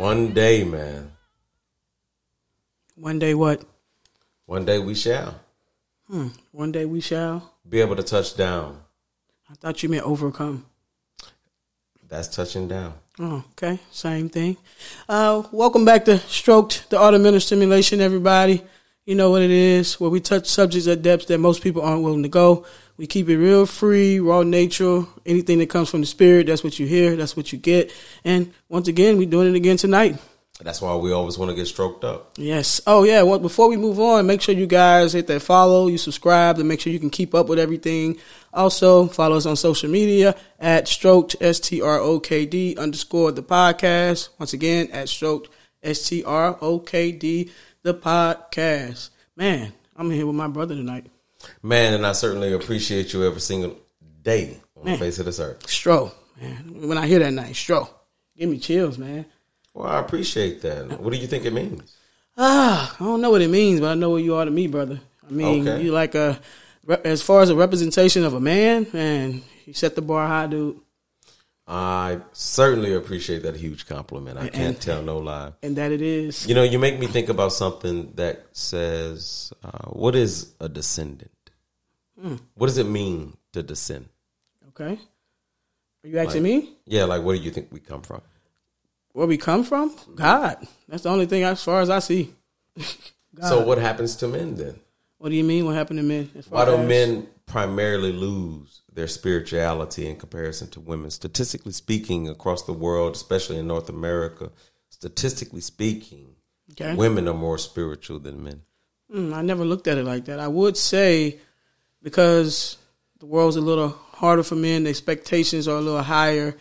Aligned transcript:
One 0.00 0.32
day, 0.32 0.64
man. 0.64 1.12
One 2.94 3.18
day, 3.18 3.34
what? 3.34 3.62
One 4.46 4.64
day 4.64 4.78
we 4.78 4.94
shall 4.94 5.34
Hmm. 6.08 6.28
One 6.52 6.72
day 6.72 6.86
we 6.86 7.02
shall. 7.02 7.52
be 7.68 7.82
able 7.82 7.96
to 7.96 8.02
touch 8.02 8.34
down. 8.34 8.80
I 9.50 9.54
thought 9.56 9.82
you 9.82 9.90
meant 9.90 10.04
overcome. 10.04 10.64
That's 12.08 12.28
touching 12.28 12.66
down. 12.66 12.94
Oh, 13.18 13.44
okay. 13.52 13.78
Same 13.90 14.30
thing. 14.30 14.56
Uh, 15.06 15.42
welcome 15.52 15.84
back 15.84 16.06
to 16.06 16.18
Stroked, 16.20 16.88
the 16.88 16.98
Art 16.98 17.12
of 17.12 17.20
Mental 17.20 17.38
Stimulation, 17.38 18.00
everybody. 18.00 18.62
You 19.04 19.16
know 19.16 19.30
what 19.30 19.42
it 19.42 19.50
is, 19.50 20.00
where 20.00 20.08
we 20.08 20.20
touch 20.20 20.46
subjects 20.46 20.88
at 20.88 21.02
depths 21.02 21.26
that 21.26 21.36
most 21.40 21.62
people 21.62 21.82
aren't 21.82 22.02
willing 22.04 22.22
to 22.22 22.30
go. 22.30 22.64
We 23.00 23.06
keep 23.06 23.30
it 23.30 23.38
real 23.38 23.64
free, 23.64 24.20
raw 24.20 24.42
nature. 24.42 25.06
Anything 25.24 25.58
that 25.60 25.70
comes 25.70 25.88
from 25.88 26.02
the 26.02 26.06
spirit, 26.06 26.48
that's 26.48 26.62
what 26.62 26.78
you 26.78 26.86
hear, 26.86 27.16
that's 27.16 27.34
what 27.34 27.50
you 27.50 27.58
get. 27.58 27.90
And 28.26 28.52
once 28.68 28.88
again, 28.88 29.16
we're 29.16 29.26
doing 29.26 29.48
it 29.48 29.56
again 29.56 29.78
tonight. 29.78 30.18
That's 30.60 30.82
why 30.82 30.94
we 30.96 31.10
always 31.10 31.38
want 31.38 31.50
to 31.50 31.54
get 31.54 31.64
stroked 31.64 32.04
up. 32.04 32.32
Yes. 32.36 32.82
Oh, 32.86 33.04
yeah. 33.04 33.22
Well, 33.22 33.38
before 33.38 33.70
we 33.70 33.78
move 33.78 33.98
on, 33.98 34.26
make 34.26 34.42
sure 34.42 34.54
you 34.54 34.66
guys 34.66 35.14
hit 35.14 35.28
that 35.28 35.40
follow, 35.40 35.86
you 35.86 35.96
subscribe, 35.96 36.58
to 36.58 36.64
make 36.64 36.78
sure 36.78 36.92
you 36.92 37.00
can 37.00 37.08
keep 37.08 37.34
up 37.34 37.48
with 37.48 37.58
everything. 37.58 38.18
Also, 38.52 39.06
follow 39.06 39.38
us 39.38 39.46
on 39.46 39.56
social 39.56 39.88
media 39.88 40.36
at 40.58 40.86
stroked, 40.86 41.36
S 41.40 41.58
T 41.58 41.80
R 41.80 41.98
O 42.00 42.20
K 42.20 42.44
D 42.44 42.76
underscore 42.76 43.32
the 43.32 43.42
podcast. 43.42 44.28
Once 44.38 44.52
again, 44.52 44.90
at 44.92 45.08
stroked, 45.08 45.48
S 45.82 46.06
T 46.06 46.22
R 46.22 46.58
O 46.60 46.78
K 46.78 47.12
D 47.12 47.50
the 47.82 47.94
podcast. 47.94 49.08
Man, 49.36 49.72
I'm 49.96 50.10
here 50.10 50.26
with 50.26 50.36
my 50.36 50.48
brother 50.48 50.74
tonight. 50.74 51.06
Man, 51.62 51.94
and 51.94 52.06
I 52.06 52.12
certainly 52.12 52.52
appreciate 52.52 53.12
you 53.12 53.24
every 53.24 53.40
single 53.40 53.76
day 54.22 54.58
on 54.76 54.84
Man. 54.84 54.94
the 54.94 54.98
face 55.04 55.18
of 55.18 55.26
this 55.26 55.40
earth. 55.40 55.66
Stro, 55.66 56.12
man. 56.40 56.88
When 56.88 56.98
I 56.98 57.06
hear 57.06 57.18
that 57.20 57.32
name, 57.32 57.52
Stro, 57.54 57.88
give 58.36 58.48
me 58.50 58.58
chills, 58.58 58.98
man. 58.98 59.24
Well, 59.74 59.88
I 59.88 60.00
appreciate 60.00 60.62
that. 60.62 61.00
What 61.00 61.12
do 61.12 61.18
you 61.18 61.26
think 61.26 61.44
it 61.44 61.52
means? 61.52 61.96
Ah, 62.36 62.96
I 62.98 63.04
don't 63.04 63.20
know 63.20 63.30
what 63.30 63.42
it 63.42 63.50
means, 63.50 63.80
but 63.80 63.90
I 63.90 63.94
know 63.94 64.10
what 64.10 64.22
you 64.22 64.34
are 64.34 64.44
to 64.44 64.50
me, 64.50 64.66
brother. 64.66 65.00
I 65.28 65.32
mean, 65.32 65.66
Okay. 65.68 65.82
you 65.84 65.92
like 65.92 66.14
a 66.14 66.40
as 67.04 67.22
far 67.22 67.42
as 67.42 67.50
a 67.50 67.54
representation 67.56 68.24
of 68.24 68.34
a 68.34 68.40
man, 68.40 68.86
man. 68.92 69.42
You 69.66 69.74
set 69.74 69.94
the 69.94 70.02
bar 70.02 70.26
high, 70.26 70.46
dude, 70.46 70.80
I 71.66 72.18
certainly 72.32 72.94
appreciate 72.94 73.42
that 73.44 73.54
huge 73.56 73.86
compliment. 73.86 74.38
I 74.38 74.48
can't 74.48 74.80
tell 74.80 75.02
no 75.02 75.18
lie. 75.18 75.52
and 75.62 75.76
that 75.76 75.92
it 75.92 76.00
is. 76.02 76.46
You 76.46 76.54
know, 76.54 76.62
you 76.64 76.78
make 76.78 76.98
me 76.98 77.06
think 77.06 77.28
about 77.28 77.52
something 77.52 78.12
that 78.16 78.46
says, 78.52 79.52
uh, 79.62 79.88
what 79.90 80.14
is 80.16 80.52
a 80.60 80.68
descendant? 80.68 81.30
Hmm. 82.20 82.36
What 82.54 82.66
does 82.66 82.78
it 82.78 82.86
mean 82.86 83.36
to 83.52 83.62
descend? 83.62 84.08
Okay. 84.70 84.98
Are 86.04 86.08
you 86.08 86.18
asking 86.18 86.42
me 86.42 86.70
Yeah, 86.86 87.04
like 87.04 87.22
where 87.22 87.36
do 87.36 87.42
you 87.42 87.50
think 87.50 87.68
we 87.70 87.80
come 87.80 88.02
from? 88.02 88.22
where 89.12 89.26
we 89.26 89.36
come 89.36 89.64
from? 89.64 89.94
God. 90.14 90.56
That's 90.88 91.02
the 91.02 91.10
only 91.10 91.26
thing 91.26 91.42
as 91.44 91.62
far 91.62 91.80
as 91.82 91.90
I 91.90 91.98
see. 91.98 92.32
God. 93.34 93.48
So 93.48 93.64
what 93.64 93.78
happens 93.78 94.16
to 94.16 94.28
men 94.28 94.54
then? 94.56 94.78
What 95.18 95.28
do 95.28 95.34
you 95.36 95.44
mean? 95.44 95.66
What 95.66 95.74
happened 95.74 95.98
to 95.98 96.02
men? 96.04 96.30
As 96.36 96.48
Why 96.50 96.64
do 96.64 96.74
as- 96.76 96.88
men 96.88 97.26
primarily 97.46 98.12
lose 98.12 98.79
their 98.92 99.08
spirituality 99.08 100.08
in 100.08 100.16
comparison 100.16 100.68
to 100.70 100.80
women? 100.80 101.10
Statistically 101.10 101.72
speaking, 101.72 102.28
across 102.28 102.64
the 102.64 102.72
world, 102.72 103.14
especially 103.14 103.58
in 103.58 103.66
North 103.66 103.88
America, 103.88 104.50
statistically 104.88 105.60
speaking, 105.60 106.34
Okay. 106.72 106.94
women 106.94 107.26
are 107.26 107.34
more 107.34 107.58
spiritual 107.58 108.18
than 108.20 108.42
men. 108.44 108.62
Mm, 109.12 109.34
I 109.34 109.42
never 109.42 109.64
looked 109.64 109.88
at 109.88 109.98
it 109.98 110.04
like 110.04 110.26
that. 110.26 110.38
I 110.38 110.46
would 110.48 110.76
say 110.76 111.38
because 112.02 112.76
the 113.18 113.26
world's 113.26 113.56
a 113.56 113.60
little 113.60 113.88
harder 114.12 114.42
for 114.42 114.54
men, 114.54 114.84
the 114.84 114.90
expectations 114.90 115.66
are 115.68 115.76
a 115.76 115.80
little 115.80 116.02
higher. 116.02 116.56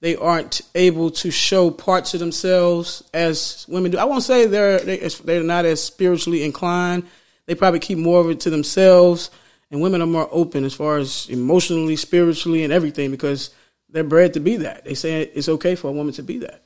They 0.00 0.14
aren't 0.16 0.60
able 0.74 1.10
to 1.10 1.30
show 1.30 1.70
parts 1.70 2.12
of 2.12 2.20
themselves 2.20 3.02
as 3.14 3.64
women 3.68 3.90
do. 3.92 3.98
I 3.98 4.04
won't 4.04 4.22
say 4.22 4.46
they're 4.46 4.78
they, 4.80 4.98
they're 5.24 5.42
not 5.42 5.64
as 5.64 5.82
spiritually 5.82 6.42
inclined. 6.44 7.04
They 7.46 7.54
probably 7.54 7.80
keep 7.80 7.98
more 7.98 8.20
of 8.20 8.28
it 8.30 8.40
to 8.40 8.50
themselves, 8.50 9.30
and 9.70 9.80
women 9.80 10.02
are 10.02 10.06
more 10.06 10.28
open 10.30 10.64
as 10.64 10.74
far 10.74 10.98
as 10.98 11.28
emotionally, 11.28 11.96
spiritually, 11.96 12.64
and 12.64 12.72
everything 12.72 13.10
because 13.10 13.50
they're 13.88 14.04
bred 14.04 14.34
to 14.34 14.40
be 14.40 14.56
that. 14.58 14.84
They 14.84 14.94
say 14.94 15.22
it's 15.22 15.48
okay 15.48 15.74
for 15.74 15.88
a 15.88 15.92
woman 15.92 16.14
to 16.14 16.22
be 16.22 16.38
that. 16.38 16.64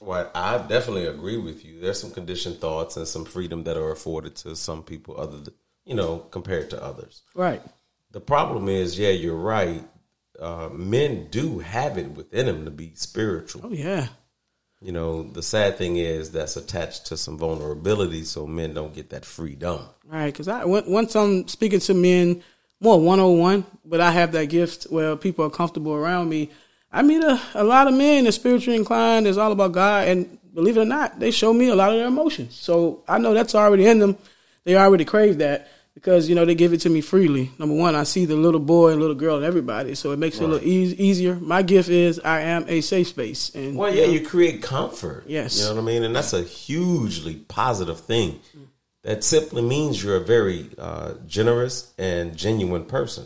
Well, 0.00 0.30
I 0.34 0.58
definitely 0.58 1.06
agree 1.06 1.36
with 1.36 1.64
you. 1.64 1.80
There's 1.80 2.00
some 2.00 2.12
conditioned 2.12 2.60
thoughts 2.60 2.96
and 2.96 3.06
some 3.06 3.24
freedom 3.24 3.64
that 3.64 3.76
are 3.76 3.90
afforded 3.90 4.36
to 4.36 4.54
some 4.54 4.82
people, 4.82 5.20
other 5.20 5.38
than, 5.38 5.54
you 5.84 5.94
know, 5.94 6.18
compared 6.30 6.70
to 6.70 6.82
others. 6.82 7.22
Right. 7.34 7.62
The 8.12 8.20
problem 8.20 8.68
is, 8.68 8.98
yeah, 8.98 9.10
you're 9.10 9.36
right. 9.36 9.82
Uh, 10.38 10.68
men 10.72 11.26
do 11.30 11.58
have 11.58 11.98
it 11.98 12.12
within 12.12 12.46
them 12.46 12.64
to 12.64 12.70
be 12.70 12.92
spiritual. 12.94 13.62
Oh 13.64 13.72
yeah. 13.72 14.06
You 14.80 14.92
know, 14.92 15.24
the 15.24 15.42
sad 15.42 15.76
thing 15.76 15.96
is 15.96 16.30
that's 16.30 16.56
attached 16.56 17.06
to 17.06 17.16
some 17.16 17.36
vulnerability, 17.36 18.22
so 18.22 18.46
men 18.46 18.74
don't 18.74 18.94
get 18.94 19.10
that 19.10 19.24
freedom. 19.24 19.80
Right, 20.06 20.32
because 20.32 20.46
I 20.46 20.64
once 20.64 21.16
I'm 21.16 21.48
speaking 21.48 21.80
to 21.80 21.94
men 21.94 22.42
more 22.80 23.00
one 23.00 23.18
on 23.18 23.38
one, 23.38 23.64
but 23.84 24.00
I 24.00 24.12
have 24.12 24.32
that 24.32 24.46
gift 24.46 24.84
where 24.84 25.16
people 25.16 25.44
are 25.44 25.50
comfortable 25.50 25.94
around 25.94 26.28
me. 26.28 26.50
I 26.92 27.02
meet 27.02 27.22
a, 27.22 27.40
a 27.54 27.64
lot 27.64 27.88
of 27.88 27.94
men 27.94 28.24
that's 28.24 28.36
spiritually 28.36 28.78
inclined. 28.78 29.26
It's 29.26 29.36
all 29.36 29.50
about 29.50 29.72
God, 29.72 30.06
and 30.06 30.38
believe 30.54 30.76
it 30.76 30.80
or 30.80 30.84
not, 30.84 31.18
they 31.18 31.32
show 31.32 31.52
me 31.52 31.68
a 31.68 31.74
lot 31.74 31.90
of 31.90 31.98
their 31.98 32.06
emotions. 32.06 32.54
So 32.54 33.02
I 33.08 33.18
know 33.18 33.34
that's 33.34 33.56
already 33.56 33.86
in 33.86 33.98
them. 33.98 34.16
They 34.62 34.76
already 34.76 35.04
crave 35.04 35.38
that 35.38 35.68
because 35.98 36.28
you 36.28 36.34
know 36.36 36.44
they 36.44 36.54
give 36.54 36.72
it 36.72 36.80
to 36.82 36.88
me 36.88 37.00
freely. 37.00 37.50
Number 37.58 37.74
one, 37.74 37.96
I 37.96 38.04
see 38.04 38.24
the 38.24 38.36
little 38.36 38.60
boy 38.60 38.92
and 38.92 39.00
little 39.00 39.16
girl 39.16 39.36
and 39.36 39.44
everybody, 39.44 39.96
so 39.96 40.12
it 40.12 40.18
makes 40.18 40.36
it 40.36 40.44
a 40.44 40.46
little 40.46 40.66
eas 40.66 40.94
easier. 40.94 41.34
My 41.34 41.62
gift 41.62 41.88
is 41.88 42.20
I 42.20 42.42
am 42.42 42.64
a 42.68 42.80
safe 42.82 43.08
space, 43.08 43.52
and 43.52 43.76
Well, 43.76 43.92
yeah, 43.92 44.04
you 44.04 44.24
create 44.24 44.62
comfort. 44.62 45.24
Yes. 45.26 45.58
You 45.58 45.64
know 45.64 45.74
what 45.74 45.80
I 45.80 45.84
mean? 45.84 46.04
And 46.04 46.14
that's 46.14 46.32
a 46.32 46.42
hugely 46.42 47.34
positive 47.34 47.98
thing. 47.98 48.40
That 49.02 49.24
simply 49.24 49.62
means 49.62 50.02
you're 50.02 50.16
a 50.16 50.24
very 50.24 50.70
uh, 50.78 51.14
generous 51.26 51.92
and 51.98 52.36
genuine 52.36 52.84
person. 52.84 53.24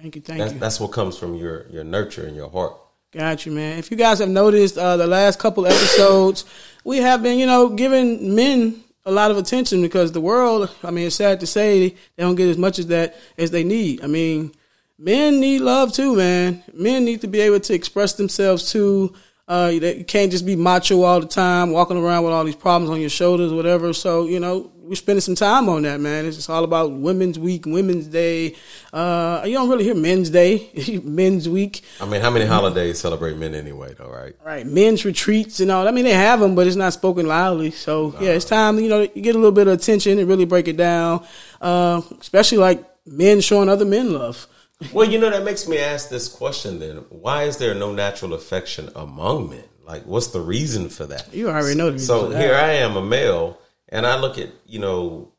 thank 0.00 0.16
you, 0.16 0.22
thank 0.22 0.38
That's, 0.38 0.52
you. 0.54 0.58
that's 0.58 0.80
what 0.80 0.92
comes 0.92 1.18
from 1.18 1.34
your, 1.34 1.66
your 1.70 1.84
nurture 1.84 2.26
and 2.26 2.36
your 2.36 2.50
heart. 2.50 2.74
Got 3.12 3.44
you, 3.44 3.52
man. 3.52 3.78
If 3.78 3.90
you 3.90 3.96
guys 3.96 4.18
have 4.20 4.28
noticed, 4.28 4.78
uh, 4.78 4.96
the 4.96 5.06
last 5.06 5.38
couple 5.38 5.66
episodes, 5.66 6.44
we 6.84 6.98
have 6.98 7.22
been, 7.22 7.38
you 7.38 7.46
know, 7.46 7.68
giving 7.70 8.34
men 8.34 8.83
a 9.06 9.12
lot 9.12 9.30
of 9.30 9.36
attention 9.36 9.82
because 9.82 10.12
the 10.12 10.20
world, 10.20 10.74
I 10.82 10.90
mean, 10.90 11.06
it's 11.06 11.16
sad 11.16 11.40
to 11.40 11.46
say 11.46 11.90
they 11.90 12.22
don't 12.22 12.36
get 12.36 12.48
as 12.48 12.58
much 12.58 12.78
as 12.78 12.86
that 12.88 13.16
as 13.36 13.50
they 13.50 13.64
need. 13.64 14.02
I 14.02 14.06
mean, 14.06 14.52
men 14.98 15.40
need 15.40 15.60
love 15.60 15.92
too, 15.92 16.16
man. 16.16 16.62
Men 16.72 17.04
need 17.04 17.20
to 17.20 17.28
be 17.28 17.40
able 17.40 17.60
to 17.60 17.74
express 17.74 18.14
themselves 18.14 18.70
too. 18.70 19.14
Uh, 19.46 19.70
you 19.72 20.04
can't 20.04 20.32
just 20.32 20.46
be 20.46 20.56
macho 20.56 21.02
all 21.02 21.20
the 21.20 21.26
time, 21.26 21.70
walking 21.70 21.98
around 21.98 22.24
with 22.24 22.32
all 22.32 22.44
these 22.44 22.56
problems 22.56 22.90
on 22.90 23.00
your 23.00 23.10
shoulders, 23.10 23.52
or 23.52 23.56
whatever. 23.56 23.92
So, 23.92 24.26
you 24.26 24.40
know, 24.40 24.72
we're 24.84 24.94
spending 24.94 25.20
some 25.20 25.34
time 25.34 25.68
on 25.68 25.82
that, 25.82 26.00
man. 26.00 26.24
It's 26.24 26.36
just 26.36 26.48
all 26.48 26.64
about 26.64 26.92
Women's 26.92 27.38
Week, 27.38 27.66
Women's 27.66 28.06
Day. 28.06 28.54
Uh, 28.92 29.42
you 29.44 29.52
don't 29.52 29.68
really 29.68 29.84
hear 29.84 29.94
Men's 29.94 30.30
Day, 30.30 30.70
Men's 31.04 31.48
Week. 31.48 31.82
I 32.00 32.06
mean, 32.06 32.20
how 32.20 32.30
many 32.30 32.46
holidays 32.46 32.98
celebrate 32.98 33.36
men 33.36 33.54
anyway, 33.54 33.94
though, 33.98 34.10
right? 34.10 34.34
Right, 34.44 34.66
men's 34.66 35.04
retreats 35.04 35.60
and 35.60 35.70
all. 35.70 35.86
I 35.88 35.90
mean, 35.90 36.04
they 36.04 36.12
have 36.12 36.40
them, 36.40 36.54
but 36.54 36.66
it's 36.66 36.76
not 36.76 36.92
spoken 36.92 37.26
loudly. 37.26 37.70
So 37.70 38.14
yeah, 38.20 38.30
it's 38.30 38.44
time. 38.44 38.78
You 38.78 38.88
know, 38.88 39.00
you 39.02 39.22
get 39.22 39.34
a 39.34 39.38
little 39.38 39.52
bit 39.52 39.68
of 39.68 39.74
attention 39.74 40.18
and 40.18 40.28
really 40.28 40.44
break 40.44 40.68
it 40.68 40.76
down. 40.76 41.26
Uh, 41.60 42.02
especially 42.20 42.58
like 42.58 42.84
men 43.06 43.40
showing 43.40 43.68
other 43.68 43.84
men 43.84 44.12
love. 44.12 44.46
Well, 44.92 45.08
you 45.08 45.18
know, 45.18 45.30
that 45.30 45.44
makes 45.44 45.68
me 45.68 45.78
ask 45.78 46.08
this 46.08 46.28
question 46.28 46.78
then. 46.78 46.96
Why 47.08 47.44
is 47.44 47.58
there 47.58 47.74
no 47.74 47.92
natural 47.92 48.34
affection 48.34 48.90
among 48.94 49.50
men? 49.50 49.64
Like, 49.86 50.04
what's 50.04 50.28
the 50.28 50.40
reason 50.40 50.88
for 50.88 51.06
that? 51.06 51.32
You 51.32 51.48
already 51.48 51.76
know 51.76 51.86
the 51.86 51.92
reason 51.92 52.06
So 52.06 52.30
here 52.30 52.54
I 52.54 52.72
am, 52.72 52.96
a 52.96 53.02
male, 53.04 53.58
and 53.88 54.06
I 54.06 54.18
look 54.18 54.38
at, 54.38 54.50
you 54.66 54.78
know, 54.78 55.32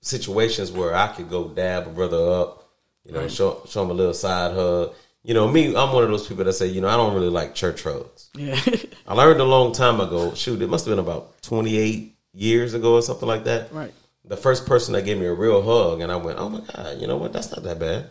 situations 0.00 0.70
where 0.72 0.94
I 0.94 1.08
could 1.08 1.28
go 1.28 1.48
dab 1.48 1.86
a 1.86 1.90
brother 1.90 2.30
up, 2.30 2.68
you 3.04 3.12
know, 3.12 3.28
show, 3.28 3.62
show 3.68 3.82
him 3.82 3.90
a 3.90 3.94
little 3.94 4.14
side 4.14 4.54
hug. 4.54 4.94
You 5.22 5.34
know, 5.34 5.48
me, 5.48 5.74
I'm 5.74 5.92
one 5.92 6.04
of 6.04 6.10
those 6.10 6.26
people 6.26 6.44
that 6.44 6.52
say, 6.52 6.66
you 6.66 6.80
know, 6.80 6.88
I 6.88 6.96
don't 6.96 7.14
really 7.14 7.30
like 7.30 7.54
church 7.54 7.82
hugs. 7.82 8.30
Yeah, 8.34 8.60
I 9.06 9.14
learned 9.14 9.40
a 9.40 9.44
long 9.44 9.72
time 9.72 10.00
ago, 10.00 10.34
shoot, 10.34 10.60
it 10.60 10.68
must 10.68 10.84
have 10.84 10.92
been 10.92 10.98
about 10.98 11.42
28 11.42 12.16
years 12.32 12.74
ago 12.74 12.94
or 12.94 13.02
something 13.02 13.28
like 13.28 13.44
that. 13.44 13.72
right. 13.72 13.92
The 14.26 14.36
first 14.38 14.64
person 14.64 14.94
that 14.94 15.04
gave 15.04 15.18
me 15.18 15.26
a 15.26 15.34
real 15.34 15.62
hug, 15.62 16.00
and 16.00 16.10
I 16.10 16.16
went, 16.16 16.38
oh 16.38 16.48
my 16.48 16.60
God, 16.74 16.98
you 16.98 17.06
know 17.06 17.18
what? 17.18 17.34
That's 17.34 17.50
not 17.50 17.62
that 17.64 17.78
bad. 17.78 18.10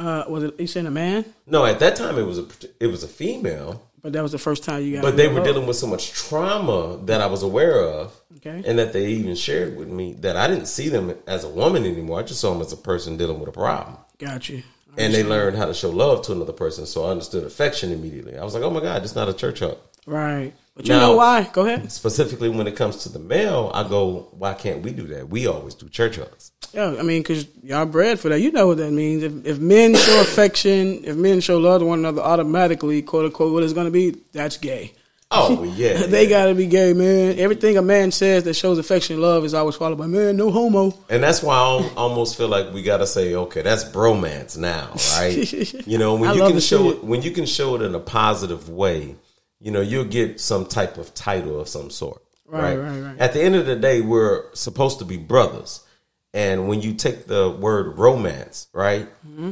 Uh, 0.00 0.24
was 0.28 0.42
it 0.44 0.58
you 0.58 0.66
saying 0.66 0.86
a 0.86 0.90
man? 0.90 1.24
No, 1.46 1.64
at 1.66 1.78
that 1.80 1.94
time 1.96 2.16
it 2.18 2.22
was 2.22 2.38
a 2.38 2.46
it 2.78 2.86
was 2.86 3.02
a 3.02 3.08
female, 3.08 3.82
But 4.02 4.12
that 4.14 4.22
was 4.22 4.32
the 4.32 4.38
first 4.38 4.64
time 4.64 4.82
you 4.82 4.94
got. 4.94 5.02
but 5.02 5.16
they 5.18 5.28
were 5.28 5.42
dealing 5.44 5.66
with 5.66 5.76
so 5.76 5.86
much 5.86 6.04
trauma 6.12 6.98
that 7.04 7.20
I 7.20 7.26
was 7.26 7.42
aware 7.42 7.78
of, 7.84 8.12
Okay. 8.38 8.62
and 8.66 8.78
that 8.78 8.92
they 8.94 9.06
even 9.08 9.34
shared 9.34 9.76
with 9.76 9.88
me 9.88 10.14
that 10.24 10.36
I 10.36 10.46
didn't 10.48 10.66
see 10.76 10.88
them 10.88 11.14
as 11.26 11.44
a 11.44 11.48
woman 11.50 11.84
anymore. 11.84 12.20
I 12.20 12.22
just 12.22 12.40
saw 12.40 12.52
them 12.52 12.62
as 12.62 12.72
a 12.72 12.76
person 12.78 13.18
dealing 13.18 13.38
with 13.40 13.48
a 13.50 13.52
problem, 13.52 13.98
Got 14.18 14.48
you. 14.48 14.62
and 14.96 15.12
they 15.14 15.22
learned 15.22 15.56
how 15.58 15.66
to 15.66 15.74
show 15.74 15.90
love 15.90 16.22
to 16.26 16.32
another 16.32 16.54
person. 16.54 16.86
So 16.86 17.04
I 17.04 17.10
understood 17.10 17.44
affection 17.44 17.92
immediately. 17.92 18.38
I 18.38 18.44
was 18.44 18.54
like, 18.54 18.62
oh 18.62 18.70
my 18.70 18.80
god, 18.80 19.02
it's 19.04 19.14
not 19.14 19.28
a 19.28 19.34
church 19.34 19.58
hug. 19.60 19.76
Right. 20.06 20.54
But 20.80 20.88
you 20.88 20.94
Now- 20.94 21.00
know 21.08 21.16
why? 21.16 21.46
Go 21.52 21.66
ahead. 21.66 21.92
Specifically, 21.92 22.48
when 22.48 22.66
it 22.66 22.74
comes 22.74 23.02
to 23.02 23.10
the 23.10 23.18
male, 23.18 23.70
I 23.74 23.86
go, 23.86 24.28
why 24.30 24.54
can't 24.54 24.82
we 24.82 24.92
do 24.92 25.06
that? 25.08 25.28
We 25.28 25.46
always 25.46 25.74
do 25.74 25.90
church 25.90 26.16
hugs. 26.16 26.52
Yeah, 26.72 26.96
I 26.98 27.02
mean, 27.02 27.20
because 27.20 27.44
y'all 27.62 27.84
bred 27.84 28.18
for 28.18 28.30
that. 28.30 28.40
You 28.40 28.50
know 28.50 28.68
what 28.68 28.78
that 28.78 28.90
means. 28.90 29.22
If, 29.22 29.44
if 29.44 29.58
men 29.58 29.94
show 29.94 30.22
affection, 30.22 31.04
if 31.04 31.16
men 31.16 31.42
show 31.42 31.58
love 31.58 31.82
to 31.82 31.86
one 31.86 31.98
another, 31.98 32.22
automatically, 32.22 33.02
quote 33.02 33.26
unquote, 33.26 33.52
what 33.52 33.62
it's 33.62 33.74
going 33.74 33.88
to 33.88 33.90
be, 33.90 34.16
that's 34.32 34.56
gay. 34.56 34.94
Oh 35.30 35.62
yeah, 35.76 36.06
they 36.06 36.24
yeah. 36.24 36.28
gotta 36.28 36.54
be 36.56 36.66
gay, 36.66 36.92
man. 36.92 37.38
Everything 37.38 37.76
a 37.76 37.82
man 37.82 38.10
says 38.10 38.42
that 38.44 38.54
shows 38.54 38.78
affection 38.78 39.14
and 39.14 39.22
love 39.22 39.44
is 39.44 39.54
always 39.54 39.76
followed 39.76 39.98
by 39.98 40.08
man, 40.08 40.36
no 40.36 40.50
homo. 40.50 40.92
And 41.08 41.22
that's 41.22 41.40
why 41.40 41.54
I 41.54 41.88
almost 41.96 42.36
feel 42.36 42.48
like 42.48 42.72
we 42.72 42.82
gotta 42.82 43.06
say, 43.06 43.36
okay, 43.36 43.62
that's 43.62 43.84
bromance 43.84 44.58
now, 44.58 44.90
right? 45.16 45.86
you 45.86 45.98
know, 45.98 46.16
when 46.16 46.30
I 46.30 46.34
you 46.34 46.48
can 46.48 46.58
show 46.58 46.90
it 46.90 47.04
when 47.04 47.22
you 47.22 47.30
can 47.30 47.46
show 47.46 47.76
it 47.76 47.82
in 47.82 47.94
a 47.94 48.00
positive 48.00 48.70
way, 48.70 49.14
you 49.60 49.70
know, 49.70 49.80
you'll 49.80 50.04
get 50.04 50.40
some 50.40 50.66
type 50.66 50.96
of 50.96 51.14
title 51.14 51.60
of 51.60 51.68
some 51.68 51.90
sort. 51.90 52.22
Right, 52.46 52.76
right, 52.76 53.00
right. 53.00 53.18
At 53.18 53.32
the 53.32 53.42
end 53.42 53.54
of 53.54 53.66
the 53.66 53.76
day, 53.76 54.00
we're 54.00 54.52
supposed 54.54 54.98
to 54.98 55.04
be 55.04 55.16
brothers. 55.16 55.84
And 56.32 56.68
when 56.68 56.80
you 56.80 56.94
take 56.94 57.26
the 57.26 57.50
word 57.50 57.98
romance, 57.98 58.68
right, 58.72 59.08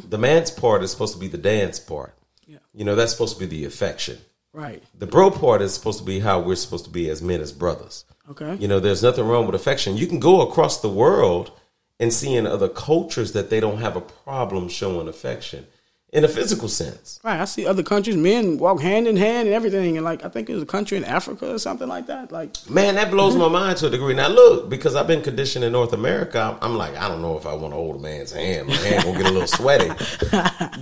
the 0.09 0.19
man's 0.19 0.51
part 0.51 0.83
is 0.83 0.91
supposed 0.91 1.15
to 1.15 1.21
be 1.21 1.29
the 1.29 1.39
dance 1.39 1.79
part. 1.79 2.15
Mm-hmm. 2.43 2.53
Yeah. 2.53 2.59
You 2.73 2.85
know, 2.85 2.95
that's 2.95 3.13
supposed 3.13 3.35
to 3.39 3.41
be 3.41 3.47
the 3.47 3.65
affection. 3.65 4.19
Right. 4.53 4.83
The 4.99 5.07
bro 5.07 5.31
part 5.31 5.61
is 5.61 5.75
supposed 5.75 5.99
to 5.99 6.05
be 6.05 6.21
how 6.21 6.41
we're 6.41 6.57
supposed 6.57 6.85
to 6.87 6.91
be 6.91 7.11
as 7.11 7.23
men, 7.23 7.41
as 7.41 7.53
brothers. 7.53 8.05
Okay. 8.31 8.57
You 8.57 8.69
know, 8.69 8.81
there's 8.81 9.03
nothing 9.03 9.27
wrong 9.27 9.47
with 9.47 9.55
affection. 9.55 9.97
You 9.97 10.07
can 10.07 10.21
go 10.21 10.41
across 10.41 10.81
the 10.81 10.89
world 10.89 11.53
and 12.01 12.13
see 12.13 12.35
in 12.35 12.47
other 12.47 12.69
cultures 12.69 13.33
that 13.33 13.51
they 13.51 13.61
don't 13.61 13.79
have 13.79 13.97
a 13.97 14.01
problem 14.01 14.69
showing 14.69 15.09
affection 15.09 15.67
in 16.11 16.25
a 16.25 16.29
physical 16.29 16.69
sense. 16.69 17.21
Right. 17.23 17.39
I 17.41 17.45
see 17.45 17.67
other 17.67 17.83
countries, 17.83 18.17
men 18.17 18.57
walk 18.57 18.81
hand 18.81 19.07
in 19.07 19.17
hand 19.17 19.47
and 19.47 19.55
everything. 19.55 19.97
And 19.97 20.05
like, 20.05 20.25
I 20.25 20.29
think 20.29 20.47
there's 20.49 20.63
a 20.63 20.67
country 20.67 20.97
in 20.97 21.05
Africa 21.05 21.53
or 21.53 21.59
something 21.59 21.87
like 21.87 22.07
that. 22.07 22.33
Like, 22.33 22.57
Man, 22.71 22.95
that 22.95 23.11
blows 23.11 23.37
my 23.37 23.49
mind 23.49 23.77
to 23.79 23.89
a 23.89 23.91
degree. 23.91 24.15
Now, 24.15 24.29
look, 24.29 24.71
because 24.71 24.97
I've 24.97 25.07
been 25.07 25.21
conditioned 25.23 25.65
in 25.67 25.73
North 25.73 25.93
America, 25.93 26.57
I'm, 26.63 26.77
like, 26.79 26.97
I 26.97 27.09
don't 27.09 27.21
know 27.21 27.37
if 27.37 27.45
I 27.45 27.53
want 27.53 27.73
to 27.73 27.77
hold 27.77 27.97
a 27.97 27.99
man's 27.99 28.33
hand. 28.33 28.69
My 28.69 28.75
hand 28.75 29.05
gonna 29.05 29.19
get 29.19 29.27
a 29.29 29.33
little 29.33 29.47
sweaty. 29.47 29.89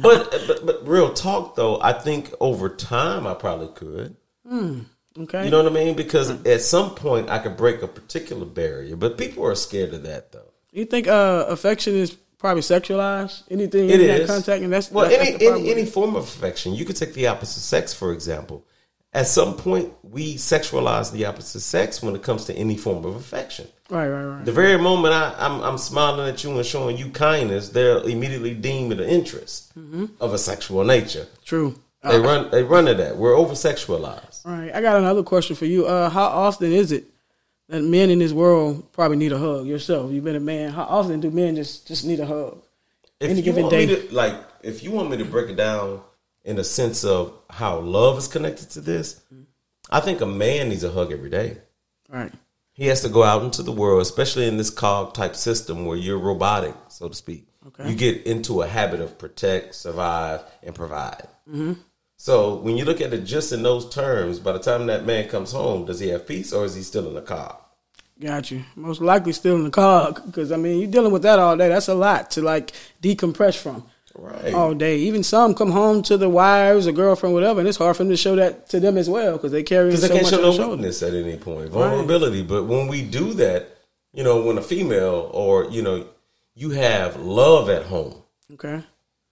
but, 0.00 0.30
but 0.46 0.64
but 0.64 0.86
real 0.86 1.12
talk 1.12 1.56
though, 1.56 1.80
I 1.80 1.92
think 1.92 2.32
over 2.40 2.68
time 2.68 3.26
I 3.26 3.34
probably 3.34 3.68
could. 3.68 4.16
okay. 4.48 5.44
You 5.44 5.50
know 5.50 5.62
what 5.62 5.72
I 5.72 5.74
mean? 5.74 5.96
Because 5.96 6.30
at 6.46 6.60
some 6.60 6.94
point 6.94 7.30
I 7.30 7.38
could 7.40 7.56
break 7.56 7.82
a 7.82 7.88
particular 7.88 8.46
barrier, 8.46 8.94
but 8.94 9.18
people 9.18 9.44
are 9.44 9.54
scared 9.56 9.92
of 9.92 10.04
that 10.04 10.30
though. 10.32 10.52
you 10.72 10.84
think 10.84 11.08
uh, 11.08 11.46
affection 11.48 11.94
is 11.96 12.16
probably 12.38 12.62
sexualized? 12.62 13.42
Anything 13.50 13.88
It 13.90 14.00
in 14.00 14.06
that 14.08 14.20
is 14.22 14.30
contact? 14.30 14.62
And 14.62 14.72
that's, 14.72 14.90
well, 14.90 15.08
that's, 15.08 15.20
any 15.20 15.32
that's 15.32 15.42
any, 15.60 15.70
any 15.70 15.86
form 15.86 16.16
of 16.16 16.24
affection. 16.24 16.74
You 16.74 16.84
could 16.84 16.96
take 16.96 17.14
the 17.14 17.26
opposite 17.28 17.60
sex, 17.60 17.92
for 17.94 18.12
example. 18.12 18.64
At 19.12 19.26
some 19.26 19.56
point, 19.56 19.94
we 20.02 20.34
sexualize 20.34 21.10
the 21.10 21.24
opposite 21.24 21.60
sex 21.60 22.02
when 22.02 22.14
it 22.14 22.22
comes 22.22 22.44
to 22.46 22.54
any 22.54 22.76
form 22.76 23.06
of 23.06 23.16
affection. 23.16 23.66
Right, 23.88 24.08
right, 24.08 24.24
right. 24.24 24.44
The 24.44 24.52
very 24.52 24.76
moment 24.76 25.14
I, 25.14 25.34
I'm, 25.38 25.62
I'm 25.62 25.78
smiling 25.78 26.28
at 26.28 26.44
you 26.44 26.50
and 26.54 26.66
showing 26.66 26.98
you 26.98 27.08
kindness, 27.10 27.70
they'll 27.70 28.04
immediately 28.06 28.52
deem 28.52 28.92
it 28.92 29.00
an 29.00 29.08
interest 29.08 29.72
Mm-hmm. 29.78 30.06
of 30.20 30.34
a 30.34 30.38
sexual 30.38 30.84
nature. 30.84 31.26
True. 31.44 31.74
They 32.02 32.20
run 32.20 32.50
they 32.52 32.62
run 32.62 32.84
to 32.84 32.94
that. 32.94 33.16
We're 33.16 33.34
over 33.34 33.54
sexualized. 33.54 34.44
Right, 34.46 34.72
I 34.72 34.80
got 34.80 34.96
another 34.96 35.22
question 35.24 35.56
for 35.56 35.64
you. 35.64 35.86
Uh, 35.86 36.08
how 36.08 36.24
often 36.26 36.70
is 36.72 36.92
it 36.92 37.04
that 37.68 37.82
men 37.82 38.10
in 38.10 38.18
this 38.18 38.32
world 38.32 38.92
probably 38.92 39.16
need 39.16 39.32
a 39.32 39.38
hug? 39.38 39.66
Yourself, 39.66 40.12
you've 40.12 40.24
been 40.24 40.36
a 40.36 40.40
man. 40.40 40.72
How 40.72 40.84
often 40.84 41.20
do 41.20 41.30
men 41.30 41.56
just 41.56 41.86
just 41.86 42.04
need 42.04 42.20
a 42.20 42.26
hug? 42.26 42.62
If 43.20 43.30
Any 43.30 43.38
you 43.38 43.44
given 43.44 43.62
want 43.62 43.70
day. 43.70 43.86
me 43.86 43.96
to 43.96 44.14
like, 44.14 44.34
if 44.62 44.82
you 44.82 44.90
want 44.90 45.10
me 45.10 45.16
to 45.18 45.24
break 45.24 45.48
it 45.48 45.56
down 45.56 46.02
in 46.44 46.58
a 46.58 46.64
sense 46.64 47.04
of 47.04 47.32
how 47.50 47.78
love 47.80 48.18
is 48.18 48.28
connected 48.28 48.70
to 48.70 48.80
this, 48.80 49.22
I 49.90 50.00
think 50.00 50.20
a 50.20 50.26
man 50.26 50.68
needs 50.68 50.84
a 50.84 50.90
hug 50.90 51.12
every 51.12 51.30
day. 51.30 51.58
Right. 52.08 52.32
He 52.72 52.86
has 52.88 53.00
to 53.02 53.08
go 53.08 53.22
out 53.22 53.42
into 53.42 53.62
the 53.62 53.72
world, 53.72 54.02
especially 54.02 54.46
in 54.46 54.58
this 54.58 54.68
cog 54.68 55.14
type 55.14 55.34
system 55.34 55.86
where 55.86 55.96
you're 55.96 56.18
robotic, 56.18 56.74
so 56.88 57.08
to 57.08 57.14
speak. 57.14 57.48
Okay. 57.68 57.88
You 57.88 57.96
get 57.96 58.26
into 58.26 58.62
a 58.62 58.66
habit 58.68 59.00
of 59.00 59.18
protect, 59.18 59.74
survive, 59.74 60.42
and 60.62 60.74
provide. 60.74 61.26
Mm-hmm. 61.48 61.72
So 62.16 62.56
when 62.56 62.76
you 62.76 62.84
look 62.84 63.00
at 63.00 63.12
it 63.12 63.24
just 63.24 63.52
in 63.52 63.62
those 63.62 63.88
terms, 63.88 64.38
by 64.38 64.52
the 64.52 64.58
time 64.58 64.86
that 64.86 65.04
man 65.04 65.28
comes 65.28 65.52
home, 65.52 65.84
does 65.84 66.00
he 66.00 66.08
have 66.08 66.26
peace 66.26 66.52
or 66.52 66.64
is 66.64 66.74
he 66.74 66.82
still 66.82 67.06
in 67.08 67.14
the 67.14 67.22
cog? 67.22 67.58
Got 68.18 68.50
you. 68.50 68.64
Most 68.74 69.02
likely 69.02 69.32
still 69.32 69.56
in 69.56 69.64
the 69.64 69.70
cog 69.70 70.24
because 70.24 70.50
I 70.50 70.56
mean 70.56 70.80
you're 70.80 70.90
dealing 70.90 71.12
with 71.12 71.22
that 71.22 71.38
all 71.38 71.56
day. 71.56 71.68
That's 71.68 71.88
a 71.88 71.94
lot 71.94 72.30
to 72.32 72.42
like 72.42 72.72
decompress 73.02 73.56
from 73.56 73.84
Right. 74.18 74.54
all 74.54 74.72
day. 74.72 74.96
Even 74.96 75.22
some 75.22 75.54
come 75.54 75.70
home 75.70 76.02
to 76.04 76.16
the 76.16 76.30
wives 76.30 76.86
or 76.86 76.92
girlfriend, 76.92 77.34
whatever, 77.34 77.60
and 77.60 77.68
it's 77.68 77.76
hard 77.76 77.98
for 77.98 78.04
them 78.04 78.10
to 78.10 78.16
show 78.16 78.34
that 78.36 78.66
to 78.70 78.80
them 78.80 78.96
as 78.96 79.10
well 79.10 79.32
because 79.32 79.52
they 79.52 79.62
carry 79.62 79.90
Because 79.90 80.00
so 80.00 80.08
they 80.08 80.14
can't 80.14 80.24
much 80.24 80.40
show 80.40 80.56
no 80.56 80.70
weakness 80.70 81.02
at 81.02 81.12
any 81.12 81.36
point, 81.36 81.68
vulnerability. 81.68 82.42
But 82.42 82.64
when 82.64 82.88
we 82.88 83.02
do 83.02 83.34
that, 83.34 83.76
you 84.14 84.24
know, 84.24 84.40
when 84.40 84.56
a 84.56 84.62
female 84.62 85.30
or 85.34 85.66
you 85.66 85.82
know, 85.82 86.06
you 86.54 86.70
have 86.70 87.16
love 87.16 87.68
at 87.68 87.82
home. 87.84 88.22
Okay. 88.54 88.82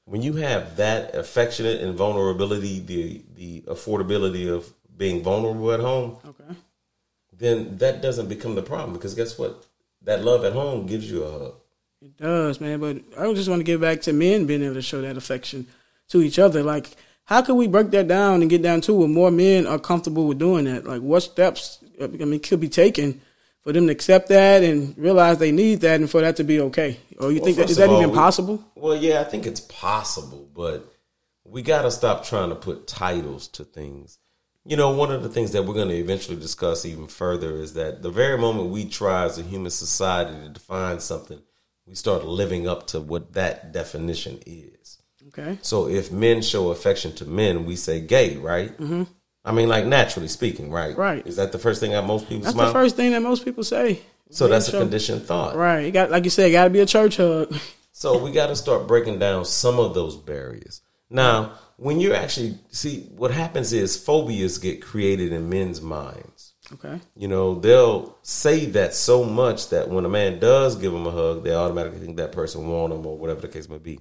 When 0.07 0.21
you 0.23 0.35
have 0.35 0.77
that 0.77 1.15
affectionate 1.15 1.81
and 1.81 1.95
vulnerability, 1.97 2.81
the 2.81 3.23
the 3.37 3.61
affordability 3.63 4.49
of 4.53 4.73
being 4.97 5.23
vulnerable 5.23 5.73
at 5.73 5.81
home, 5.81 6.17
Okay. 6.29 6.55
then 7.37 7.79
that 7.79 8.03
doesn't 8.03 8.29
become 8.29 8.55
the 8.55 8.63
problem. 8.63 8.93
Because 8.93 9.15
guess 9.15 9.39
what? 9.39 9.65
That 10.03 10.23
love 10.23 10.45
at 10.45 10.53
home 10.53 10.87
gives 10.87 11.11
you 11.11 11.23
a 11.25 11.31
hug. 11.33 11.55
It 12.03 12.17
does, 12.19 12.61
man. 12.61 12.81
But 12.81 12.99
I 13.19 13.33
just 13.33 13.49
want 13.49 13.61
to 13.61 13.65
get 13.65 13.81
back 13.81 14.03
to 14.03 14.13
men 14.13 14.45
being 14.45 14.63
able 14.63 14.75
to 14.75 14.83
show 14.83 15.01
that 15.01 15.17
affection 15.17 15.67
to 16.09 16.21
each 16.21 16.39
other. 16.39 16.63
Like, 16.63 16.89
how 17.25 17.41
can 17.41 17.57
we 17.57 17.67
break 17.67 17.91
that 17.93 18.07
down 18.07 18.43
and 18.43 18.51
get 18.51 18.61
down 18.61 18.83
to 18.83 18.93
where 18.95 19.09
more 19.09 19.31
men 19.31 19.67
are 19.67 19.79
comfortable 19.79 20.27
with 20.27 20.39
doing 20.39 20.67
that? 20.67 20.85
Like, 20.85 21.01
what 21.01 21.21
steps 21.21 21.79
I 22.01 22.07
mean 22.09 22.41
could 22.41 22.61
be 22.61 22.69
taken 22.69 23.23
for 23.63 23.73
them 23.73 23.87
to 23.87 23.93
accept 23.93 24.29
that 24.29 24.63
and 24.63 24.95
realize 24.99 25.39
they 25.39 25.51
need 25.51 25.81
that, 25.81 25.99
and 26.01 26.11
for 26.11 26.21
that 26.21 26.37
to 26.37 26.45
be 26.45 26.61
okay? 26.61 26.99
Or 27.19 27.31
you 27.31 27.37
Well, 27.39 27.45
think 27.45 27.57
that 27.59 27.71
is 27.71 27.77
that 27.77 27.89
all, 27.89 27.99
even 27.99 28.11
we- 28.11 28.17
possible? 28.17 28.65
Well, 28.75 28.97
yeah, 28.97 29.21
I 29.21 29.25
think 29.25 29.47
it's 29.47 29.61
possible, 29.61 30.49
but 30.55 30.91
we 31.45 31.63
got 31.63 31.83
to 31.83 31.91
stop 31.91 32.25
trying 32.25 32.49
to 32.51 32.55
put 32.55 32.87
titles 32.87 33.49
to 33.49 33.65
things. 33.65 34.19
You 34.67 34.77
know, 34.79 34.91
one 34.91 35.13
of 35.13 35.23
the 35.23 35.29
things 35.29 35.53
that 35.53 35.65
we're 35.65 35.75
going 35.75 35.89
to 35.91 35.95
eventually 35.95 36.37
discuss 36.39 36.87
even 36.87 37.07
further 37.07 37.57
is 37.57 37.75
that 37.75 38.03
the 38.03 38.11
very 38.11 38.39
moment 38.39 38.71
we 38.71 38.87
try 38.87 39.25
as 39.25 39.39
a 39.39 39.43
human 39.43 39.71
society 39.71 40.33
to 40.41 40.49
define 40.49 41.01
something, 41.01 41.41
we 41.87 41.95
start 41.95 42.25
living 42.25 42.67
up 42.67 42.87
to 42.89 43.01
what 43.01 43.35
that 43.35 43.73
definition 43.73 44.41
is. 44.47 44.99
Okay. 45.29 45.59
So 45.61 45.87
if 45.89 46.11
men 46.11 46.41
show 46.41 46.71
affection 46.71 47.13
to 47.17 47.27
men, 47.27 47.67
we 47.67 47.77
say 47.77 48.01
gay, 48.01 48.37
right? 48.39 48.73
Mm-hmm. 48.79 49.03
I 49.45 49.53
mean, 49.53 49.69
like 49.69 49.85
naturally 49.85 50.29
speaking, 50.29 50.71
right? 50.71 50.97
Right. 50.97 51.27
Is 51.27 51.37
that 51.37 51.53
the 51.53 51.59
first 51.59 51.79
thing 51.81 51.91
that 51.91 52.07
most 52.07 52.27
people 52.29 52.45
That's 52.45 52.55
smile? 52.55 52.69
the 52.69 52.73
first 52.73 52.97
thing 52.97 53.11
that 53.13 53.21
most 53.21 53.45
people 53.45 53.65
say. 53.65 54.01
So 54.31 54.49
that's 54.49 54.69
a 54.69 54.79
conditioned 54.79 55.23
thought. 55.23 55.57
Right. 55.57 55.81
You 55.81 55.93
got 55.93 56.11
like 56.11 56.25
you 56.25 56.31
said, 56.31 56.51
got 56.53 56.65
to 56.65 56.71
be 56.71 56.81
a 56.81 56.87
church 56.87 57.17
hug. 57.17 57.55
So 57.97 58.19
we 58.19 58.33
got 58.33 58.49
to 58.49 58.57
start 58.57 58.89
breaking 58.89 59.21
down 59.21 59.45
some 59.45 59.79
of 59.79 59.95
those 59.95 60.17
barriers. 60.17 60.83
Now, 61.11 61.53
when 61.77 62.01
you 62.01 62.13
actually 62.13 62.59
see 62.71 63.03
what 63.17 63.31
happens 63.31 63.73
is 63.73 63.97
phobias 63.97 64.59
get 64.59 64.83
created 64.83 65.33
in 65.33 65.49
men's 65.49 65.81
minds. 65.81 66.55
Okay. 66.73 66.99
You 67.17 67.29
know, 67.29 67.55
they'll 67.55 68.19
say 68.23 68.67
that 68.67 68.95
so 68.95 69.23
much 69.23 69.69
that 69.69 69.89
when 69.89 70.05
a 70.05 70.09
man 70.09 70.41
does 70.41 70.75
give 70.75 70.93
them 70.93 71.07
a 71.07 71.13
hug, 71.13 71.45
they 71.45 71.55
automatically 71.55 72.01
think 72.01 72.17
that 72.17 72.33
person 72.33 72.67
want 72.69 72.93
them 72.93 73.07
or 73.07 73.17
whatever 73.17 73.41
the 73.41 73.49
case 73.49 73.69
may 73.69 73.79
be. 73.79 74.01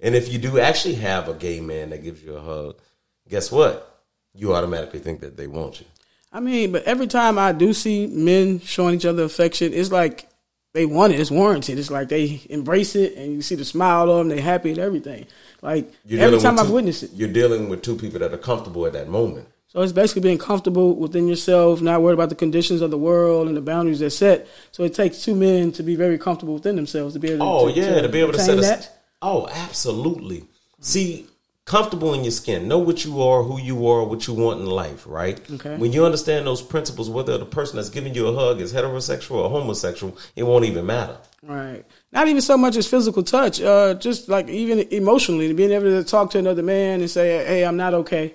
And 0.00 0.14
if 0.14 0.32
you 0.32 0.38
do 0.38 0.58
actually 0.58 0.94
have 0.96 1.28
a 1.28 1.34
gay 1.34 1.60
man 1.60 1.90
that 1.90 2.02
gives 2.02 2.22
you 2.22 2.36
a 2.36 2.40
hug, 2.40 2.80
guess 3.28 3.52
what? 3.52 4.02
You 4.32 4.54
automatically 4.54 5.00
think 5.00 5.20
that 5.20 5.36
they 5.36 5.48
want 5.48 5.80
you. 5.80 5.86
I 6.34 6.40
mean, 6.40 6.72
but 6.72 6.82
every 6.82 7.06
time 7.06 7.38
I 7.38 7.52
do 7.52 7.72
see 7.72 8.08
men 8.08 8.58
showing 8.60 8.96
each 8.96 9.04
other 9.06 9.22
affection, 9.22 9.72
it's 9.72 9.92
like 9.92 10.28
they 10.72 10.84
want 10.84 11.12
it. 11.12 11.20
It's 11.20 11.30
warranted. 11.30 11.78
It's 11.78 11.92
like 11.92 12.08
they 12.08 12.42
embrace 12.50 12.96
it, 12.96 13.14
and 13.14 13.32
you 13.32 13.40
see 13.40 13.54
the 13.54 13.64
smile 13.64 14.10
on 14.10 14.28
them. 14.28 14.36
They 14.36 14.42
happy 14.42 14.70
and 14.70 14.78
everything. 14.80 15.26
Like 15.62 15.90
You're 16.04 16.20
every 16.20 16.40
time 16.40 16.58
I've 16.58 16.70
witnessed 16.70 17.04
it. 17.04 17.12
You're 17.14 17.32
dealing 17.32 17.68
with 17.68 17.82
two 17.82 17.94
people 17.94 18.18
that 18.18 18.34
are 18.34 18.38
comfortable 18.38 18.84
at 18.84 18.92
that 18.94 19.08
moment. 19.08 19.46
So 19.68 19.80
it's 19.80 19.92
basically 19.92 20.22
being 20.22 20.38
comfortable 20.38 20.94
within 20.94 21.26
yourself, 21.28 21.80
not 21.80 22.02
worried 22.02 22.14
about 22.14 22.28
the 22.28 22.36
conditions 22.36 22.80
of 22.80 22.90
the 22.90 22.98
world 22.98 23.48
and 23.48 23.56
the 23.56 23.60
boundaries 23.60 24.00
they're 24.00 24.10
set. 24.10 24.46
So 24.72 24.84
it 24.84 24.94
takes 24.94 25.24
two 25.24 25.34
men 25.34 25.72
to 25.72 25.82
be 25.82 25.96
very 25.96 26.18
comfortable 26.18 26.54
within 26.54 26.76
themselves 26.76 27.14
to 27.14 27.20
be 27.20 27.30
able. 27.30 27.38
To, 27.38 27.44
Oh 27.44 27.68
yeah, 27.68 28.00
to, 28.00 28.08
be 28.08 28.20
able 28.20 28.32
to 28.32 28.38
set 28.40 28.58
a, 28.58 28.60
that. 28.60 28.90
Oh, 29.22 29.48
absolutely. 29.48 30.44
See, 30.80 31.26
comfortable 31.66 32.12
in 32.12 32.22
your 32.22 32.30
skin. 32.30 32.68
Know 32.68 32.78
what 32.78 33.04
you 33.04 33.22
are, 33.22 33.42
who 33.42 33.58
you 33.58 33.86
are, 33.88 34.04
what 34.04 34.26
you 34.26 34.34
want 34.34 34.60
in 34.60 34.66
life, 34.66 35.06
right? 35.06 35.40
Okay. 35.50 35.76
When 35.76 35.92
you 35.92 36.04
understand 36.04 36.46
those 36.46 36.60
principles, 36.60 37.08
whether 37.08 37.38
the 37.38 37.46
person 37.46 37.76
that's 37.76 37.88
giving 37.88 38.14
you 38.14 38.26
a 38.26 38.34
hug 38.34 38.60
is 38.60 38.72
heterosexual 38.72 39.36
or 39.36 39.50
homosexual, 39.50 40.16
it 40.36 40.42
won't 40.42 40.66
even 40.66 40.84
matter. 40.84 41.16
Right. 41.42 41.84
Not 42.12 42.28
even 42.28 42.42
so 42.42 42.56
much 42.58 42.76
as 42.76 42.86
physical 42.86 43.22
touch, 43.22 43.60
uh, 43.60 43.94
just 43.94 44.28
like 44.28 44.48
even 44.48 44.80
emotionally, 44.90 45.52
being 45.52 45.72
able 45.72 45.84
to 45.84 46.04
talk 46.04 46.30
to 46.32 46.38
another 46.38 46.62
man 46.62 47.00
and 47.00 47.10
say, 47.10 47.44
"Hey, 47.44 47.64
I'm 47.64 47.76
not 47.76 47.92
okay, 47.94 48.34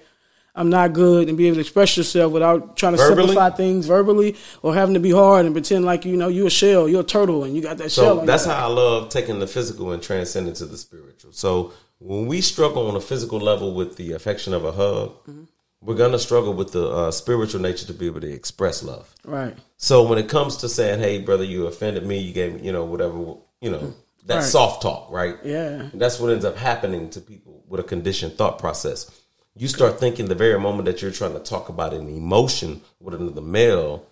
I'm 0.55 0.69
not 0.69 0.93
good," 0.93 1.27
and 1.27 1.37
be 1.37 1.47
able 1.47 1.55
to 1.55 1.61
express 1.61 1.97
yourself 1.97 2.31
without 2.31 2.77
trying 2.77 2.93
to 2.93 2.97
Verbally? 2.97 3.27
simplify 3.27 3.49
things 3.49 3.87
verbally 3.87 4.35
or 4.61 4.75
having 4.75 4.93
to 4.93 4.99
be 4.99 5.11
hard 5.11 5.45
and 5.45 5.55
pretend 5.55 5.85
like 5.85 6.05
you 6.05 6.17
know 6.17 6.27
you're 6.27 6.47
a 6.47 6.51
shell, 6.51 6.87
you're 6.87 7.01
a 7.01 7.03
turtle, 7.03 7.43
and 7.43 7.55
you 7.55 7.61
got 7.63 7.77
that 7.77 7.91
shell. 7.91 8.19
So 8.19 8.25
that's 8.25 8.45
how 8.45 8.65
I 8.65 8.67
love 8.67 9.09
taking 9.09 9.39
the 9.39 9.47
physical 9.47 9.91
and 9.91 10.03
transcending 10.03 10.53
to 10.55 10.65
the 10.65 10.77
spiritual. 10.77 11.31
So 11.31 11.73
when 11.99 12.27
we 12.27 12.41
struggle 12.41 12.87
on 12.87 12.95
a 12.95 13.01
physical 13.01 13.39
level 13.39 13.73
with 13.73 13.95
the 13.97 14.13
affection 14.13 14.53
of 14.53 14.65
a 14.65 14.71
hug, 14.71 15.11
Mm-hmm. 15.27 15.43
we're 15.81 15.95
gonna 15.95 16.19
struggle 16.19 16.53
with 16.53 16.71
the 16.71 16.85
uh, 16.89 17.11
spiritual 17.11 17.61
nature 17.61 17.85
to 17.85 17.93
be 17.93 18.07
able 18.07 18.21
to 18.21 18.31
express 18.31 18.83
love. 18.83 19.13
right. 19.23 19.55
So 19.77 20.05
when 20.07 20.17
it 20.19 20.27
comes 20.27 20.57
to 20.57 20.67
saying, 20.69 20.99
"Hey, 20.99 21.19
brother, 21.19 21.43
you 21.45 21.67
offended 21.67 22.05
me," 22.05 22.17
you 22.19 22.33
gave 22.33 22.55
me, 22.55 22.61
you 22.65 22.71
know, 22.73 22.83
whatever, 22.83 23.17
you 23.61 23.69
know, 23.71 23.93
that 24.25 24.35
Right. 24.35 24.43
soft 24.43 24.81
talk, 24.81 25.09
right? 25.09 25.37
Yeah. 25.43 25.89
And 25.91 26.01
that's 26.01 26.19
what 26.19 26.31
ends 26.31 26.43
up 26.45 26.57
happening 26.57 27.09
to 27.11 27.21
people 27.21 27.63
with 27.67 27.79
a 27.79 27.83
conditioned 27.83 28.33
thought 28.37 28.59
process. 28.59 29.09
you 29.55 29.67
start 29.67 29.99
thinking 29.99 30.27
the 30.27 30.35
very 30.35 30.57
moment 30.59 30.85
that 30.85 31.01
you're 31.01 31.11
trying 31.11 31.33
to 31.33 31.39
talk 31.39 31.67
about 31.69 31.93
an 31.93 32.07
emotion 32.07 32.81
with 33.01 33.13
another 33.13 33.41
male, 33.41 34.05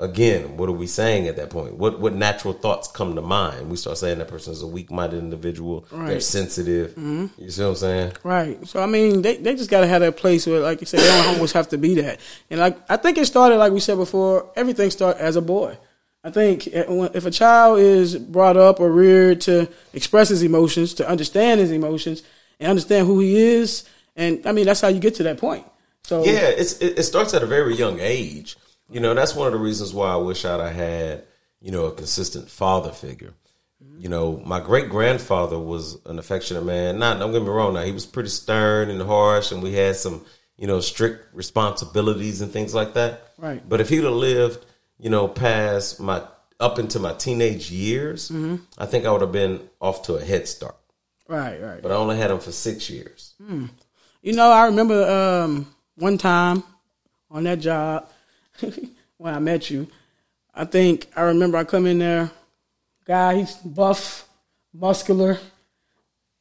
again, 0.00 0.56
what 0.56 0.68
are 0.68 0.72
we 0.72 0.86
saying 0.86 1.28
at 1.28 1.36
that 1.36 1.50
point? 1.50 1.74
What 1.74 2.00
what 2.00 2.14
natural 2.14 2.52
thoughts 2.54 2.88
come 2.88 3.14
to 3.14 3.22
mind? 3.22 3.70
We 3.70 3.76
start 3.76 3.98
saying 3.98 4.18
that 4.18 4.28
person 4.28 4.52
is 4.52 4.62
a 4.62 4.66
weak 4.66 4.90
minded 4.90 5.18
individual. 5.18 5.86
They're 5.90 6.00
Right. 6.00 6.22
sensitive. 6.22 6.94
You 6.96 7.50
see 7.50 7.62
what 7.62 7.68
I'm 7.68 7.74
saying? 7.76 8.12
Right. 8.24 8.66
So 8.68 8.82
I 8.82 8.86
mean, 8.86 9.22
they 9.22 9.36
they 9.36 9.54
just 9.54 9.70
got 9.70 9.80
to 9.80 9.86
have 9.86 10.00
that 10.00 10.16
place 10.16 10.46
where, 10.46 10.60
like 10.60 10.80
you 10.80 10.86
said, 10.86 11.00
they 11.00 11.06
don't 11.06 11.36
always 11.36 11.52
have 11.52 11.68
to 11.68 11.78
be 11.78 11.94
that. 11.96 12.20
And 12.50 12.60
like 12.60 12.76
I 12.88 12.96
think 12.96 13.18
it 13.18 13.26
started, 13.26 13.56
like 13.58 13.72
we 13.72 13.80
said 13.80 13.96
before, 13.96 14.50
everything 14.56 14.90
started 14.90 15.20
as 15.22 15.36
a 15.36 15.42
boy. 15.42 15.76
I 16.26 16.30
think 16.30 16.66
eh, 16.68 16.84
if 17.12 17.26
a 17.26 17.30
child 17.30 17.78
is 17.80 18.16
brought 18.16 18.56
up 18.56 18.80
or 18.80 18.90
reared 18.90 19.42
to 19.42 19.68
express 19.92 20.30
his 20.30 20.42
emotions, 20.42 20.94
to 20.94 21.08
understand 21.08 21.60
his 21.60 21.70
emotions, 21.70 22.22
and 22.58 22.70
understand 22.70 23.06
who 23.06 23.20
he 23.20 23.36
is, 23.36 23.84
and 24.16 24.40
I 24.46 24.52
mean 24.52 24.64
that's 24.66 24.80
how 24.80 24.88
you 24.88 25.00
get 25.00 25.14
to 25.16 25.22
that 25.24 25.38
point. 25.38 25.66
So 26.02 26.24
Yeah, 26.24 26.48
it's 26.48 26.78
it, 26.78 26.98
it 26.98 27.02
starts 27.04 27.34
at 27.34 27.42
a 27.42 27.46
very 27.46 27.74
young 27.76 28.00
age. 28.00 28.56
You 28.90 29.00
know, 29.00 29.14
that's 29.14 29.34
one 29.34 29.46
of 29.46 29.52
the 29.52 29.58
reasons 29.58 29.94
why 29.94 30.12
I 30.12 30.16
wish 30.16 30.44
I'd 30.44 30.60
have 30.60 30.74
had, 30.74 31.24
you 31.60 31.70
know, 31.70 31.86
a 31.86 31.92
consistent 31.92 32.50
father 32.50 32.90
figure. 32.90 33.34
Mm-hmm. 33.82 34.02
You 34.02 34.08
know, 34.08 34.42
my 34.44 34.60
great 34.60 34.88
grandfather 34.88 35.58
was 35.58 35.98
an 36.06 36.18
affectionate 36.18 36.64
man. 36.64 36.98
Not 36.98 37.18
don't 37.18 37.32
get 37.32 37.42
me 37.42 37.48
wrong 37.48 37.74
now, 37.74 37.82
he 37.82 37.92
was 37.92 38.06
pretty 38.06 38.28
stern 38.28 38.90
and 38.90 39.02
harsh 39.02 39.52
and 39.52 39.62
we 39.62 39.72
had 39.72 39.96
some, 39.96 40.24
you 40.56 40.66
know, 40.66 40.80
strict 40.80 41.34
responsibilities 41.34 42.40
and 42.40 42.52
things 42.52 42.74
like 42.74 42.94
that. 42.94 43.32
Right. 43.38 43.66
But 43.66 43.80
if 43.80 43.88
he'd 43.88 44.04
have 44.04 44.12
lived, 44.12 44.64
you 44.98 45.10
know, 45.10 45.28
past 45.28 46.00
my 46.00 46.22
up 46.60 46.78
into 46.78 46.98
my 46.98 47.12
teenage 47.14 47.70
years, 47.70 48.30
mm-hmm. 48.30 48.56
I 48.78 48.86
think 48.86 49.06
I 49.06 49.10
would 49.10 49.22
have 49.22 49.32
been 49.32 49.68
off 49.80 50.02
to 50.04 50.14
a 50.14 50.24
head 50.24 50.46
start. 50.46 50.76
right, 51.28 51.60
right. 51.60 51.82
But 51.82 51.90
I 51.90 51.96
only 51.96 52.16
had 52.16 52.30
him 52.30 52.38
for 52.38 52.52
six 52.52 52.88
years. 52.88 53.34
Hmm. 53.44 53.66
You 54.22 54.32
know, 54.32 54.50
I 54.50 54.66
remember 54.66 55.04
um, 55.04 55.74
one 55.96 56.16
time 56.16 56.62
on 57.30 57.44
that 57.44 57.60
job 57.60 58.08
when 59.18 59.34
I 59.34 59.38
met 59.38 59.70
you. 59.70 59.88
I 60.54 60.64
think 60.64 61.08
I 61.16 61.22
remember 61.22 61.58
I 61.58 61.64
come 61.64 61.86
in 61.86 61.98
there, 61.98 62.30
guy, 63.04 63.38
he's 63.38 63.54
buff, 63.56 64.28
muscular, 64.72 65.38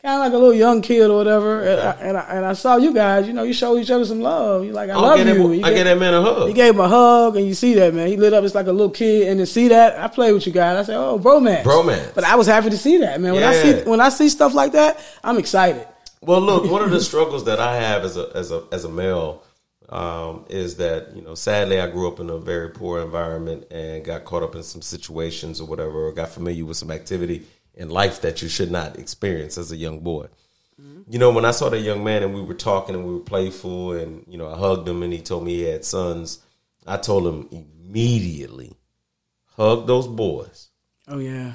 kind 0.04 0.16
of 0.16 0.20
like 0.20 0.34
a 0.34 0.38
little 0.38 0.54
young 0.54 0.82
kid 0.82 1.10
or 1.10 1.18
whatever. 1.18 1.62
And, 1.64 1.82
I, 1.82 1.92
and, 1.94 2.18
I, 2.18 2.22
and 2.36 2.46
I 2.46 2.54
saw 2.54 2.78
you 2.78 2.94
guys. 2.94 3.26
You 3.26 3.34
know, 3.34 3.44
you 3.44 3.54
show 3.54 3.78
each 3.78 3.90
other 3.90 4.06
some 4.06 4.22
love. 4.22 4.66
You 4.66 4.72
like, 4.74 4.90
I 4.90 4.94
oh, 4.94 4.98
I'll 4.98 5.18
love 5.18 5.20
you. 5.26 5.34
him, 5.34 5.54
You 5.54 5.66
I 5.66 5.74
get 5.74 5.86
that 5.86 5.98
man 5.98 6.14
a 6.14 6.22
hug. 6.22 6.48
he 6.48 6.54
gave 6.54 6.76
him 6.76 6.82
a 6.82 6.88
hug, 6.88 7.38
and 7.38 7.48
you 7.48 7.54
see 7.56 7.74
that 7.76 7.94
man. 7.94 8.08
He 8.08 8.18
lit 8.18 8.34
up. 8.34 8.44
It's 8.44 8.54
like 8.54 8.68
a 8.68 8.72
little 8.72 8.92
kid, 8.92 9.30
and 9.30 9.40
to 9.40 9.46
see 9.46 9.70
that, 9.70 9.98
I 9.98 10.08
play 10.08 10.32
with 10.34 10.46
you 10.46 10.54
guys. 10.54 10.78
I 10.78 10.84
said, 10.84 10.98
"Oh, 10.98 11.18
bromance, 11.18 11.64
Bromance. 11.64 12.14
But 12.14 12.26
I 12.26 12.36
was 12.36 12.46
happy 12.48 12.70
to 12.70 12.78
see 12.78 12.98
that, 12.98 13.20
man. 13.20 13.34
When 13.34 13.44
I 13.44 13.54
see 13.54 13.90
when 13.90 14.02
I 14.02 14.10
see 14.10 14.30
stuff 14.30 14.54
like 14.54 14.74
that, 14.74 15.00
I'm 15.24 15.38
excited. 15.38 15.88
Well, 16.22 16.42
look, 16.42 16.70
one 16.72 16.84
of 16.84 16.92
the 16.92 17.02
struggles 17.10 17.46
that 17.46 17.60
I 17.60 17.78
have 17.78 18.04
as 18.04 18.18
a 18.18 18.30
as 18.36 18.52
a 18.52 18.64
as 18.72 18.84
a 18.86 18.90
male 18.90 19.43
um, 19.90 20.46
is 20.50 20.78
that 20.78 21.16
you 21.16 21.22
know, 21.22 21.36
sadly, 21.36 21.80
I 21.80 21.90
grew 21.90 22.08
up 22.08 22.20
in 22.20 22.30
a 22.30 22.38
very 22.38 22.70
poor 22.70 23.02
environment 23.02 23.66
and 23.72 24.04
got 24.04 24.26
caught 24.26 24.44
up 24.44 24.56
in 24.56 24.64
some 24.64 24.82
situations 24.82 25.60
or 25.62 25.68
whatever, 25.68 26.08
or 26.08 26.12
got 26.14 26.30
familiar 26.30 26.66
with 26.66 26.78
some 26.78 26.92
activity 26.92 27.46
in 27.76 27.90
life 27.90 28.22
that 28.22 28.42
you 28.42 28.48
should 28.50 28.72
not 28.72 28.98
experience 29.00 29.58
as 29.58 29.72
a 29.72 29.76
young 29.78 30.00
boy. 30.00 30.28
You 31.08 31.20
know, 31.20 31.32
when 31.32 31.46
I 31.46 31.52
saw 31.52 31.70
that 31.70 31.80
young 31.82 32.04
man 32.04 32.24
and 32.24 32.34
we 32.34 32.42
were 32.42 32.54
talking 32.54 32.96
and 32.96 33.06
we 33.06 33.14
were 33.14 33.20
playful, 33.20 33.92
and 33.94 34.26
you 34.28 34.38
know, 34.38 34.50
I 34.52 34.58
hugged 34.58 34.88
him 34.88 35.04
and 35.04 35.14
he 35.14 35.22
told 35.22 35.44
me 35.46 35.56
he 35.56 35.64
had 35.64 35.86
sons. 35.86 36.40
I 36.88 36.98
told 36.98 37.28
him 37.28 37.48
immediately, 37.52 38.76
hug 39.56 39.86
those 39.88 40.08
boys, 40.08 40.70
Oh 41.08 41.20
yeah, 41.20 41.54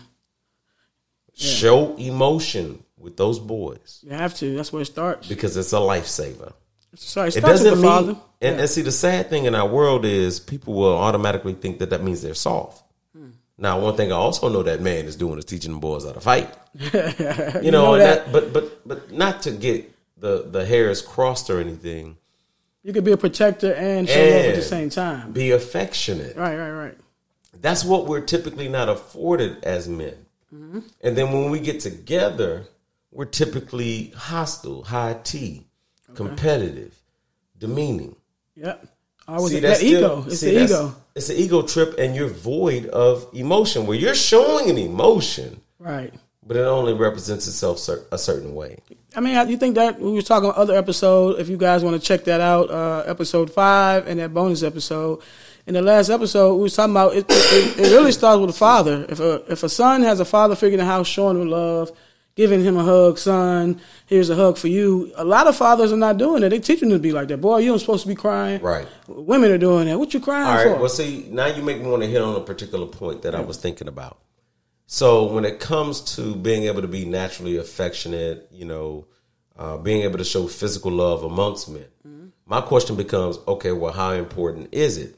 show 1.35 1.97
emotion 1.97 2.85
with 2.97 3.17
those 3.17 3.39
boys 3.39 4.01
you 4.03 4.11
have 4.13 4.35
to. 4.35 4.55
That's 4.57 4.73
where 4.73 4.83
it 4.83 4.87
starts. 4.87 5.29
because 5.29 5.57
it's 5.57 5.73
a 5.73 5.77
lifesaver. 5.77 6.53
Sorry, 6.95 7.29
it 7.29 7.37
It 7.37 7.41
doesn't 7.43 7.69
the 7.71 7.77
mean, 7.77 7.85
father. 7.85 8.17
and, 8.41 8.61
and 8.61 8.69
see, 8.69 8.83
the 8.83 8.93
sad 8.93 9.29
thing 9.29 9.45
in 9.45 9.55
our 9.55 9.69
world 9.69 10.05
is 10.05 10.41
people 10.41 10.75
will 10.75 10.97
automatically 10.97 11.53
think 11.55 11.79
that 11.81 11.91
that 11.91 12.03
means 12.03 12.23
they're 12.23 12.35
soft. 12.35 12.83
Hmm. 13.17 13.31
Now, 13.59 13.79
one 13.81 13.97
thing 13.97 14.11
I 14.13 14.17
also 14.17 14.49
know 14.49 14.63
that 14.63 14.81
man 14.81 15.05
is 15.05 15.17
doing 15.17 15.39
is 15.39 15.45
teaching 15.45 15.73
the 15.73 15.79
boys 15.79 16.05
how 16.05 16.13
to 16.13 16.21
fight. 16.21 16.53
You, 16.75 17.61
You 17.63 17.71
know, 17.71 17.97
that. 17.99 18.33
but 18.33 18.53
but 18.53 18.87
but 18.89 19.13
not 19.13 19.43
to 19.43 19.51
get 19.51 19.91
the 20.17 20.43
the 20.51 20.65
hairs 20.65 21.03
crossed 21.03 21.51
or 21.51 21.61
anything. 21.61 22.17
You 22.83 22.93
could 22.93 23.05
be 23.05 23.13
a 23.13 23.17
protector 23.17 23.73
and 23.75 24.09
show 24.09 24.19
love 24.21 24.45
at 24.47 24.55
the 24.55 24.63
same 24.63 24.89
time. 24.89 25.33
Be 25.33 25.51
affectionate. 25.51 26.37
Right, 26.37 26.57
right, 26.57 26.71
right. 26.71 26.99
That's 27.61 27.85
what 27.85 28.07
we're 28.07 28.21
typically 28.23 28.69
not 28.69 28.89
afforded 28.89 29.63
as 29.65 29.89
men. 29.89 30.15
Mm-hmm. 30.55 30.81
And 31.03 31.17
then 31.19 31.33
when 31.33 31.51
we 31.51 31.59
get 31.61 31.81
together, 31.81 32.67
we're 33.11 33.25
typically 33.27 34.11
hostile, 34.17 34.85
high 34.85 35.17
T, 35.25 35.67
competitive, 36.15 36.95
demeaning. 37.59 38.17
Yep. 38.57 38.87
Always 39.27 39.53
See, 39.53 39.61
that 39.61 39.69
that's 39.69 39.83
ego. 39.83 39.99
still- 40.23 40.25
It's 40.33 40.41
see, 40.41 40.51
the 40.55 40.65
ego. 40.65 40.95
It's 41.15 41.29
an 41.31 41.37
ego 41.37 41.63
trip, 41.63 41.99
and 41.99 42.15
you're 42.17 42.29
void 42.29 42.87
of 42.87 43.27
emotion. 43.33 43.87
Where 43.87 43.99
you're 43.99 44.15
showing 44.15 44.71
an 44.71 44.79
emotion, 44.79 45.61
Right. 45.79 46.15
but 46.47 46.57
it 46.57 46.61
only 46.61 46.95
represents 46.95 47.47
itself 47.47 47.79
cer- 47.79 48.05
a 48.11 48.17
certain 48.19 48.55
way. 48.55 48.79
I 49.17 49.21
mean, 49.21 49.49
you 49.49 49.57
think 49.57 49.75
that 49.75 50.01
we 50.01 50.13
were 50.13 50.23
talking 50.23 50.49
about 50.49 50.59
other 50.59 50.77
episode. 50.77 51.41
If 51.41 51.49
you 51.49 51.57
guys 51.57 51.83
want 51.83 52.01
to 52.01 52.07
check 52.07 52.25
that 52.25 52.41
out, 52.41 52.71
uh, 52.71 53.03
episode 53.07 53.51
five 53.51 54.07
and 54.07 54.21
that 54.21 54.33
bonus 54.33 54.63
episode. 54.63 55.21
In 55.67 55.75
the 55.75 55.83
last 55.83 56.09
episode, 56.09 56.55
we 56.57 56.63
was 56.63 56.75
talking 56.77 56.93
about 56.93 57.15
it. 57.15 57.27
It, 57.29 57.79
it 57.79 57.91
really 57.93 58.13
starts 58.13 58.41
with 58.41 58.51
a 58.51 58.55
father. 58.55 59.05
If 59.09 59.21
a 59.21 59.43
if 59.53 59.63
a 59.63 59.69
son 59.69 60.03
has 60.03 60.21
a 60.21 60.25
father 60.25 60.55
figure 60.57 60.79
in 60.79 60.85
the 60.85 60.91
house, 60.91 61.07
showing 61.07 61.41
him 61.41 61.51
love, 61.51 61.91
giving 62.39 62.63
him 62.63 62.77
a 62.77 62.85
hug, 62.85 63.19
son, 63.19 63.81
here's 64.07 64.31
a 64.31 64.37
hug 64.37 64.57
for 64.57 64.69
you. 64.69 65.11
A 65.17 65.25
lot 65.25 65.49
of 65.49 65.57
fathers 65.57 65.93
are 65.93 65.97
not 65.97 66.19
doing 66.19 66.45
it. 66.45 66.51
They 66.51 66.61
teaching 66.61 66.89
them 66.89 66.99
to 66.99 67.03
be 67.03 67.11
like 67.11 67.27
that. 67.29 67.39
Boy, 67.39 67.59
you 67.59 67.71
don't 67.71 67.81
supposed 67.81 68.03
to 68.03 68.09
be 68.09 68.15
crying. 68.15 68.63
Right. 68.63 68.87
Women 69.09 69.51
are 69.51 69.59
doing 69.59 69.87
that. 69.87 69.99
What 69.99 70.15
you 70.15 70.21
crying 70.21 70.45
for? 70.45 70.51
All 70.51 70.57
right. 70.57 70.77
for? 70.77 70.81
Well, 70.83 70.89
see, 70.89 71.27
now 71.33 71.47
you 71.47 71.65
make 71.65 71.81
me 71.81 71.89
want 71.89 72.05
to 72.05 72.09
hit 72.09 72.23
on 72.23 72.37
a 72.37 72.41
particular 72.41 72.87
point 72.87 73.23
that 73.23 73.35
I 73.35 73.41
was 73.41 73.57
thinking 73.57 73.89
about. 73.89 74.19
So 74.87 75.25
when 75.33 75.45
it 75.45 75.59
comes 75.59 76.15
to 76.15 76.37
being 76.37 76.63
able 76.63 76.81
to 76.83 76.87
be 76.87 77.05
naturally 77.05 77.57
affectionate, 77.57 78.47
you 78.53 78.67
know, 78.67 79.09
uh, 79.59 79.77
being 79.79 80.03
able 80.03 80.19
to 80.19 80.25
show 80.25 80.47
physical 80.47 80.93
love 80.93 81.25
amongst 81.25 81.69
men, 81.69 82.33
my 82.47 82.61
question 82.61 82.95
becomes, 82.95 83.41
okay, 83.49 83.73
well, 83.73 83.93
how 83.93 84.13
important 84.13 84.69
is 84.71 84.97
it? 84.97 85.18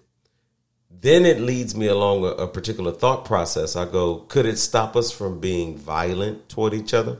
Then 1.01 1.25
it 1.25 1.41
leads 1.41 1.75
me 1.75 1.87
along 1.87 2.25
a, 2.25 2.29
a 2.29 2.47
particular 2.49 2.93
thought 2.93 3.25
process. 3.25 3.75
I 3.77 3.85
go, 3.87 4.17
could 4.29 4.45
it 4.47 4.59
stop 4.59 4.97
us 4.97 5.11
from 5.11 5.41
being 5.41 5.77
violent 5.79 6.49
toward 6.49 6.75
each 6.75 6.93
other? 6.95 7.19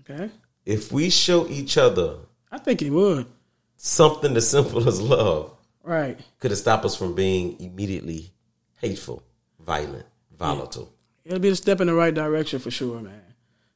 okay. 0.00 0.30
If 0.66 0.92
we 0.92 1.08
show 1.08 1.46
each 1.48 1.78
other 1.78 2.16
I 2.52 2.58
think 2.58 2.82
it 2.82 2.90
would. 2.90 3.26
something 3.76 4.36
as 4.36 4.48
simple 4.50 4.86
as 4.88 5.00
love, 5.00 5.52
Right. 5.82 6.18
could 6.40 6.52
it 6.52 6.56
stop 6.56 6.84
us 6.84 6.94
from 6.96 7.14
being 7.14 7.58
immediately 7.60 8.32
hateful, 8.80 9.22
violent, 9.64 10.04
volatile? 10.38 10.92
It'll 11.24 11.38
be 11.38 11.48
a 11.48 11.56
step 11.56 11.80
in 11.80 11.86
the 11.86 11.94
right 11.94 12.12
direction 12.14 12.58
for 12.58 12.70
sure, 12.70 13.00
man. 13.00 13.22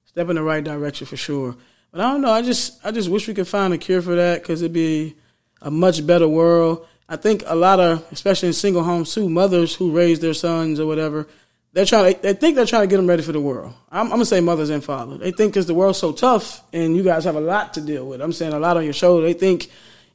Step 0.04 0.28
in 0.28 0.36
the 0.36 0.42
right 0.42 0.62
direction 0.64 1.06
for 1.06 1.16
sure. 1.16 1.56
But 1.90 2.00
I 2.02 2.12
don't 2.12 2.20
know. 2.22 2.30
I 2.30 2.42
just 2.42 2.84
I 2.84 2.90
just 2.90 3.08
wish 3.10 3.26
we 3.28 3.34
could 3.34 3.48
find 3.48 3.72
a 3.72 3.78
cure 3.78 4.02
for 4.02 4.14
that 4.14 4.42
because 4.42 4.60
it'd 4.62 4.72
be 4.72 5.16
a 5.62 5.70
much 5.70 6.06
better 6.06 6.28
world. 6.28 6.86
I 7.12 7.16
think 7.16 7.42
a 7.44 7.54
lot 7.54 7.78
of, 7.78 8.10
especially 8.10 8.48
in 8.48 8.54
single 8.54 8.82
homes 8.82 9.12
too, 9.12 9.28
mothers 9.28 9.74
who 9.74 9.90
raise 9.92 10.20
their 10.20 10.32
sons 10.32 10.80
or 10.80 10.86
whatever, 10.86 11.28
they're 11.74 11.84
trying. 11.84 12.16
They 12.22 12.32
think 12.32 12.56
they're 12.56 12.64
trying 12.64 12.84
to 12.84 12.86
get 12.86 12.96
them 12.96 13.06
ready 13.06 13.22
for 13.22 13.32
the 13.32 13.40
world. 13.40 13.74
I'm, 13.90 14.06
I'm 14.06 14.12
gonna 14.12 14.24
say 14.24 14.40
mothers 14.40 14.70
and 14.70 14.82
fathers. 14.82 15.20
They 15.20 15.30
think 15.30 15.52
because 15.52 15.66
the 15.66 15.74
world's 15.74 15.98
so 15.98 16.12
tough 16.12 16.62
and 16.72 16.96
you 16.96 17.02
guys 17.02 17.24
have 17.24 17.36
a 17.36 17.40
lot 17.40 17.74
to 17.74 17.82
deal 17.82 18.06
with. 18.06 18.22
I'm 18.22 18.32
saying 18.32 18.54
a 18.54 18.58
lot 18.58 18.78
on 18.78 18.84
your 18.84 18.94
shoulder. 18.94 19.26
They 19.26 19.34
think 19.34 19.70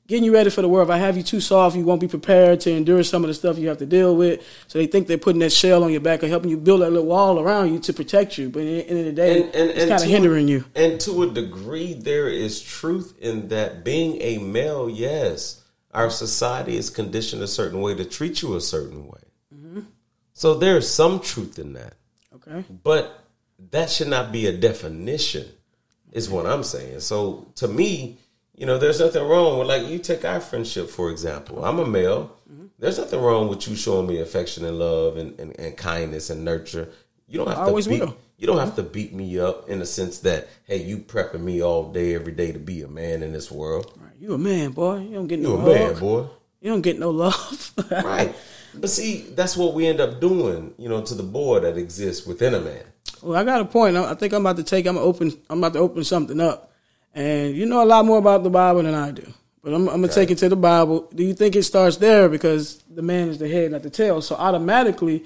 getting 0.07 0.23
you 0.23 0.33
ready 0.33 0.49
for 0.49 0.63
the 0.63 0.67
world. 0.67 0.89
If 0.89 0.91
I 0.95 0.97
have 0.97 1.17
you 1.17 1.21
too 1.21 1.39
soft, 1.39 1.75
you 1.75 1.83
won't 1.83 2.01
be 2.01 2.07
prepared 2.07 2.61
to 2.61 2.71
endure 2.71 3.03
some 3.03 3.23
of 3.23 3.27
the 3.27 3.35
stuff 3.35 3.59
you 3.59 3.67
have 3.67 3.77
to 3.77 3.85
deal 3.85 4.15
with. 4.15 4.43
So 4.65 4.79
they 4.79 4.87
think 4.87 5.05
they're 5.05 5.19
putting 5.19 5.41
that 5.41 5.51
shell 5.51 5.83
on 5.83 5.91
your 5.91 6.01
back 6.01 6.23
and 6.23 6.31
helping 6.31 6.49
you 6.49 6.57
build 6.57 6.81
that 6.81 6.89
little 6.89 7.05
wall 7.05 7.39
around 7.39 7.73
you 7.73 7.79
to 7.79 7.93
protect 7.93 8.39
you. 8.39 8.49
But 8.49 8.61
in 8.61 8.65
the 8.65 8.89
end 8.89 8.99
of 8.99 9.05
the 9.05 9.11
day, 9.11 9.39
it's 9.53 9.87
kind 9.87 10.01
of 10.01 10.09
hindering 10.09 10.47
you. 10.47 10.65
And 10.75 10.99
to 11.01 11.21
a 11.21 11.29
degree, 11.29 11.93
there 11.93 12.27
is 12.27 12.59
truth 12.59 13.13
in 13.19 13.49
that. 13.49 13.83
Being 13.83 14.19
a 14.19 14.39
male, 14.39 14.89
yes, 14.89 15.61
our 15.93 16.09
society 16.09 16.75
is 16.77 16.89
conditioned 16.89 17.41
a 17.41 17.47
certain 17.47 17.81
way 17.81 17.95
to 17.95 18.05
treat 18.05 18.41
you 18.41 18.55
a 18.55 18.61
certain 18.61 19.07
way. 19.07 19.21
Mm-hmm. 19.55 19.81
So 20.33 20.53
there 20.55 20.77
is 20.77 20.91
some 20.91 21.19
truth 21.19 21.57
in 21.57 21.73
that, 21.73 21.93
Okay. 22.35 22.63
but 22.83 23.23
that 23.71 23.89
should 23.89 24.07
not 24.07 24.31
be 24.31 24.47
a 24.47 24.55
definition. 24.55 25.45
Is 26.13 26.29
what 26.29 26.45
I'm 26.45 26.63
saying. 26.63 27.01
So 27.01 27.51
to 27.55 27.67
me, 27.67 28.17
you 28.55 28.65
know, 28.65 28.77
there's 28.77 28.99
nothing 28.99 29.23
wrong 29.27 29.59
with 29.59 29.67
like 29.67 29.87
you 29.87 29.99
take 29.99 30.23
our 30.23 30.39
friendship 30.39 30.89
for 30.89 31.11
example. 31.11 31.63
I'm 31.65 31.79
a 31.79 31.85
male. 31.85 32.35
Mm-hmm. 32.51 32.67
There's 32.79 32.97
nothing 32.97 33.21
wrong 33.21 33.49
with 33.49 33.67
you 33.67 33.75
showing 33.75 34.07
me 34.07 34.21
affection 34.21 34.63
and 34.65 34.79
love 34.79 35.17
and, 35.17 35.37
and, 35.39 35.59
and 35.59 35.75
kindness 35.75 36.29
and 36.29 36.45
nurture. 36.45 36.89
You 37.27 37.39
don't 37.39 37.49
have 37.49 37.59
I 37.59 37.63
always 37.63 37.87
be, 37.87 37.99
will. 37.99 38.17
You 38.37 38.45
don't 38.45 38.59
have 38.59 38.69
mm-hmm. 38.69 38.77
to 38.77 38.83
beat 38.83 39.13
me 39.13 39.39
up 39.39 39.67
in 39.69 39.79
the 39.79 39.85
sense 39.85 40.19
that 40.19 40.47
hey, 40.65 40.83
you 40.83 40.99
prepping 40.99 41.41
me 41.41 41.61
all 41.61 41.91
day 41.91 42.13
every 42.13 42.33
day 42.33 42.51
to 42.51 42.59
be 42.59 42.81
a 42.83 42.87
man 42.87 43.23
in 43.23 43.33
this 43.33 43.51
world. 43.51 43.91
Right. 43.97 44.13
You 44.19 44.33
a 44.33 44.37
man, 44.37 44.71
boy. 44.71 44.99
You 44.99 45.15
don't 45.15 45.27
get 45.27 45.39
You 45.39 45.49
no 45.49 45.55
a 45.55 45.61
hug. 45.61 45.67
man, 45.67 45.99
boy. 45.99 46.27
You 46.61 46.71
don't 46.71 46.81
get 46.81 46.99
no 46.99 47.09
love. 47.09 47.73
Right. 47.91 48.35
But 48.73 48.89
see, 48.89 49.21
that's 49.33 49.57
what 49.57 49.73
we 49.73 49.87
end 49.87 49.99
up 49.99 50.19
doing, 50.19 50.73
you 50.77 50.87
know, 50.89 51.01
to 51.01 51.15
the 51.15 51.23
boy 51.23 51.61
that 51.61 51.77
exists 51.77 52.27
within 52.27 52.53
a 52.53 52.59
man. 52.59 52.83
Well, 53.23 53.39
I 53.39 53.43
got 53.43 53.61
a 53.61 53.65
point. 53.65 53.97
I 53.97 54.11
I 54.11 54.13
think 54.13 54.33
I'm 54.33 54.41
about 54.41 54.57
to 54.57 54.63
take. 54.63 54.85
I'm 54.85 54.97
open. 54.97 55.31
I'm 55.49 55.59
about 55.59 55.73
to 55.73 55.79
open 55.79 56.03
something 56.03 56.39
up, 56.39 56.71
and 57.13 57.55
you 57.55 57.65
know 57.65 57.81
a 57.81 57.85
lot 57.85 58.05
more 58.05 58.19
about 58.19 58.43
the 58.43 58.49
Bible 58.49 58.83
than 58.83 58.93
I 58.93 59.11
do. 59.11 59.33
But 59.63 59.73
I'm, 59.73 59.87
I'm 59.89 60.01
gonna 60.01 60.13
take 60.13 60.31
it 60.31 60.37
to 60.39 60.49
the 60.49 60.55
Bible. 60.55 61.09
Do 61.13 61.23
you 61.23 61.33
think 61.33 61.55
it 61.55 61.63
starts 61.63 61.97
there 61.97 62.29
because 62.29 62.83
the 62.89 63.01
man 63.01 63.29
is 63.29 63.39
the 63.39 63.49
head, 63.49 63.71
not 63.71 63.83
the 63.83 63.89
tail? 63.89 64.21
So 64.21 64.35
automatically, 64.35 65.25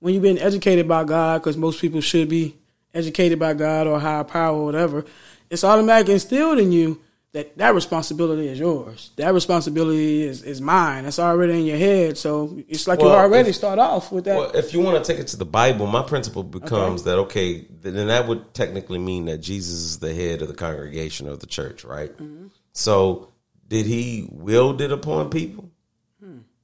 when 0.00 0.14
you've 0.14 0.22
been 0.22 0.38
educated 0.38 0.86
by 0.86 1.04
God, 1.04 1.40
because 1.40 1.56
most 1.56 1.80
people 1.80 2.00
should 2.00 2.28
be 2.28 2.56
educated 2.94 3.38
by 3.38 3.54
God 3.54 3.86
or 3.86 3.98
higher 3.98 4.24
power 4.24 4.56
or 4.56 4.64
whatever, 4.64 5.04
it's 5.50 5.64
automatically 5.64 6.14
instilled 6.14 6.58
in 6.58 6.72
you 6.72 7.00
that 7.32 7.58
that 7.58 7.74
responsibility 7.74 8.48
is 8.48 8.58
yours. 8.58 9.10
That 9.16 9.34
responsibility 9.34 10.22
is, 10.22 10.42
is 10.42 10.60
mine. 10.60 11.04
That's 11.04 11.18
already 11.18 11.60
in 11.60 11.66
your 11.66 11.76
head. 11.76 12.16
So 12.16 12.58
it's 12.66 12.88
like 12.88 13.00
Well, 13.00 13.10
you 13.10 13.14
already 13.14 13.50
if- 13.50 13.56
start 13.56 13.78
off 13.78 14.10
with 14.10 14.24
that. 14.24 14.36
Well, 14.36 14.50
if 14.56 14.72
you 14.72 14.80
want 14.80 15.04
to 15.04 15.12
take 15.12 15.20
it 15.20 15.28
to 15.28 15.36
the 15.36 15.44
Bible, 15.44 15.86
my 15.86 16.02
principle 16.02 16.42
becomes 16.42 17.04
that 17.04 17.18
okay, 17.18 17.66
then 17.82 18.06
that 18.06 18.26
would 18.26 18.54
technically 18.54 18.98
mean 18.98 19.26
that 19.26 19.38
Jesus 19.38 19.74
is 19.74 19.98
the 19.98 20.14
head 20.14 20.40
of 20.40 20.48
the 20.48 20.54
congregation 20.54 21.28
of 21.28 21.40
the 21.40 21.46
church, 21.46 21.84
right? 21.84 22.10
Mm-hmm. 22.10 22.46
So, 22.72 23.32
did 23.68 23.84
he 23.86 24.28
wield 24.30 24.80
it 24.80 24.92
upon 24.92 25.28
people? 25.28 25.70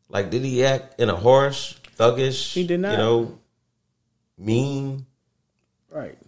Like, 0.08 0.30
did 0.30 0.42
he 0.44 0.62
act 0.64 1.00
in 1.00 1.08
a 1.08 1.16
harsh, 1.16 1.74
thuggish? 1.96 2.52
He 2.52 2.66
did 2.66 2.80
not. 2.80 2.92
You 2.92 2.98
know, 2.98 3.38
mean, 4.38 5.06
right. 5.90 6.18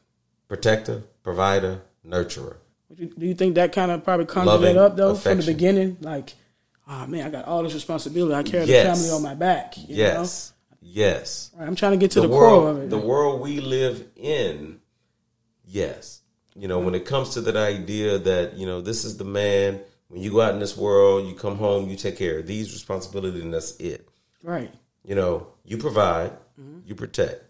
protector, 0.48 1.02
provider, 1.22 1.82
nurturer. 2.06 2.56
Do 2.96 3.26
you 3.26 3.34
think 3.34 3.56
that 3.56 3.72
kind 3.72 3.90
of 3.90 4.04
probably 4.04 4.26
conjured 4.26 4.46
Loving 4.46 4.76
that 4.76 4.82
up 4.84 4.96
though 4.96 5.14
from 5.14 5.38
the 5.40 5.46
beginning? 5.46 5.96
Like, 6.00 6.34
oh 6.88 7.06
man, 7.06 7.26
I 7.26 7.30
got 7.30 7.46
all 7.46 7.62
this 7.62 7.74
responsibility. 7.74 8.34
I 8.34 8.42
carry 8.42 8.66
Yes. 8.66 8.86
the 8.86 9.04
family 9.04 9.16
on 9.16 9.22
my 9.22 9.34
back. 9.34 9.76
you 9.76 9.96
Yes, 9.96 10.52
yes. 10.80 11.50
Right, 11.56 11.66
I'm 11.66 11.74
trying 11.74 11.92
to 11.92 11.98
get 11.98 12.12
to 12.12 12.20
the, 12.20 12.28
the, 12.28 12.32
core 12.32 12.40
world, 12.42 12.76
of 12.76 12.82
it. 12.84 12.90
the 12.90 12.98
world 12.98 13.40
we 13.40 13.60
live 13.60 14.06
in, 14.16 14.80
yes. 15.66 16.20
You 16.54 16.68
know, 16.68 16.78
when 16.78 16.94
it 16.94 17.04
comes 17.04 17.30
to 17.30 17.40
that 17.42 17.56
idea 17.56 18.18
that 18.18 18.54
you 18.56 18.66
know 18.66 18.80
this 18.80 19.04
is 19.04 19.16
the 19.16 19.24
man. 19.24 19.80
When 20.08 20.22
you 20.22 20.30
go 20.30 20.42
out 20.42 20.54
in 20.54 20.60
this 20.60 20.76
world, 20.76 21.26
you 21.26 21.34
come 21.34 21.56
home, 21.56 21.88
you 21.90 21.96
take 21.96 22.16
care 22.16 22.38
of 22.38 22.46
these 22.46 22.72
responsibilities, 22.72 23.42
and 23.42 23.52
that's 23.52 23.74
it. 23.78 24.08
right, 24.44 24.72
You 25.04 25.14
know, 25.14 25.46
you 25.64 25.76
provide, 25.78 26.32
Mm-hmm. 26.60 26.80
you 26.86 26.94
protect, 26.94 27.42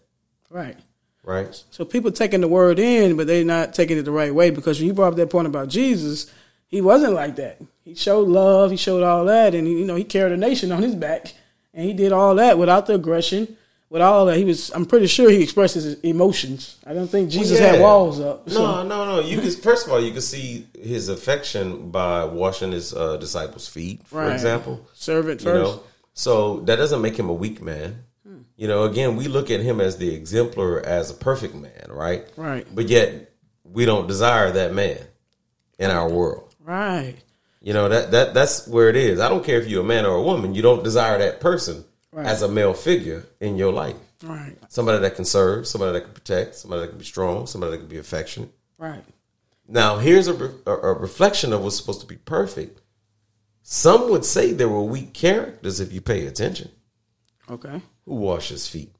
right. 0.49 0.75
right? 1.23 1.63
So 1.69 1.85
people 1.85 2.11
taking 2.11 2.41
the 2.41 2.47
word 2.47 2.79
in, 2.79 3.15
but 3.17 3.27
they're 3.27 3.45
not 3.45 3.73
taking 3.75 3.97
it 3.99 4.01
the 4.01 4.11
right 4.11 4.33
way 4.33 4.49
because 4.49 4.79
when 4.79 4.87
you 4.87 4.93
brought 4.95 5.09
up 5.09 5.15
that 5.17 5.29
point 5.29 5.45
about 5.45 5.67
Jesus, 5.69 6.31
he 6.67 6.81
wasn't 6.81 7.13
like 7.13 7.35
that. 7.35 7.61
He 7.83 7.93
showed 7.93 8.27
love, 8.27 8.71
he 8.71 8.77
showed 8.77 9.03
all 9.03 9.25
that, 9.25 9.53
and 9.53 9.67
you 9.67 9.85
know 9.85 9.93
he 9.95 10.03
carried 10.03 10.33
a 10.33 10.37
nation 10.37 10.71
on 10.71 10.81
his 10.81 10.95
back, 10.95 11.33
and 11.73 11.85
he 11.85 11.93
did 11.93 12.11
all 12.11 12.33
that 12.35 12.57
without 12.57 12.87
the 12.87 12.95
aggression, 12.95 13.55
with 13.91 14.01
all 14.01 14.25
that. 14.25 14.37
He 14.37 14.43
was. 14.43 14.71
I'm 14.71 14.87
pretty 14.87 15.05
sure 15.05 15.29
he 15.29 15.43
expressed 15.43 15.75
his 15.75 15.99
emotions. 15.99 16.79
I 16.87 16.95
don't 16.95 17.07
think 17.07 17.29
Jesus 17.29 17.59
yeah. 17.59 17.73
had 17.73 17.81
walls 17.81 18.19
up. 18.19 18.49
So, 18.49 18.59
No, 18.59 18.81
no, 18.87 19.05
no. 19.05 19.27
You 19.27 19.39
can 19.39 19.51
first 19.51 19.85
of 19.85 19.93
all, 19.93 20.01
you 20.01 20.11
can 20.13 20.21
see 20.21 20.65
his 20.73 21.09
affection 21.09 21.91
by 21.91 22.25
washing 22.25 22.71
his 22.71 22.91
uh, 22.91 23.17
disciples' 23.17 23.67
feet, 23.67 24.01
for 24.07 24.21
Right. 24.21 24.33
example. 24.33 24.87
servant 24.95 25.41
You 25.41 25.45
first. 25.51 25.75
know, 25.75 25.83
so 26.15 26.61
that 26.61 26.77
doesn't 26.77 27.01
make 27.03 27.15
him 27.17 27.29
a 27.29 27.33
weak 27.33 27.61
man. 27.61 28.01
You 28.57 28.67
know, 28.69 28.83
again, 28.85 29.17
we 29.17 29.27
look 29.27 29.51
at 29.51 29.59
him 29.59 29.79
as 29.81 29.97
the 29.97 30.15
exemplar, 30.15 30.79
as 30.79 31.11
a 31.11 31.13
perfect 31.13 31.53
man, 31.55 31.87
right? 31.89 32.25
Right. 32.37 32.65
But 32.73 32.87
yet, 32.87 33.31
we 33.65 33.83
don't 33.85 34.07
desire 34.07 34.49
that 34.53 34.73
man 34.73 34.97
in 35.77 35.91
our 35.91 36.09
world. 36.09 36.55
Right. 36.63 37.15
You 37.61 37.73
know 37.73 37.89
that 37.89 38.11
that 38.11 38.33
that's 38.33 38.65
where 38.67 38.89
it 38.89 38.95
is. 38.95 39.19
I 39.19 39.27
don't 39.27 39.43
care 39.43 39.59
if 39.59 39.67
you're 39.67 39.81
a 39.81 39.85
man 39.85 40.05
or 40.05 40.15
a 40.15 40.21
woman. 40.21 40.55
You 40.55 40.61
don't 40.61 40.83
desire 40.85 41.17
that 41.19 41.39
person 41.41 41.83
Right. 42.13 42.25
as 42.27 42.41
a 42.43 42.47
male 42.47 42.73
figure 42.73 43.25
in 43.41 43.57
your 43.57 43.73
life. 43.73 43.97
Right. 44.23 44.55
Somebody 44.69 44.99
that 44.99 45.15
can 45.17 45.25
serve, 45.25 45.67
somebody 45.67 45.91
that 45.93 46.05
can 46.05 46.13
protect, 46.13 46.55
somebody 46.55 46.83
that 46.83 46.87
can 46.89 46.97
be 46.97 47.03
strong, 47.03 47.45
somebody 47.47 47.71
that 47.71 47.79
can 47.79 47.87
be 47.89 47.97
affectionate. 47.97 48.51
Right. 48.77 49.03
Now, 49.67 49.97
here's 49.97 50.27
a, 50.27 50.33
re- 50.33 50.55
a, 50.65 50.71
a 50.71 50.93
reflection 50.93 51.51
of 51.51 51.61
what's 51.61 51.75
supposed 51.75 51.99
to 52.01 52.07
be 52.07 52.15
perfect. 52.15 52.79
Some 53.67 54.11
would 54.11 54.23
say 54.23 54.51
there 54.51 54.69
were 54.69 54.83
weak 54.83 55.13
characters 55.13 55.79
if 55.79 55.91
you 55.91 55.99
pay 55.99 56.27
attention. 56.27 56.69
Okay. 57.49 57.81
Who 58.05 58.13
washes 58.13 58.67
feet? 58.67 58.93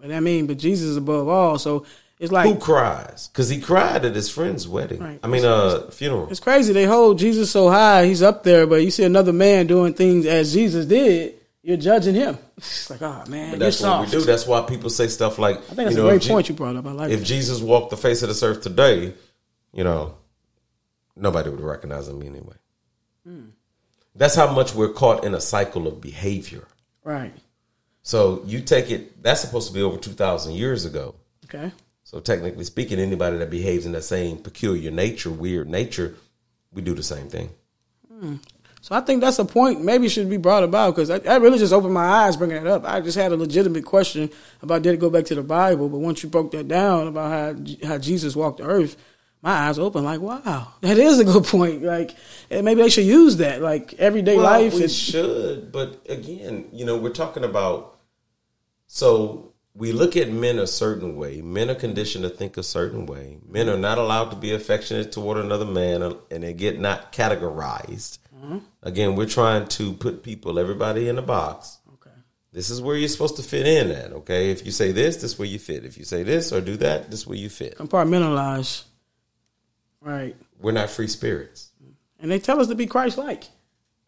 But 0.00 0.12
I 0.12 0.20
mean, 0.20 0.46
but 0.46 0.56
Jesus 0.56 0.88
is 0.88 0.96
above 0.96 1.28
all. 1.28 1.58
So 1.58 1.84
it's 2.18 2.32
like 2.32 2.46
Who 2.46 2.56
cries? 2.56 3.28
Because 3.28 3.50
he 3.50 3.60
cried 3.60 4.06
at 4.06 4.14
his 4.14 4.30
friend's 4.30 4.66
wedding. 4.66 5.00
Right. 5.00 5.20
I 5.22 5.26
mean, 5.26 5.44
uh, 5.44 5.90
funeral. 5.90 6.28
it's 6.30 6.40
crazy. 6.40 6.72
They 6.72 6.86
hold 6.86 7.18
Jesus 7.18 7.50
so 7.50 7.68
high, 7.68 8.06
he's 8.06 8.22
up 8.22 8.44
there, 8.44 8.66
but 8.66 8.76
you 8.76 8.90
see 8.90 9.04
another 9.04 9.32
man 9.34 9.66
doing 9.66 9.92
things 9.92 10.24
as 10.24 10.54
Jesus 10.54 10.86
did, 10.86 11.34
you're 11.62 11.76
judging 11.76 12.14
him. 12.14 12.38
It's 12.56 12.88
like, 12.88 13.02
oh 13.02 13.24
man, 13.28 13.50
But 13.50 13.58
you're 13.60 13.70
that's 13.70 13.82
what 13.82 14.00
we 14.06 14.10
do. 14.10 14.20
That's 14.22 14.46
why 14.46 14.62
people 14.62 14.88
say 14.88 15.08
stuff 15.08 15.38
like, 15.38 15.58
I 15.58 15.60
think 15.60 15.76
that's 15.76 15.90
you 15.90 15.96
know, 15.98 16.06
a 16.06 16.12
great 16.12 16.22
Je- 16.22 16.30
point 16.30 16.48
you 16.48 16.54
brought 16.54 16.76
up. 16.76 16.86
I 16.86 16.92
like 16.92 17.10
if 17.10 17.20
it. 17.20 17.24
Jesus 17.24 17.60
walked 17.60 17.90
the 17.90 17.98
face 17.98 18.22
of 18.22 18.30
this 18.30 18.42
earth 18.42 18.62
today, 18.62 19.12
you 19.74 19.84
know, 19.84 20.14
nobody 21.14 21.50
would 21.50 21.60
recognize 21.60 22.08
him 22.08 22.22
anyway. 22.22 22.56
Hmm. 23.26 23.46
That's 24.14 24.34
how 24.34 24.52
much 24.52 24.74
we're 24.74 24.92
caught 24.92 25.24
in 25.24 25.34
a 25.34 25.40
cycle 25.40 25.86
of 25.86 26.00
behavior. 26.00 26.66
Right. 27.04 27.34
So 28.02 28.42
you 28.46 28.60
take 28.60 28.90
it, 28.90 29.22
that's 29.22 29.40
supposed 29.40 29.68
to 29.68 29.74
be 29.74 29.82
over 29.82 29.98
2,000 29.98 30.54
years 30.54 30.84
ago. 30.84 31.14
Okay. 31.44 31.72
So 32.04 32.20
technically 32.20 32.64
speaking, 32.64 33.00
anybody 33.00 33.36
that 33.38 33.50
behaves 33.50 33.84
in 33.84 33.92
that 33.92 34.02
same 34.02 34.38
peculiar 34.38 34.90
nature, 34.90 35.30
weird 35.30 35.68
nature, 35.68 36.14
we 36.72 36.82
do 36.82 36.94
the 36.94 37.02
same 37.02 37.28
thing. 37.28 37.50
So 38.80 38.94
I 38.94 39.00
think 39.00 39.20
that's 39.20 39.40
a 39.40 39.44
point 39.44 39.82
maybe 39.82 40.08
should 40.08 40.30
be 40.30 40.36
brought 40.36 40.62
about 40.62 40.94
because 40.94 41.10
I, 41.10 41.18
that 41.18 41.42
really 41.42 41.58
just 41.58 41.72
opened 41.72 41.94
my 41.94 42.04
eyes 42.04 42.36
bringing 42.36 42.58
it 42.58 42.66
up. 42.68 42.84
I 42.84 43.00
just 43.00 43.18
had 43.18 43.32
a 43.32 43.36
legitimate 43.36 43.84
question 43.84 44.30
about 44.62 44.82
did 44.82 44.94
it 44.94 45.00
go 45.00 45.10
back 45.10 45.24
to 45.24 45.34
the 45.34 45.42
Bible, 45.42 45.88
but 45.88 45.98
once 45.98 46.22
you 46.22 46.28
broke 46.28 46.52
that 46.52 46.68
down 46.68 47.08
about 47.08 47.32
how 47.32 47.88
how 47.88 47.98
Jesus 47.98 48.36
walked 48.36 48.58
the 48.58 48.64
earth, 48.64 48.96
my 49.46 49.68
eyes 49.68 49.78
open 49.78 50.02
like, 50.04 50.20
wow, 50.20 50.72
that 50.80 50.98
is 50.98 51.20
a 51.20 51.24
good 51.24 51.44
point. 51.54 51.82
Like 51.82 52.16
maybe 52.50 52.82
they 52.82 52.88
should 52.90 53.04
use 53.06 53.36
that 53.36 53.62
like 53.62 53.94
everyday 53.94 54.36
Well, 54.36 54.44
life. 54.44 54.74
we 54.74 54.82
is- 54.84 54.96
should, 54.98 55.70
but 55.70 56.04
again, 56.08 56.68
you 56.72 56.84
know, 56.84 56.96
we're 56.96 57.12
talking 57.12 57.44
about. 57.44 57.96
So 58.88 59.52
we 59.74 59.92
look 59.92 60.16
at 60.16 60.30
men 60.30 60.58
a 60.58 60.66
certain 60.66 61.16
way. 61.16 61.42
Men 61.42 61.70
are 61.70 61.74
conditioned 61.76 62.24
to 62.24 62.30
think 62.30 62.56
a 62.56 62.62
certain 62.62 63.06
way. 63.06 63.38
Men 63.48 63.68
are 63.68 63.76
not 63.76 63.98
allowed 63.98 64.30
to 64.30 64.36
be 64.36 64.52
affectionate 64.52 65.12
toward 65.12 65.38
another 65.38 65.64
man, 65.64 66.02
uh, 66.02 66.14
and 66.30 66.42
they 66.42 66.52
get 66.52 66.80
not 66.80 67.12
categorized. 67.12 68.18
Mm-hmm. 68.36 68.58
Again, 68.82 69.16
we're 69.16 69.26
trying 69.26 69.66
to 69.68 69.92
put 69.94 70.22
people, 70.22 70.58
everybody, 70.58 71.08
in 71.08 71.18
a 71.18 71.22
box. 71.22 71.78
okay. 71.94 72.10
This 72.52 72.70
is 72.70 72.80
where 72.80 72.96
you're 72.96 73.08
supposed 73.08 73.36
to 73.36 73.42
fit 73.42 73.66
in 73.66 73.90
at. 73.90 74.12
Okay, 74.12 74.50
if 74.50 74.64
you 74.66 74.72
say 74.72 74.92
this, 74.92 75.16
this 75.16 75.32
is 75.32 75.38
where 75.38 75.48
you 75.48 75.58
fit. 75.58 75.84
If 75.84 75.98
you 75.98 76.04
say 76.04 76.22
this 76.22 76.52
or 76.52 76.60
do 76.60 76.76
that, 76.78 77.10
this 77.10 77.20
is 77.20 77.26
where 77.26 77.38
you 77.38 77.48
fit. 77.48 77.76
Compartmentalize. 77.78 78.84
Right. 80.06 80.36
We're 80.60 80.70
not 80.70 80.88
free 80.88 81.08
spirits, 81.08 81.70
And 82.20 82.30
they 82.30 82.38
tell 82.38 82.60
us 82.60 82.68
to 82.68 82.76
be 82.76 82.86
Christ 82.86 83.18
like. 83.18 83.44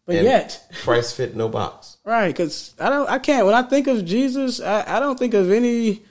But 0.05 0.15
and 0.15 0.25
yet, 0.25 0.65
Christ 0.83 1.15
fit 1.17 1.35
no 1.35 1.49
box. 1.49 1.97
Right, 2.05 2.29
because 2.29 2.73
I 2.79 2.89
don't, 2.89 3.09
I 3.09 3.19
can't. 3.19 3.45
When 3.45 3.53
I 3.53 3.63
think 3.63 3.87
of 3.87 4.05
Jesus, 4.05 4.61
I, 4.61 4.95
I 4.95 4.99
don't 5.01 5.19
think 5.19 5.33
of 5.33 5.51
any 5.51 6.03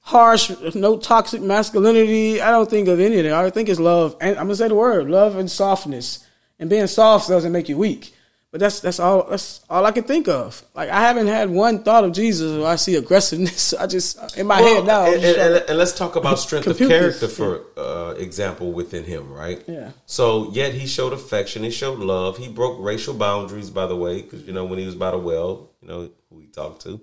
harsh, 0.00 0.50
no 0.74 0.96
toxic 0.96 1.42
masculinity. 1.42 2.40
I 2.40 2.50
don't 2.50 2.70
think 2.70 2.88
of 2.88 2.98
any 2.98 3.18
of 3.18 3.24
that. 3.24 3.34
I 3.34 3.50
think 3.50 3.68
it's 3.68 3.78
love, 3.78 4.16
and 4.18 4.38
I'm 4.38 4.46
gonna 4.46 4.56
say 4.56 4.68
the 4.68 4.74
word 4.74 5.10
love 5.10 5.36
and 5.36 5.50
softness. 5.50 6.26
And 6.58 6.70
being 6.70 6.86
soft 6.86 7.28
doesn't 7.28 7.52
make 7.52 7.68
you 7.68 7.76
weak. 7.76 8.13
But 8.54 8.60
that's 8.60 8.78
that's 8.78 9.00
all 9.00 9.24
that's 9.28 9.62
all 9.68 9.84
I 9.84 9.90
can 9.90 10.04
think 10.04 10.28
of. 10.28 10.62
Like 10.76 10.88
I 10.88 11.00
haven't 11.00 11.26
had 11.26 11.50
one 11.50 11.82
thought 11.82 12.04
of 12.04 12.12
Jesus 12.12 12.56
where 12.56 12.68
I 12.70 12.76
see 12.76 12.94
aggressiveness. 12.94 13.74
I 13.80 13.88
just 13.88 14.38
in 14.38 14.46
my 14.46 14.60
head 14.60 14.84
now. 14.86 15.06
And, 15.06 15.24
and- 15.24 15.64
and 15.68 15.76
let's 15.76 15.90
talk 15.92 16.14
about 16.14 16.38
strength 16.38 16.68
of 16.68 16.78
character 16.78 17.26
for 17.26 17.62
uh, 17.76 18.14
example 18.16 18.70
within 18.70 19.02
him, 19.02 19.32
right? 19.32 19.60
Yeah. 19.66 19.90
So 20.06 20.52
yet 20.52 20.72
he 20.72 20.86
showed 20.86 21.12
affection, 21.12 21.64
he 21.64 21.72
showed 21.72 21.98
love, 21.98 22.38
he 22.38 22.46
broke 22.46 22.76
racial 22.78 23.14
boundaries, 23.14 23.70
by 23.70 23.86
the 23.88 23.96
way, 23.96 24.22
because 24.22 24.42
you 24.46 24.52
know 24.52 24.64
when 24.64 24.78
he 24.78 24.86
was 24.86 24.94
by 24.94 25.10
the 25.10 25.18
well, 25.18 25.70
you 25.82 25.88
know 25.88 26.10
who 26.30 26.38
he 26.38 26.46
talked 26.46 26.82
to. 26.82 27.00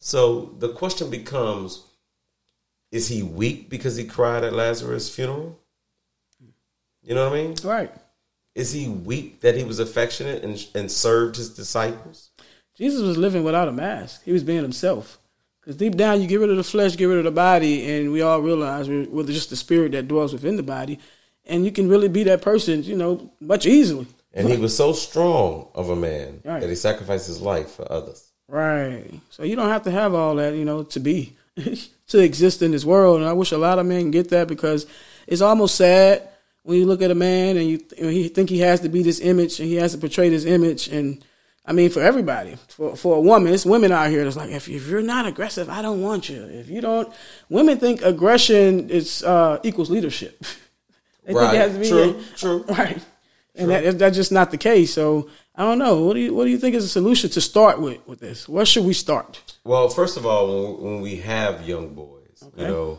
So 0.00 0.56
the 0.58 0.70
question 0.72 1.08
becomes: 1.08 1.84
Is 2.90 3.06
he 3.06 3.22
weak 3.22 3.70
because 3.70 3.94
he 3.94 4.02
cried 4.06 4.42
at 4.42 4.54
Lazarus' 4.54 5.08
funeral? 5.14 5.56
You 7.04 7.14
know 7.14 7.30
what 7.30 7.38
I 7.38 7.42
mean? 7.44 7.54
right. 7.62 7.92
Is 8.54 8.72
he 8.72 8.88
weak 8.88 9.40
that 9.40 9.56
he 9.56 9.64
was 9.64 9.78
affectionate 9.78 10.42
and 10.44 10.66
and 10.74 10.90
served 10.90 11.36
his 11.36 11.50
disciples? 11.50 12.30
Jesus 12.76 13.02
was 13.02 13.16
living 13.16 13.44
without 13.44 13.68
a 13.68 13.72
mask. 13.72 14.22
He 14.24 14.32
was 14.32 14.42
being 14.42 14.62
himself. 14.62 15.18
Because 15.60 15.76
deep 15.76 15.96
down, 15.96 16.22
you 16.22 16.26
get 16.26 16.40
rid 16.40 16.48
of 16.50 16.56
the 16.56 16.64
flesh, 16.64 16.96
get 16.96 17.04
rid 17.04 17.18
of 17.18 17.24
the 17.24 17.30
body, 17.30 17.90
and 17.94 18.10
we 18.12 18.22
all 18.22 18.40
realize 18.40 18.88
we're, 18.88 19.06
we're 19.10 19.24
just 19.24 19.50
the 19.50 19.56
spirit 19.56 19.92
that 19.92 20.08
dwells 20.08 20.32
within 20.32 20.56
the 20.56 20.62
body. 20.62 20.98
And 21.44 21.64
you 21.66 21.72
can 21.72 21.88
really 21.88 22.08
be 22.08 22.22
that 22.24 22.40
person, 22.40 22.82
you 22.82 22.96
know, 22.96 23.30
much 23.40 23.66
easily. 23.66 24.06
And 24.32 24.48
he 24.48 24.56
was 24.56 24.74
so 24.74 24.92
strong 24.94 25.68
of 25.74 25.90
a 25.90 25.96
man 25.96 26.40
Right. 26.44 26.60
that 26.60 26.68
he 26.70 26.74
sacrificed 26.76 27.26
his 27.26 27.42
life 27.42 27.72
for 27.72 27.90
others. 27.92 28.30
Right. 28.48 29.20
So 29.28 29.42
you 29.42 29.56
don't 29.56 29.68
have 29.68 29.82
to 29.82 29.90
have 29.90 30.14
all 30.14 30.36
that, 30.36 30.54
you 30.54 30.64
know, 30.64 30.84
to 30.84 31.00
be, 31.00 31.36
to 32.08 32.18
exist 32.18 32.62
in 32.62 32.70
this 32.70 32.86
world. 32.86 33.20
And 33.20 33.28
I 33.28 33.34
wish 33.34 33.52
a 33.52 33.58
lot 33.58 33.78
of 33.78 33.84
men 33.84 34.10
get 34.10 34.30
that 34.30 34.48
because 34.48 34.86
it's 35.26 35.42
almost 35.42 35.74
sad 35.74 36.26
when 36.62 36.78
you 36.78 36.86
look 36.86 37.02
at 37.02 37.10
a 37.10 37.14
man 37.14 37.56
and 37.56 37.66
you, 37.68 37.80
and 37.98 38.10
he 38.10 38.28
think 38.28 38.50
he 38.50 38.58
has 38.60 38.80
to 38.80 38.88
be 38.88 39.02
this 39.02 39.20
image 39.20 39.58
and 39.60 39.68
he 39.68 39.76
has 39.76 39.92
to 39.92 39.98
portray 39.98 40.28
this 40.28 40.44
image. 40.44 40.88
And 40.88 41.24
I 41.66 41.72
mean, 41.72 41.90
for 41.90 42.00
everybody, 42.02 42.56
for 42.68 42.96
for 42.96 43.16
a 43.16 43.20
woman, 43.20 43.52
it's 43.52 43.64
women 43.66 43.92
out 43.92 44.10
here 44.10 44.24
that's 44.24 44.36
like, 44.36 44.50
if, 44.50 44.68
if 44.68 44.86
you're 44.88 45.02
not 45.02 45.26
aggressive, 45.26 45.68
I 45.70 45.82
don't 45.82 46.02
want 46.02 46.28
you. 46.28 46.42
If 46.44 46.68
you 46.68 46.80
don't, 46.80 47.12
women 47.48 47.78
think 47.78 48.02
aggression 48.02 48.90
is 48.90 49.22
uh, 49.24 49.58
equals 49.62 49.90
leadership. 49.90 50.42
they 51.24 51.34
Right. 51.34 51.50
think 51.50 51.54
it 51.54 51.58
has 51.58 51.72
to 51.74 51.80
be 51.80 51.88
True, 51.88 52.22
true. 52.36 52.64
Right. 52.76 52.98
and 53.54 53.70
that, 53.70 53.98
that's 53.98 54.16
just 54.16 54.32
not 54.32 54.50
the 54.50 54.56
case. 54.58 54.92
So 54.94 55.28
I 55.54 55.62
don't 55.62 55.78
know. 55.78 56.04
What 56.04 56.14
do 56.14 56.20
you 56.20 56.34
what 56.34 56.44
do 56.44 56.50
you 56.50 56.58
think 56.58 56.74
is 56.74 56.84
a 56.84 56.88
solution 56.88 57.30
to 57.30 57.40
start 57.40 57.80
with 57.80 57.98
with 58.06 58.20
this? 58.20 58.48
Where 58.48 58.64
should 58.66 58.84
we 58.84 58.94
start? 58.94 59.40
Well, 59.64 59.88
first 59.88 60.16
of 60.16 60.24
all, 60.26 60.46
when, 60.74 60.82
when 60.84 61.00
we 61.02 61.16
have 61.16 61.66
young 61.68 61.94
boys, 61.94 62.42
you 62.56 62.64
know, 62.66 62.98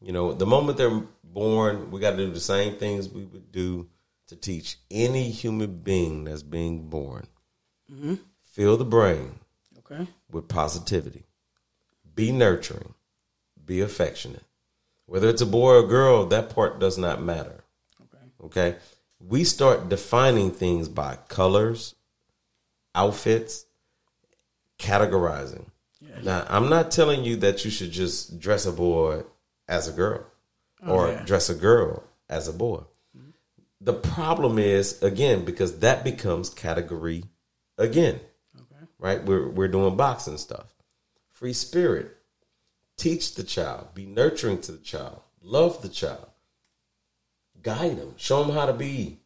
you 0.00 0.12
know, 0.12 0.32
the 0.34 0.46
moment 0.46 0.76
they're 0.78 1.00
born, 1.32 1.90
we 1.90 2.00
got 2.00 2.12
to 2.12 2.16
do 2.16 2.30
the 2.30 2.40
same 2.40 2.76
things 2.76 3.08
we 3.08 3.24
would 3.24 3.52
do 3.52 3.88
to 4.28 4.36
teach 4.36 4.78
any 4.90 5.30
human 5.30 5.78
being 5.78 6.24
that's 6.24 6.42
being 6.42 6.88
born. 6.88 7.26
Mm-hmm. 7.92 8.14
Fill 8.42 8.76
the 8.76 8.84
brain 8.84 9.38
Okay. 9.78 10.06
with 10.30 10.48
positivity. 10.48 11.24
Be 12.14 12.32
nurturing. 12.32 12.94
Be 13.64 13.80
affectionate. 13.80 14.44
Whether 15.06 15.28
it's 15.28 15.42
a 15.42 15.46
boy 15.46 15.74
or 15.74 15.78
a 15.84 15.86
girl, 15.86 16.26
that 16.26 16.50
part 16.54 16.78
does 16.78 16.96
not 16.96 17.22
matter. 17.22 17.64
Okay. 18.02 18.24
Okay? 18.44 18.76
We 19.20 19.44
start 19.44 19.88
defining 19.88 20.50
things 20.50 20.88
by 20.88 21.16
colors, 21.28 21.94
outfits, 22.94 23.66
categorizing. 24.78 25.66
Now, 26.22 26.44
I'm 26.48 26.68
not 26.68 26.90
telling 26.90 27.24
you 27.24 27.36
that 27.36 27.64
you 27.64 27.70
should 27.70 27.90
just 27.90 28.38
dress 28.38 28.66
a 28.66 28.72
boy 28.72 29.22
as 29.68 29.88
a 29.88 29.92
girl 29.92 30.26
or 30.86 31.14
dress 31.24 31.48
a 31.48 31.54
girl 31.54 32.04
as 32.28 32.48
a 32.48 32.52
boy. 32.52 32.82
The 33.80 33.92
problem 33.94 34.58
is, 34.58 35.02
again, 35.02 35.44
because 35.44 35.80
that 35.80 36.04
becomes 36.04 36.48
category 36.50 37.24
again 37.78 38.20
Okay. 38.56 38.84
right? 38.98 39.24
We're 39.24 39.48
we're 39.48 39.68
doing 39.68 39.96
boxing 39.96 40.38
stuff. 40.38 40.74
Free 41.32 41.52
spirit. 41.52 42.16
Teach 42.96 43.34
the 43.34 43.42
child. 43.42 43.88
Be 43.94 44.06
nurturing 44.06 44.60
to 44.62 44.72
the 44.72 44.78
child. 44.78 45.22
Love 45.42 45.82
the 45.82 45.88
child. 45.88 46.28
Guide 47.62 47.96
them. 47.98 48.14
Show 48.16 48.44
them 48.44 48.54
how 48.54 48.66
to 48.66 48.72
be, 48.72 49.18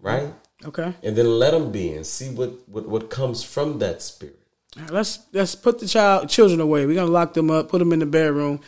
right? 0.00 0.32
Okay. 0.64 0.94
And 1.02 1.14
then 1.16 1.38
let 1.38 1.50
them 1.52 1.70
be 1.70 1.92
and 1.92 2.06
see 2.06 2.30
what 2.30 2.68
what, 2.68 2.88
what 2.88 3.10
comes 3.10 3.42
from 3.44 3.78
that 3.80 4.02
spirit. 4.02 4.40
All 4.76 4.82
right, 4.82 4.90
let's 4.92 5.20
let's 5.32 5.54
put 5.54 5.78
the 5.78 5.86
child 5.86 6.28
children 6.28 6.60
away. 6.60 6.86
We're 6.86 6.94
gonna 6.96 7.10
lock 7.10 7.34
them 7.34 7.50
up, 7.50 7.68
put 7.68 7.78
them 7.78 7.92
in 7.92 8.00
the 8.00 8.06
bedroom, 8.06 8.60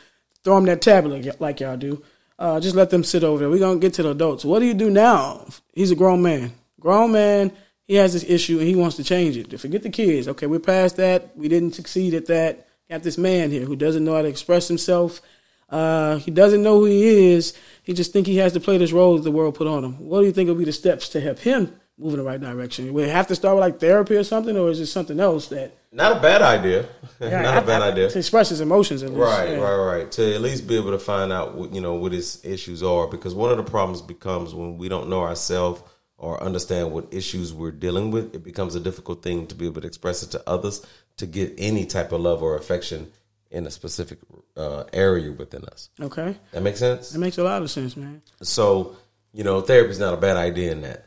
throw 0.49 0.57
them 0.57 0.65
that 0.65 0.81
tablet 0.81 1.39
like, 1.43 1.61
y'all 1.61 1.77
do. 1.77 2.03
Uh, 2.39 2.59
just 2.59 2.75
let 2.75 2.89
them 2.89 3.05
sit 3.05 3.23
over 3.23 3.41
there. 3.41 3.51
We're 3.51 3.59
gonna 3.59 3.79
get 3.79 3.93
to 3.95 4.03
the 4.03 4.13
adults. 4.13 4.47
What 4.47 4.61
do 4.61 4.65
you 4.65 4.73
do 4.73 4.89
now? 4.89 5.47
He's 5.75 5.91
a 5.91 5.95
grown 5.95 6.23
man. 6.23 6.53
Grown 6.81 7.13
man. 7.13 7.53
He 7.87 7.97
has 7.97 8.15
this 8.15 8.25
issue 8.25 8.59
and 8.59 8.67
he 8.67 8.75
wants 8.75 8.97
to 8.97 9.05
change 9.05 9.37
it. 9.37 9.61
Forget 9.61 9.83
the 9.83 9.91
kids. 9.91 10.27
Okay, 10.27 10.47
we're 10.47 10.59
past 10.59 10.97
that. 10.97 11.37
We 11.37 11.49
didn't 11.49 11.75
succeed 11.75 12.15
at 12.15 12.27
that. 12.27 12.67
Got 12.89 13.03
this 13.03 13.19
man 13.19 13.51
here 13.51 13.67
who 13.67 13.77
doesn't 13.77 14.03
know 14.03 14.15
how 14.15 14.23
to 14.23 14.29
express 14.29 14.69
himself. 14.69 15.21
Uh, 15.69 16.17
he 16.17 16.31
doesn't 16.31 16.63
know 16.63 16.79
who 16.79 16.87
he 16.87 17.33
is. 17.33 17.53
He 17.83 17.93
just 17.93 18.15
think 18.15 18.27
he 18.27 18.39
has 18.39 18.55
to 18.55 18.61
play 18.61 18.79
this 18.79 18.93
role 18.93 19.17
that 19.17 19.25
the 19.25 19.31
world 19.31 19.55
put 19.55 19.67
on 19.67 19.85
him. 19.85 20.09
What 20.09 20.21
do 20.21 20.27
you 20.27 20.33
think 20.33 20.49
will 20.49 20.55
be 20.55 20.65
the 20.65 20.73
steps 20.73 21.11
to 21.11 21.21
help 21.21 21.41
him 21.41 21.79
move 21.99 22.15
in 22.15 22.19
the 22.21 22.25
right 22.25 22.41
direction? 22.41 22.93
We 22.93 23.09
have 23.09 23.27
to 23.29 23.35
start 23.35 23.57
with 23.57 23.63
like 23.63 23.81
therapy 23.81 24.17
or 24.17 24.25
something, 24.25 24.57
or 24.57 24.71
is 24.71 24.81
it 24.81 24.87
something 24.87 25.19
else 25.21 25.49
that 25.49 25.77
Not 25.93 26.17
a 26.17 26.21
bad 26.21 26.43
idea. 26.43 26.87
yeah, 27.21 27.43
Not 27.49 27.63
a 27.63 27.67
bad 27.67 27.83
I- 27.83 27.87
I- 27.87 27.93
idea. 27.93 28.11
to 28.11 28.19
express 28.19 28.49
his 28.51 28.61
emotions 28.61 29.03
at 29.03 29.11
least. 29.11 29.21
Right, 29.21 29.51
Yeah. 29.51 29.59
right, 29.59 29.97
right. 29.99 30.13
To 30.13 30.35
at 30.35 30.41
least 30.41 30.67
be 30.67 30.77
able 30.77 30.91
to 30.93 30.99
find 30.99 31.33
out, 31.33 31.55
what, 31.55 31.75
you 31.75 31.81
know, 31.81 31.95
what 31.95 32.13
his 32.13 32.45
issues 32.45 32.83
are, 32.83 33.07
because 33.09 33.35
one 33.35 33.51
of 33.51 33.57
the 33.57 33.65
problems 33.65 34.01
becomes 34.03 34.55
when 34.55 34.79
we 34.79 34.89
don't 34.89 35.09
know 35.09 35.21
ourselves 35.23 35.83
or 36.17 36.43
understand 36.43 36.93
what 36.93 37.07
issues 37.13 37.53
we're 37.55 37.71
dealing 37.71 38.11
with. 38.11 38.35
It 38.35 38.43
becomes 38.45 38.75
a 38.75 38.81
difficult 38.81 39.23
thing 39.23 39.47
to 39.47 39.55
be 39.55 39.67
able 39.67 39.81
to 39.83 39.87
express 39.87 40.23
it 40.23 40.31
to 40.33 40.43
others 40.49 40.85
to 41.19 41.27
get 41.27 41.55
any 41.59 41.85
type 41.87 42.11
of 42.13 42.21
love 42.21 42.43
or 42.43 42.57
affection 42.57 43.11
in 43.51 43.67
a 43.67 43.71
specific 43.71 44.19
uh, 44.57 44.85
area 44.93 45.33
within 45.33 45.65
us. 45.65 45.89
Okay, 46.01 46.37
That 46.53 46.63
makes 46.63 46.81
sense. 46.81 47.11
that 47.11 47.19
makes 47.19 47.39
a 47.39 47.43
lot 47.45 47.63
of 47.63 47.71
sense, 47.71 47.97
man. 47.97 48.21
So, 48.43 48.97
you 49.33 49.43
know, 49.43 49.61
therapy's 49.63 49.99
not 49.99 50.13
a 50.13 50.17
bad 50.19 50.37
idea 50.37 50.71
in 50.73 50.81
that. 50.83 51.07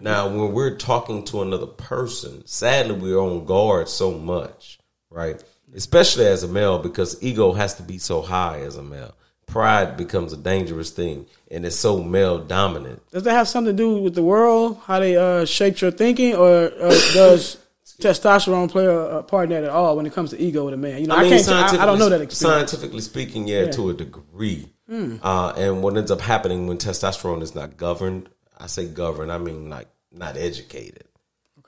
Now, 0.00 0.28
when 0.28 0.52
we're 0.52 0.76
talking 0.76 1.24
to 1.26 1.42
another 1.42 1.66
person, 1.66 2.44
sadly, 2.46 2.94
we're 2.94 3.18
on 3.20 3.44
guard 3.44 3.88
so 3.88 4.12
much, 4.12 4.78
right? 5.10 5.42
Especially 5.74 6.26
as 6.26 6.42
a 6.42 6.48
male, 6.48 6.78
because 6.78 7.22
ego 7.22 7.52
has 7.52 7.74
to 7.74 7.82
be 7.82 7.98
so 7.98 8.20
high 8.22 8.60
as 8.60 8.76
a 8.76 8.82
male. 8.82 9.14
Pride 9.46 9.96
becomes 9.96 10.32
a 10.32 10.36
dangerous 10.36 10.90
thing, 10.90 11.26
and 11.50 11.64
it's 11.66 11.76
so 11.76 12.02
male 12.02 12.38
dominant. 12.38 13.02
Does 13.10 13.22
that 13.24 13.32
have 13.32 13.48
something 13.48 13.76
to 13.76 13.82
do 13.82 13.98
with 13.98 14.14
the 14.14 14.22
world, 14.22 14.80
how 14.86 14.98
they 15.00 15.16
uh, 15.16 15.44
shaped 15.44 15.80
your 15.82 15.90
thinking, 15.90 16.34
or 16.34 16.72
uh, 16.80 16.88
does 17.12 17.58
testosterone 18.00 18.70
play 18.70 18.86
a, 18.86 19.22
part 19.22 19.44
in 19.44 19.50
that 19.50 19.64
at 19.64 19.70
all 19.70 19.96
when 19.96 20.06
it 20.06 20.12
comes 20.12 20.30
to 20.30 20.40
ego 20.40 20.64
with 20.64 20.74
a 20.74 20.78
man? 20.78 21.00
You 21.00 21.06
know, 21.06 21.16
I, 21.16 21.28
can't. 21.28 21.44
say- 21.44 21.52
I, 21.52 21.82
I 21.82 21.86
don't 21.86 21.98
know 21.98 22.08
that 22.08 22.20
experience. 22.20 22.70
Scientifically 22.70 23.00
speaking, 23.02 23.46
yeah, 23.46 23.70
to 23.72 23.90
a 23.90 23.94
degree. 23.94 24.68
Uh, 25.22 25.54
and 25.56 25.82
what 25.82 25.96
ends 25.96 26.10
up 26.10 26.20
happening 26.20 26.66
when 26.66 26.76
testosterone 26.76 27.40
is 27.42 27.54
not 27.54 27.78
governed, 27.78 28.28
I 28.62 28.66
say 28.66 28.86
governed, 28.86 29.32
I 29.32 29.38
mean 29.38 29.68
like 29.68 29.88
not 30.12 30.36
educated. 30.36 31.04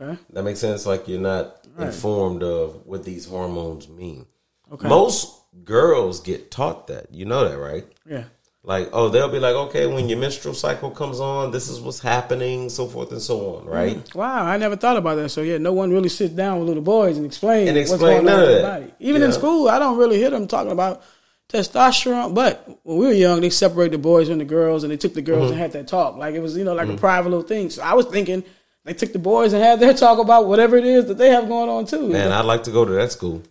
Okay, 0.00 0.18
That 0.32 0.42
makes 0.44 0.60
sense. 0.60 0.86
Like 0.86 1.06
you're 1.08 1.20
not 1.20 1.66
informed 1.78 2.42
of 2.42 2.86
what 2.86 3.04
these 3.04 3.26
hormones 3.26 3.88
mean. 3.88 4.26
Okay. 4.72 4.88
Most 4.88 5.40
girls 5.64 6.20
get 6.20 6.50
taught 6.50 6.86
that. 6.88 7.12
You 7.14 7.26
know 7.26 7.48
that, 7.48 7.58
right? 7.58 7.84
yeah, 8.08 8.24
Like, 8.64 8.88
oh, 8.92 9.08
they'll 9.08 9.28
be 9.28 9.38
like, 9.38 9.54
okay, 9.54 9.86
when 9.86 10.08
your 10.08 10.18
menstrual 10.18 10.54
cycle 10.54 10.90
comes 10.90 11.20
on, 11.20 11.52
this 11.52 11.68
is 11.68 11.80
what's 11.80 12.00
happening, 12.00 12.68
so 12.70 12.86
forth 12.88 13.12
and 13.12 13.20
so 13.22 13.56
on, 13.56 13.66
mm. 13.66 13.70
right? 13.70 14.14
wow, 14.16 14.44
I 14.44 14.56
never 14.56 14.74
thought 14.76 14.96
about 14.96 15.14
that. 15.16 15.28
So 15.28 15.42
yeah, 15.42 15.58
no 15.58 15.72
one 15.72 15.92
really 15.92 16.08
sits 16.08 16.34
down 16.34 16.58
with 16.58 16.66
little 16.68 16.82
boys 16.82 17.16
and 17.16 17.26
explain 17.26 17.68
And 17.68 17.76
what's 17.76 17.90
explain 17.92 18.00
going 18.00 18.18
on 18.18 18.24
none 18.24 18.40
with 18.40 18.56
of 18.56 18.62
that. 18.62 18.80
body. 18.80 18.94
Even 18.98 19.22
in 19.22 19.32
school, 19.32 19.68
I 19.68 19.78
don't 19.78 19.96
really 19.98 20.16
hear 20.16 20.30
them 20.30 20.48
talking 20.48 20.72
about 20.72 21.02
testosterone. 21.48 22.34
But 22.34 22.66
when 22.82 22.98
we 22.98 23.06
were 23.06 23.12
young, 23.12 23.40
they 23.40 23.50
separated 23.50 23.92
the 23.94 23.98
boys 23.98 24.28
from 24.28 24.38
the 24.38 24.44
girls, 24.44 24.82
and 24.84 24.92
they 24.92 24.96
took 24.96 25.14
the 25.14 25.22
girls 25.22 25.44
Mm-hmm. 25.44 25.52
and 25.52 25.60
had 25.60 25.72
that 25.72 25.88
talk. 25.88 26.16
Like 26.16 26.34
it 26.34 26.40
was, 26.40 26.56
you 26.56 26.64
know, 26.64 26.74
like 26.74 26.88
a 26.88 26.96
private 26.96 27.28
little 27.30 27.46
thing. 27.46 27.70
So 27.70 27.82
I 27.82 27.94
was 27.94 28.06
thinking. 28.06 28.44
They 28.86 28.92
took 28.92 29.14
the 29.14 29.18
boys 29.18 29.54
and 29.54 29.62
had 29.64 29.80
their 29.80 29.94
talk 29.94 30.18
about 30.18 30.46
whatever 30.46 30.76
it 30.76 30.84
is 30.84 31.06
that 31.06 31.16
they 31.16 31.30
have 31.30 31.48
going 31.48 31.70
on 31.70 31.86
too. 31.86 32.06
Man, 32.10 32.30
I'd 32.32 32.44
like 32.44 32.64
to 32.64 32.70
go 32.70 32.84
to 32.84 32.92
that 32.92 33.12
school. 33.12 33.42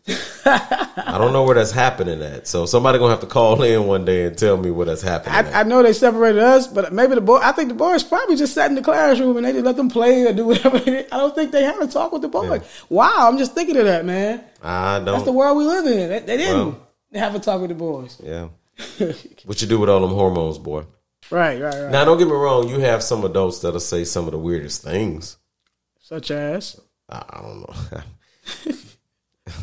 I 0.46 1.16
don't 1.18 1.34
know 1.34 1.44
where 1.44 1.56
that's 1.56 1.72
happening 1.72 2.22
at. 2.22 2.48
So 2.48 2.68
somebody 2.68 3.00
gonna 3.00 3.10
have 3.10 3.22
to 3.22 3.26
call 3.26 3.64
in 3.64 3.88
one 3.88 4.06
day 4.06 4.26
and 4.28 4.38
tell 4.38 4.58
me 4.58 4.70
where 4.70 4.86
that's 4.86 5.02
happening. 5.02 5.34
I, 5.34 5.62
I 5.62 5.64
know 5.64 5.82
they 5.82 5.94
separated 5.94 6.40
us, 6.44 6.68
but 6.68 6.94
maybe 6.94 7.16
the 7.16 7.22
boy. 7.22 7.40
I 7.42 7.52
think 7.52 7.70
the 7.70 7.74
boys 7.76 8.04
probably 8.04 8.36
just 8.36 8.54
sat 8.54 8.70
in 8.70 8.76
the 8.76 8.84
classroom 8.84 9.36
and 9.38 9.44
they 9.48 9.54
just 9.54 9.66
let 9.66 9.76
them 9.76 9.90
play 9.90 10.24
or 10.24 10.34
do 10.34 10.46
whatever. 10.46 10.78
They 10.78 10.92
did. 10.92 11.08
I 11.12 11.18
don't 11.18 11.34
think 11.34 11.52
they 11.52 11.64
had 11.64 11.82
a 11.82 11.88
talk 11.88 12.12
with 12.12 12.22
the 12.22 12.28
boys. 12.28 12.62
Wow, 12.90 13.28
I'm 13.28 13.40
just 13.40 13.56
thinking 13.56 13.78
of 13.78 13.86
that, 13.86 14.06
man. 14.06 14.44
I 14.62 14.98
don't. 14.98 15.06
That's 15.06 15.24
the 15.24 15.32
world 15.32 15.58
we 15.58 15.66
live 15.66 15.88
in. 15.88 16.10
They, 16.10 16.20
they 16.20 16.38
didn't 16.38 16.58
Well. 16.58 16.88
Have 17.14 17.36
a 17.36 17.40
talk 17.40 17.62
with 17.62 17.70
the 17.70 17.76
boys. 17.76 18.20
yeah. 18.24 18.50
what 19.46 19.62
you 19.62 19.68
do 19.68 19.80
with 19.80 19.90
all 19.90 20.02
them 20.02 20.10
hormones, 20.16 20.58
boy? 20.58 20.84
right, 21.30 21.62
right, 21.62 21.74
right. 21.82 21.92
Now, 21.92 22.06
don't 22.06 22.18
get 22.18 22.28
me 22.28 22.34
wrong. 22.34 22.68
You 22.70 22.80
have 22.80 23.04
some 23.04 23.24
adults 23.24 23.60
that'll 23.60 23.80
say 23.80 24.04
some 24.04 24.26
of 24.26 24.32
the 24.32 24.38
weirdest 24.40 24.82
things. 24.84 25.38
Such 26.00 26.32
as 26.32 26.80
I 27.10 27.24
I 27.30 27.42
don't 27.42 27.60
know. 27.62 28.74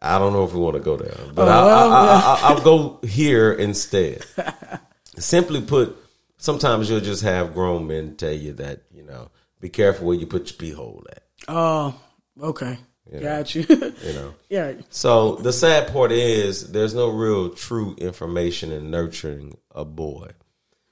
I 0.00 0.18
don't 0.18 0.32
know 0.32 0.44
if 0.44 0.52
we 0.52 0.60
want 0.60 0.76
to 0.76 0.80
go 0.82 0.96
there, 0.96 1.16
but 1.34 1.48
Oh, 1.48 1.50
I'll, 1.50 1.66
well, 1.66 1.92
I'll, 1.92 2.36
I'll, 2.36 2.56
I'll 2.56 2.62
go 2.62 3.00
here 3.06 3.52
instead. 3.52 4.24
Simply 5.18 5.60
put, 5.60 5.96
sometimes 6.36 6.88
you'll 6.88 7.00
just 7.00 7.22
have 7.24 7.52
grown 7.52 7.88
men 7.88 8.14
tell 8.16 8.32
you 8.32 8.52
that 8.54 8.82
you 8.94 9.02
know, 9.02 9.30
be 9.60 9.68
careful 9.68 10.06
where 10.06 10.16
you 10.16 10.26
put 10.26 10.50
your 10.50 10.56
pee 10.56 10.70
hole 10.70 11.04
at. 11.10 11.22
oh, 11.48 12.00
okay, 12.40 12.78
know. 13.12 13.20
got 13.20 13.54
you. 13.54 13.64
You 13.68 14.12
know. 14.12 14.34
yeah, 14.48 14.74
So 14.90 15.36
the 15.36 15.52
sad 15.52 15.92
part 15.92 16.12
is 16.12 16.72
there's 16.72 16.94
no 16.94 17.08
real 17.08 17.50
true 17.50 17.94
information 17.98 18.72
in 18.72 18.90
nurturing 18.90 19.56
a 19.74 19.84
boy. 19.84 20.30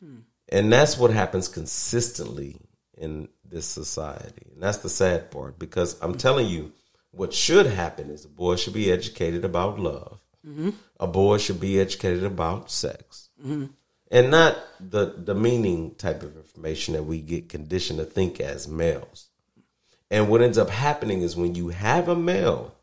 Hmm. 0.02 0.20
And 0.48 0.72
that's 0.72 0.96
what 0.96 1.10
happens 1.10 1.48
consistently 1.48 2.60
in 2.96 3.28
this 3.44 3.66
society. 3.66 4.46
And 4.52 4.62
that's 4.62 4.78
the 4.78 4.88
sad 4.88 5.30
part 5.30 5.58
because 5.58 6.00
I'm 6.00 6.12
hmm. 6.12 6.18
telling 6.18 6.46
you, 6.48 6.72
what 7.10 7.32
should 7.32 7.66
happen 7.66 8.10
is 8.10 8.24
a 8.24 8.28
boy 8.28 8.56
should 8.56 8.74
be 8.74 8.92
educated 8.92 9.44
about 9.44 9.78
love. 9.78 10.20
Mm-hmm. 10.46 10.70
A 11.00 11.06
boy 11.06 11.38
should 11.38 11.60
be 11.60 11.80
educated 11.80 12.24
about 12.24 12.70
sex. 12.70 13.30
Mm-hmm. 13.40 13.66
And 14.10 14.30
not 14.30 14.56
the 14.78 15.06
demeaning 15.06 15.96
type 15.96 16.22
of 16.22 16.36
information 16.36 16.94
that 16.94 17.02
we 17.02 17.20
get 17.20 17.48
conditioned 17.48 17.98
to 17.98 18.04
think 18.04 18.38
as 18.40 18.68
males. 18.68 19.28
And 20.10 20.28
what 20.28 20.42
ends 20.42 20.58
up 20.58 20.70
happening 20.70 21.22
is 21.22 21.36
when 21.36 21.54
you 21.54 21.68
have 21.68 22.08
a 22.08 22.14
male 22.16 22.74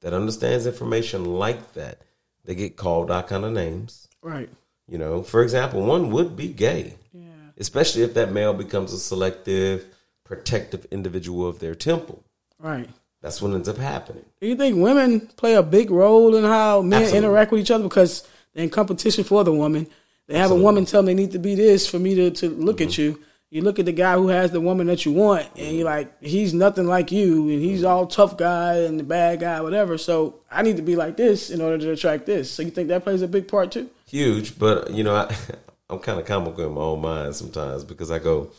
that 0.00 0.12
understands 0.12 0.66
information 0.66 1.24
like 1.24 1.74
that, 1.74 2.00
they 2.44 2.54
get 2.54 2.76
called 2.76 3.10
out 3.10 3.28
kind 3.28 3.44
of 3.44 3.52
names. 3.52 4.08
right. 4.22 4.48
You 4.88 4.98
know, 4.98 5.22
for 5.22 5.42
example, 5.42 5.82
one 5.84 6.10
would 6.10 6.36
be 6.36 6.48
gay, 6.48 6.96
Yeah, 7.14 7.30
especially 7.56 8.02
if 8.02 8.14
that 8.14 8.32
male 8.32 8.52
becomes 8.52 8.92
a 8.92 8.98
selective, 8.98 9.86
protective 10.24 10.86
individual 10.90 11.46
of 11.46 11.60
their 11.60 11.74
temple. 11.74 12.22
right. 12.58 12.88
That's 13.22 13.40
what 13.40 13.52
ends 13.54 13.68
up 13.68 13.76
happening. 13.76 14.24
Do 14.40 14.48
you 14.48 14.56
think 14.56 14.76
women 14.82 15.20
play 15.36 15.54
a 15.54 15.62
big 15.62 15.92
role 15.92 16.34
in 16.34 16.42
how 16.42 16.82
men 16.82 17.02
Absolutely. 17.02 17.18
interact 17.28 17.52
with 17.52 17.60
each 17.60 17.70
other 17.70 17.84
because 17.84 18.26
they're 18.52 18.64
in 18.64 18.70
competition 18.70 19.22
for 19.22 19.44
the 19.44 19.52
woman? 19.54 19.86
They 20.26 20.36
have 20.36 20.50
a 20.50 20.56
woman 20.56 20.84
tell 20.86 21.02
them 21.02 21.06
they 21.06 21.14
need 21.22 21.30
to 21.30 21.38
be 21.38 21.54
this 21.54 21.86
for 21.86 22.00
me 22.00 22.16
to, 22.16 22.30
to 22.32 22.50
look 22.50 22.78
Mm-hmm. 22.78 22.88
at 22.88 22.98
you. 22.98 23.22
You 23.52 23.60
look 23.60 23.78
at 23.78 23.84
the 23.84 23.92
guy 23.92 24.14
who 24.14 24.28
has 24.28 24.50
the 24.50 24.62
woman 24.62 24.86
that 24.86 25.04
you 25.04 25.12
want, 25.12 25.46
and 25.58 25.76
you're 25.76 25.84
like, 25.84 26.10
he's 26.22 26.54
nothing 26.54 26.86
like 26.86 27.12
you, 27.12 27.50
and 27.50 27.60
he's 27.60 27.84
all 27.84 28.06
tough 28.06 28.38
guy 28.38 28.78
and 28.78 28.98
the 28.98 29.04
bad 29.04 29.40
guy, 29.40 29.60
whatever. 29.60 29.98
So 29.98 30.40
I 30.50 30.62
need 30.62 30.76
to 30.78 30.82
be 30.82 30.96
like 30.96 31.18
this 31.18 31.50
in 31.50 31.60
order 31.60 31.76
to 31.76 31.90
attract 31.92 32.24
this. 32.24 32.50
So 32.50 32.62
you 32.62 32.70
think 32.70 32.88
that 32.88 33.04
plays 33.04 33.20
a 33.20 33.28
big 33.28 33.48
part 33.48 33.70
too? 33.70 33.90
Huge, 34.06 34.58
but 34.58 34.90
you 34.92 35.04
know, 35.04 35.14
I, 35.14 35.36
I'm 35.90 35.98
kind 35.98 36.18
of 36.18 36.24
comical 36.24 36.66
in 36.66 36.72
my 36.72 36.80
own 36.80 37.02
mind 37.02 37.36
sometimes 37.36 37.84
because 37.84 38.10
I 38.10 38.18
go, 38.18 38.50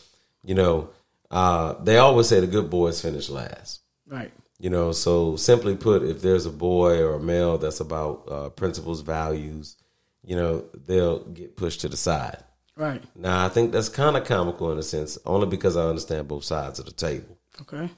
you 0.44 0.54
know, 0.54 0.90
Uh, 1.30 1.74
they 1.82 1.98
always 1.98 2.28
say 2.28 2.38
the 2.38 2.46
good 2.46 2.70
boys 2.70 3.00
finish 3.00 3.28
last. 3.28 3.80
Right. 4.06 4.30
You 4.60 4.70
know, 4.70 4.92
so 4.92 5.34
simply 5.34 5.74
put, 5.74 6.04
if 6.04 6.22
there's 6.22 6.46
a 6.46 6.50
boy 6.50 7.02
or 7.02 7.14
a 7.16 7.20
male 7.20 7.58
that's 7.58 7.80
about 7.80 8.28
uh, 8.30 8.48
principles, 8.50 9.00
values, 9.00 9.76
you 10.22 10.36
know, 10.36 10.64
they'll 10.86 11.24
get 11.24 11.56
pushed 11.56 11.80
to 11.80 11.88
the 11.88 11.96
side. 11.96 12.44
Right. 12.76 13.02
Now, 13.14 13.44
I 13.44 13.48
think 13.48 13.72
that's 13.72 13.88
kind 13.88 14.16
of 14.16 14.24
comical 14.24 14.72
in 14.72 14.78
a 14.78 14.82
sense, 14.82 15.16
only 15.24 15.46
because 15.46 15.76
I 15.76 15.86
understand 15.86 16.28
both 16.28 16.44
sides 16.44 16.78
of 16.78 16.86
the 16.86 16.92
table. 16.92 17.38
Okay. 17.60 17.88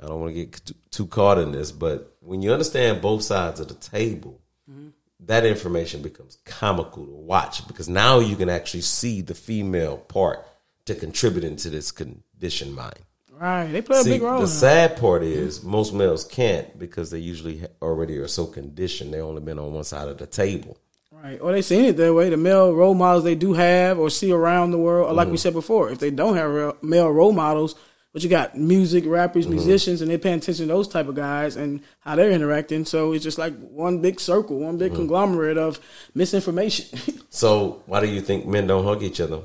I 0.00 0.06
don't 0.06 0.20
want 0.20 0.34
to 0.34 0.44
get 0.44 0.72
too- 0.90 1.06
caught 1.06 1.38
in 1.38 1.52
this, 1.52 1.72
but 1.72 2.16
when 2.20 2.42
you 2.42 2.52
understand 2.52 3.02
both 3.02 3.22
sides 3.22 3.60
of 3.60 3.68
the 3.68 3.74
table, 3.74 4.40
mm-hmm. 4.70 4.88
that 5.20 5.44
information 5.44 6.02
becomes 6.02 6.38
comical 6.44 7.06
to 7.06 7.12
watch 7.12 7.66
because 7.66 7.88
now 7.88 8.18
you 8.18 8.36
can 8.36 8.48
actually 8.48 8.80
see 8.80 9.20
the 9.20 9.34
female 9.34 9.98
part 9.98 10.44
to 10.86 10.94
contribute 10.94 11.44
into 11.44 11.70
this 11.70 11.92
conditioned 11.92 12.74
mind. 12.74 12.98
Right. 13.30 13.66
They 13.66 13.82
play 13.82 14.00
a 14.00 14.04
big 14.04 14.22
role. 14.22 14.40
the 14.40 14.46
sad 14.46 14.98
part 14.98 15.22
mm-hmm. 15.22 15.32
is 15.32 15.62
most 15.64 15.92
males 15.92 16.24
can't 16.24 16.78
because 16.78 17.10
they 17.10 17.18
usually 17.18 17.66
already 17.80 18.18
are 18.18 18.28
so 18.28 18.46
conditioned. 18.46 19.12
They 19.12 19.20
only 19.20 19.40
been 19.40 19.58
on 19.58 19.72
one 19.72 19.84
side 19.84 20.08
of 20.08 20.18
the 20.18 20.26
table. 20.26 20.78
Right. 21.22 21.40
Or 21.40 21.52
they 21.52 21.62
seen 21.62 21.84
it 21.84 21.96
that 21.98 22.12
way. 22.14 22.30
The 22.30 22.36
male 22.36 22.74
role 22.74 22.94
models 22.94 23.22
they 23.22 23.36
do 23.36 23.52
have 23.52 23.98
or 23.98 24.10
see 24.10 24.32
around 24.32 24.72
the 24.72 24.78
world, 24.78 25.08
or 25.08 25.12
like 25.14 25.26
Mm-hmm. 25.26 25.32
we 25.32 25.38
said 25.38 25.52
before, 25.52 25.90
if 25.90 25.98
they 26.00 26.10
don't 26.10 26.36
have 26.36 26.82
male 26.82 27.10
role 27.10 27.30
models, 27.32 27.76
but 28.12 28.22
you 28.24 28.28
got 28.28 28.56
music, 28.58 29.04
rappers, 29.06 29.44
Mm-hmm. 29.46 29.54
musicians, 29.54 30.00
and 30.02 30.10
they're 30.10 30.18
paying 30.18 30.38
attention 30.38 30.66
to 30.66 30.72
those 30.72 30.88
type 30.88 31.06
of 31.06 31.14
guys 31.14 31.54
and 31.56 31.80
how 32.00 32.16
they're 32.16 32.32
interacting. 32.32 32.84
So 32.84 33.12
it's 33.12 33.22
just 33.22 33.38
like 33.38 33.56
one 33.70 34.00
big 34.00 34.18
circle, 34.18 34.58
one 34.58 34.70
Mm-hmm. 34.70 34.78
big 34.78 34.94
conglomerate 34.94 35.58
of 35.58 35.80
misinformation. 36.14 36.98
So 37.30 37.82
why 37.86 38.00
do 38.00 38.08
you 38.08 38.20
think 38.20 38.44
men 38.46 38.66
don't 38.66 38.84
hug 38.84 39.02
each 39.02 39.18
other? 39.20 39.40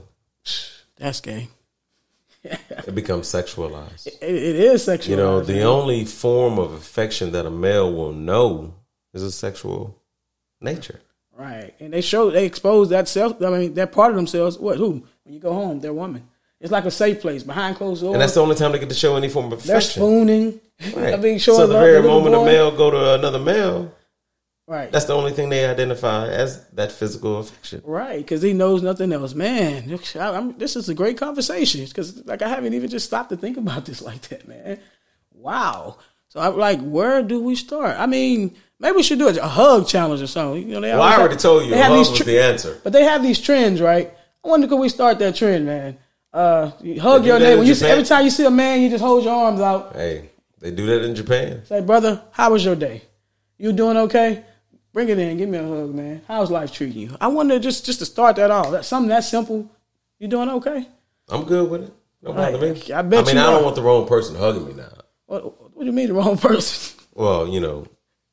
That's 0.98 1.22
gay. 1.22 1.48
It 2.44 2.96
becomes 2.96 3.28
sexualized. 3.28 4.08
It, 4.08 4.18
it 4.22 4.56
is 4.56 4.84
sexual. 4.84 5.12
You 5.12 5.18
know, 5.18 5.42
the 5.42 5.64
only 5.64 6.06
form 6.06 6.58
of 6.60 6.72
affection 6.74 7.32
that 7.34 7.46
a 7.46 7.50
male 7.52 7.92
will 7.94 8.14
know 8.14 8.74
is 9.14 9.22
a 9.24 9.32
sexual 9.32 9.96
nature. 10.62 11.00
Right. 11.38 11.74
And 11.80 11.94
they 11.94 12.02
show 12.02 12.32
they 12.32 12.46
expose 12.46 12.90
that 12.90 13.08
self 13.08 13.42
I 13.42 13.50
mean 13.50 13.74
that 13.76 13.92
part 13.92 14.10
of 14.12 14.16
themselves. 14.16 14.58
What 14.58 14.78
who? 14.78 15.06
When 15.24 15.34
you 15.34 15.40
go 15.40 15.54
home, 15.54 15.80
they're 15.80 15.94
woman. 15.94 16.28
It's 16.60 16.72
like 16.72 16.86
a 16.86 16.92
safe 16.92 17.22
place 17.22 17.44
behind 17.44 17.76
closed 17.76 18.02
doors. 18.02 18.14
And 18.14 18.22
that's 18.22 18.34
the 18.34 18.42
only 18.42 18.56
time 18.56 18.72
they 18.72 18.80
get 18.80 18.90
to 18.90 18.96
show 18.96 19.16
any 19.16 19.30
form 19.30 19.52
of 19.52 19.64
they're 19.64 19.82
spooning. 19.82 20.60
Right. 20.96 21.16
I 21.16 21.18
mean, 21.18 21.40
showing 21.40 21.58
so 21.58 21.66
the 21.66 21.74
very 21.74 22.04
moment 22.04 22.36
a 22.36 22.46
male 22.46 22.70
go 22.70 22.92
to 22.92 23.16
another 23.16 23.40
male, 23.40 23.92
Right. 24.68 24.92
that's 24.92 25.06
the 25.06 25.16
only 25.16 25.32
thing 25.32 25.50
they 25.50 25.66
identify 25.66 26.28
as 26.28 26.68
that 26.74 26.92
physical 26.92 27.40
affection. 27.40 27.82
Right, 27.84 28.20
because 28.20 28.44
he 28.44 28.54
knows 28.54 28.84
nothing 28.84 29.12
else. 29.12 29.34
Man, 29.34 29.92
I, 30.16 30.20
I'm, 30.20 30.56
this 30.60 30.76
is 30.76 30.88
a 30.88 30.94
great 30.94 31.18
conversation. 31.18 31.84
Because 31.84 32.24
like 32.28 32.44
I 32.44 32.48
haven't 32.48 32.76
even 32.76 32.92
just 32.92 33.08
stopped 33.08 33.30
to 33.30 33.38
think 33.38 33.58
about 33.58 33.86
this 33.86 34.02
like 34.10 34.22
that, 34.30 34.48
man. 34.48 34.80
Wow. 35.34 35.98
So 36.30 36.42
I'm 36.42 36.58
like, 36.58 36.80
where 36.82 37.24
do 37.24 37.42
we 37.42 37.56
start? 37.56 37.96
I 37.98 38.06
mean, 38.06 38.56
maybe 38.80 38.96
we 38.98 39.04
should 39.04 39.20
do 39.20 39.28
a, 39.28 39.36
a 39.36 39.48
hug 39.48 39.88
challenge 39.88 40.22
or 40.22 40.28
something. 40.28 40.62
You 40.68 40.76
know, 40.76 40.82
they 40.82 40.92
Well, 40.92 41.02
I 41.02 41.12
have- 41.12 41.20
already 41.22 41.36
told 41.38 41.64
you, 41.66 41.72
they 41.72 41.78
have 41.78 41.88
hug 41.92 41.98
these 42.00 42.10
was 42.10 42.18
tr- 42.20 42.24
the 42.26 42.40
answer. 42.42 42.80
But 42.84 42.94
they 42.94 43.04
have 43.04 43.22
these 43.24 43.40
trends, 43.40 43.82
right? 43.82 44.12
I 44.44 44.48
wonder 44.48 44.68
could 44.68 44.78
we 44.80 44.90
start 44.90 45.20
that 45.20 45.36
trend, 45.36 45.66
man? 45.66 45.98
Uh, 46.34 46.72
you 46.82 47.02
hug 47.02 47.22
They 47.24 47.28
your 47.30 47.40
neighbor. 47.40 47.58
When 47.60 47.68
you 47.68 47.74
see, 47.76 47.88
every 47.88 48.04
time 48.04 48.24
you 48.26 48.30
see 48.32 48.46
a 48.46 48.52
man, 48.52 48.82
you 48.82 48.90
just 48.90 49.04
hold 49.04 49.24
your 49.24 49.34
arms 49.34 49.60
out. 49.62 49.94
Hey, 49.96 50.30
they 50.60 50.72
do 50.72 50.86
that 50.88 51.04
in 51.04 51.16
Japan. 51.16 51.66
Say, 51.66 51.82
brother, 51.82 52.22
how 52.32 52.52
was 52.52 52.64
your 52.64 52.76
day? 52.76 53.02
You 53.58 53.72
doing 53.74 53.98
okay? 53.98 54.44
Bring 54.94 55.10
it 55.10 55.18
in. 55.20 55.38
Give 55.38 55.50
me 55.50 55.58
a 55.58 55.64
hug, 55.68 55.94
man. 55.94 56.22
How's 56.28 56.52
life 56.52 56.72
treating 56.72 57.02
you? 57.02 57.18
I 57.20 57.28
wonder 57.28 57.60
just 57.60 57.86
just 57.86 58.00
to 58.00 58.06
start 58.06 58.36
that 58.38 58.52
off. 58.52 58.72
That 58.72 58.86
something 58.86 59.10
that 59.10 59.24
simple. 59.24 59.70
You 60.20 60.28
doing 60.28 60.50
okay? 60.50 60.88
I'm 61.30 61.44
good 61.44 61.70
with 61.70 61.84
it. 61.84 61.94
No 62.22 62.34
bother 62.34 62.58
me. 62.58 62.82
I 62.92 63.02
bet 63.04 63.24
I 63.24 63.28
mean, 63.28 63.38
I 63.38 63.52
don't 63.52 63.64
want 63.64 63.76
the 63.76 63.82
wrong 63.84 64.08
person 64.08 64.36
hugging 64.36 64.66
me 64.68 64.74
now. 64.74 64.90
What, 65.28 65.44
what 65.76 65.80
do 65.82 65.86
you 65.86 65.92
mean 65.92 66.08
the 66.08 66.14
wrong 66.14 66.38
person? 66.50 66.98
Well, 67.14 67.48
you 67.48 67.60
know, 67.60 67.86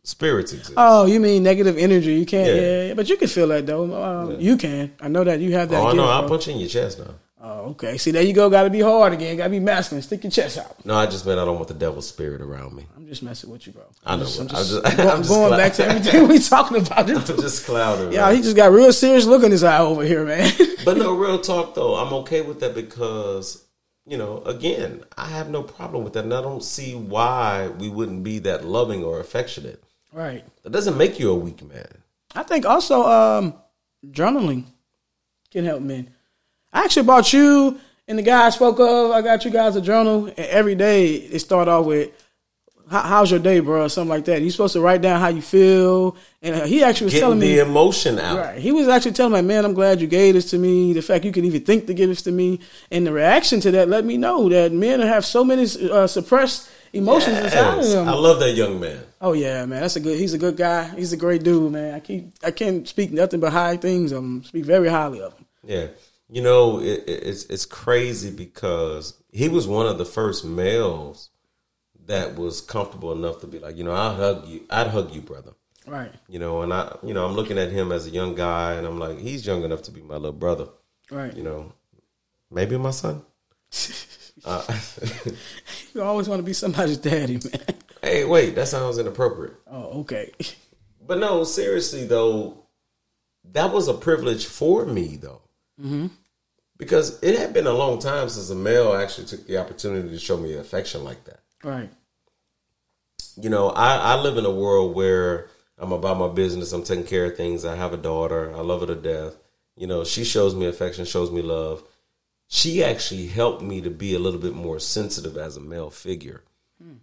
spirits 0.04 0.52
exist. 0.52 0.74
Oh, 0.76 1.06
you 1.06 1.18
mean 1.18 1.42
negative 1.42 1.76
energy? 1.76 2.14
You 2.14 2.26
can't. 2.26 2.46
Yeah. 2.46 2.54
Yeah, 2.60 2.82
yeah, 2.88 2.94
but 2.94 3.08
you 3.08 3.16
can 3.16 3.28
feel 3.28 3.48
that 3.48 3.66
though. 3.66 3.92
Uh, 3.92 4.36
You 4.38 4.56
can. 4.56 4.92
I 5.00 5.08
know 5.08 5.24
that 5.24 5.40
you 5.40 5.52
have 5.54 5.68
that. 5.70 5.80
oh, 5.80 5.86
gift, 5.86 5.96
no, 5.96 6.04
I'll 6.04 6.28
punch 6.28 6.46
in 6.48 6.58
your 6.58 6.68
chest 6.68 6.98
now. 7.00 7.14
Oh, 7.46 7.70
okay. 7.72 7.98
See, 7.98 8.10
there 8.10 8.22
you 8.22 8.32
go. 8.32 8.48
Got 8.48 8.62
to 8.62 8.70
be 8.70 8.80
hard 8.80 9.12
again. 9.12 9.36
Got 9.36 9.44
to 9.44 9.50
be 9.50 9.60
masculine. 9.60 10.00
Stick 10.00 10.24
your 10.24 10.30
chest 10.30 10.56
out. 10.56 10.82
No, 10.86 10.94
I 10.94 11.04
just 11.04 11.26
meant 11.26 11.38
I 11.38 11.44
don't 11.44 11.56
want 11.56 11.68
the 11.68 11.74
devil's 11.74 12.08
spirit 12.08 12.40
around 12.40 12.74
me. 12.74 12.86
I'm 12.96 13.06
just 13.06 13.22
messing 13.22 13.50
with 13.50 13.66
you, 13.66 13.74
bro. 13.74 13.82
I 14.06 14.16
know. 14.16 14.22
I'm 14.22 14.26
just, 14.26 14.40
I'm 14.40 14.46
I'm 14.48 14.64
just, 14.64 14.84
I'm 14.86 15.18
just 15.18 15.28
going 15.28 15.48
glad- 15.48 15.56
back 15.58 15.72
to 15.74 15.84
everything 15.86 16.28
we 16.28 16.38
talking 16.38 16.78
about. 16.78 17.10
I'm 17.10 17.22
just 17.22 17.66
clouded. 17.66 18.14
yeah, 18.14 18.22
man. 18.26 18.36
he 18.36 18.40
just 18.42 18.56
got 18.56 18.72
real 18.72 18.90
serious 18.94 19.26
look 19.26 19.42
in 19.42 19.50
his 19.50 19.62
eye 19.62 19.78
over 19.78 20.02
here, 20.04 20.24
man. 20.24 20.50
But 20.86 20.96
no, 20.98 21.14
real 21.14 21.38
talk 21.38 21.74
though, 21.74 21.96
I'm 21.96 22.12
okay 22.22 22.40
with 22.40 22.60
that 22.60 22.74
because, 22.74 23.62
you 24.06 24.16
know, 24.18 24.42
again, 24.44 25.02
I 25.18 25.26
have 25.26 25.50
no 25.50 25.62
problem 25.62 26.02
with 26.04 26.12
that, 26.14 26.24
and 26.24 26.32
I 26.34 26.40
don't 26.42 26.62
see 26.64 26.94
why 26.94 27.68
we 27.68 27.88
wouldn't 27.90 28.22
be 28.22 28.38
that 28.40 28.64
loving 28.66 29.02
or 29.04 29.18
affectionate. 29.20 29.82
Right. 30.14 30.44
That 30.62 30.72
doesn't 30.72 30.96
make 30.96 31.18
you 31.18 31.30
a 31.30 31.34
weak 31.34 31.62
man. 31.62 31.86
I 32.34 32.42
think 32.42 32.64
also 32.64 33.02
um, 33.02 33.54
journaling 34.06 34.64
can 35.50 35.64
help 35.64 35.82
men. 35.82 36.10
I 36.72 36.84
actually 36.84 37.06
bought 37.06 37.32
you 37.32 37.78
and 38.08 38.18
the 38.18 38.22
guy 38.22 38.46
I 38.46 38.50
spoke 38.50 38.78
of. 38.80 39.10
I 39.10 39.22
got 39.22 39.44
you 39.44 39.50
guys 39.50 39.76
a 39.76 39.80
journal, 39.80 40.26
and 40.26 40.38
every 40.38 40.74
day 40.74 41.14
it 41.14 41.38
start 41.38 41.68
off 41.68 41.86
with 41.86 42.10
"How's 42.90 43.30
your 43.30 43.40
day, 43.40 43.60
bro?" 43.60 43.84
or 43.84 43.88
something 43.88 44.10
like 44.10 44.24
that. 44.26 44.42
You're 44.42 44.50
supposed 44.50 44.74
to 44.74 44.80
write 44.80 45.00
down 45.00 45.20
how 45.20 45.28
you 45.28 45.42
feel, 45.42 46.16
and 46.42 46.66
he 46.66 46.82
actually 46.82 47.06
was 47.06 47.14
Getting 47.14 47.24
telling 47.24 47.38
me 47.38 47.54
the 47.54 47.62
emotion 47.62 48.18
out. 48.18 48.38
Right. 48.38 48.58
He 48.58 48.72
was 48.72 48.88
actually 48.88 49.12
telling 49.12 49.32
me, 49.32 49.42
man, 49.42 49.64
I'm 49.64 49.74
glad 49.74 50.00
you 50.00 50.06
gave 50.06 50.34
this 50.34 50.50
to 50.50 50.58
me. 50.58 50.92
The 50.92 51.02
fact 51.02 51.24
you 51.24 51.32
could 51.32 51.44
even 51.44 51.62
think 51.62 51.86
to 51.86 51.94
give 51.94 52.08
this 52.08 52.22
to 52.22 52.32
me. 52.32 52.60
And 52.90 53.06
the 53.06 53.12
reaction 53.12 53.60
to 53.60 53.70
that 53.72 53.88
let 53.88 54.04
me 54.04 54.16
know 54.16 54.48
that 54.48 54.72
men 54.72 55.00
have 55.00 55.24
so 55.24 55.44
many 55.44 55.66
uh, 55.90 56.06
suppressed 56.06 56.68
emotions 56.92 57.38
inside 57.38 57.78
of 57.78 57.88
them. 57.88 58.08
I 58.08 58.12
love 58.12 58.40
that 58.40 58.52
young 58.52 58.80
man. 58.80 59.02
Oh 59.24 59.32
yeah, 59.32 59.64
man. 59.66 59.80
That's 59.80 59.96
a 59.96 60.00
good 60.00 60.18
he's 60.18 60.34
a 60.34 60.38
good 60.38 60.56
guy. 60.56 60.84
He's 60.94 61.12
a 61.12 61.16
great 61.16 61.42
dude, 61.42 61.72
man. 61.72 61.94
I 61.94 62.00
keep 62.00 62.32
I 62.44 62.50
can't 62.50 62.86
speak 62.86 63.10
nothing 63.12 63.40
but 63.40 63.52
high 63.52 63.76
things 63.76 64.12
of 64.12 64.22
him. 64.22 64.44
Speak 64.44 64.64
very 64.64 64.88
highly 64.88 65.20
of 65.20 65.32
him. 65.34 65.44
Yeah, 65.66 65.86
you 66.30 66.42
know, 66.42 66.80
it, 66.80 67.04
it- 67.06 67.22
it's 67.30 67.44
it's 67.46 67.66
crazy 67.66 68.30
because 68.30 69.14
he 69.32 69.48
was 69.48 69.66
one 69.66 69.86
of 69.86 69.98
the 69.98 70.04
first 70.04 70.44
males 70.44 71.30
that 72.06 72.36
was 72.36 72.60
comfortable 72.60 73.12
enough 73.12 73.40
to 73.40 73.46
be 73.46 73.58
like, 73.58 73.76
you 73.78 73.84
know, 73.84 73.92
I'll 73.92 74.14
hug 74.14 74.46
you, 74.46 74.64
I'd 74.70 74.88
hug 74.88 75.14
you, 75.14 75.22
brother. 75.22 75.52
Right. 75.86 76.12
You 76.28 76.38
know, 76.38 76.62
and 76.62 76.72
I, 76.72 76.96
you 77.02 77.12
know, 77.14 77.24
I'm 77.26 77.32
looking 77.34 77.58
at 77.58 77.70
him 77.70 77.92
as 77.92 78.06
a 78.06 78.10
young 78.10 78.34
guy, 78.34 78.72
and 78.74 78.86
I'm 78.86 78.98
like, 78.98 79.18
he's 79.18 79.46
young 79.46 79.64
enough 79.64 79.82
to 79.82 79.90
be 79.90 80.00
my 80.02 80.14
little 80.16 80.32
brother. 80.32 80.68
Right. 81.10 81.34
You 81.36 81.42
know, 81.42 81.72
maybe 82.50 82.76
my 82.78 82.90
son. 82.90 83.22
Uh, 84.44 84.62
You 85.94 86.02
always 86.02 86.28
want 86.28 86.40
to 86.40 86.42
be 86.42 86.52
somebody's 86.52 86.98
daddy, 86.98 87.34
man. 87.34 87.74
Hey, 88.04 88.24
wait, 88.24 88.54
that 88.54 88.68
sounds 88.68 88.98
inappropriate. 88.98 89.54
Oh, 89.66 90.00
okay. 90.00 90.32
But 91.06 91.18
no, 91.18 91.44
seriously 91.44 92.06
though, 92.06 92.64
that 93.52 93.72
was 93.72 93.88
a 93.88 93.94
privilege 93.94 94.46
for 94.46 94.86
me 94.86 95.18
though, 95.20 95.42
mm-hmm. 95.78 96.06
because 96.78 97.22
it 97.22 97.38
had 97.38 97.52
been 97.52 97.66
a 97.66 97.72
long 97.72 97.98
time 97.98 98.28
since 98.30 98.48
a 98.48 98.54
male 98.54 98.94
actually 98.94 99.26
took 99.26 99.46
the 99.46 99.58
opportunity 99.58 100.08
to 100.08 100.18
show 100.18 100.38
me 100.38 100.54
affection 100.54 101.04
like 101.04 101.24
that. 101.24 101.40
Right. 101.62 101.90
You 103.36 103.50
know, 103.50 103.68
I, 103.68 103.96
I 103.96 104.14
live 104.16 104.38
in 104.38 104.46
a 104.46 104.50
world 104.50 104.94
where 104.94 105.48
I'm 105.76 105.92
about 105.92 106.18
my 106.18 106.28
business. 106.28 106.72
I'm 106.72 106.84
taking 106.84 107.04
care 107.04 107.26
of 107.26 107.36
things. 107.36 107.64
I 107.64 107.76
have 107.76 107.92
a 107.92 107.98
daughter. 107.98 108.54
I 108.54 108.60
love 108.60 108.80
her 108.80 108.86
to 108.86 108.94
death. 108.94 109.34
You 109.76 109.86
know, 109.86 110.04
she 110.04 110.24
shows 110.24 110.54
me 110.54 110.66
affection, 110.66 111.04
shows 111.04 111.30
me 111.30 111.42
love. 111.42 111.82
She 112.48 112.82
actually 112.84 113.26
helped 113.26 113.62
me 113.62 113.80
to 113.80 113.90
be 113.90 114.14
a 114.14 114.18
little 114.18 114.40
bit 114.40 114.54
more 114.54 114.78
sensitive 114.78 115.36
as 115.36 115.56
a 115.56 115.60
male 115.60 115.90
figure 115.90 116.44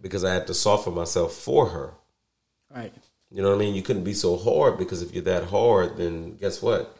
because 0.00 0.24
I 0.24 0.32
had 0.32 0.46
to 0.46 0.54
soften 0.54 0.94
myself 0.94 1.34
for 1.34 1.68
her. 1.68 1.94
Right. 2.74 2.92
You 3.30 3.42
know 3.42 3.50
what 3.50 3.56
I 3.56 3.58
mean? 3.58 3.74
You 3.74 3.82
couldn't 3.82 4.04
be 4.04 4.14
so 4.14 4.36
hard 4.36 4.78
because 4.78 5.02
if 5.02 5.14
you're 5.14 5.24
that 5.24 5.44
hard, 5.44 5.96
then 5.96 6.36
guess 6.36 6.60
what? 6.62 6.96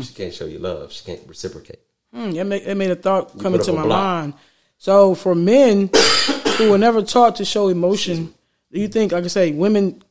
She 0.00 0.14
can't 0.14 0.32
show 0.32 0.44
you 0.44 0.60
love. 0.60 0.92
She 0.92 1.04
can't 1.04 1.20
reciprocate. 1.26 1.80
Hmm, 2.14 2.30
that, 2.32 2.44
made, 2.44 2.64
that 2.64 2.76
made 2.76 2.92
a 2.92 2.96
thought 2.96 3.36
come 3.40 3.54
into 3.54 3.72
my 3.72 3.84
mind. 3.84 4.34
So 4.78 5.14
for 5.14 5.34
men 5.34 5.90
who 6.58 6.70
were 6.70 6.78
never 6.78 7.02
taught 7.02 7.36
to 7.36 7.44
show 7.44 7.68
emotion, 7.68 8.32
do 8.72 8.80
you 8.80 8.86
think, 8.86 9.10
like 9.12 9.24
I 9.24 9.28
say, 9.28 9.50
women 9.52 10.02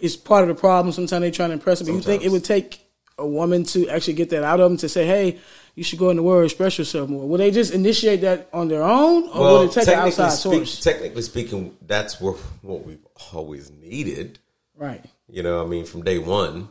is 0.00 0.16
part 0.16 0.42
of 0.42 0.48
the 0.48 0.60
problem? 0.60 0.92
Sometimes 0.92 1.20
they 1.22 1.30
try 1.30 1.46
to 1.46 1.52
impress 1.52 1.78
them. 1.78 1.86
But 1.88 1.94
you 1.94 2.02
think 2.02 2.24
it 2.24 2.30
would 2.30 2.44
take 2.44 2.80
a 3.16 3.26
woman 3.26 3.62
to 3.64 3.88
actually 3.88 4.14
get 4.14 4.30
that 4.30 4.42
out 4.42 4.58
of 4.58 4.68
them 4.68 4.76
to 4.78 4.88
say, 4.88 5.06
hey, 5.06 5.38
you 5.74 5.82
should 5.82 5.98
go 5.98 6.10
in 6.10 6.16
the 6.16 6.22
world, 6.22 6.44
express 6.44 6.78
yourself 6.78 7.08
more? 7.08 7.26
Will 7.26 7.38
they 7.38 7.50
just 7.50 7.72
initiate 7.72 8.20
that 8.22 8.48
on 8.52 8.68
their 8.68 8.82
own, 8.82 9.28
or 9.28 9.40
will 9.40 9.62
it 9.62 9.72
take 9.72 9.88
an 9.88 9.94
outside 9.94 10.30
speak, 10.30 10.52
source? 10.52 10.80
technically 10.80 11.22
speaking, 11.22 11.76
that's 11.82 12.20
what 12.20 12.36
what 12.62 12.84
we've 12.84 13.04
always 13.32 13.70
needed. 13.70 14.38
right, 14.76 15.04
You 15.28 15.42
know, 15.42 15.64
I 15.64 15.66
mean, 15.66 15.84
from 15.84 16.02
day 16.02 16.18
one, 16.18 16.68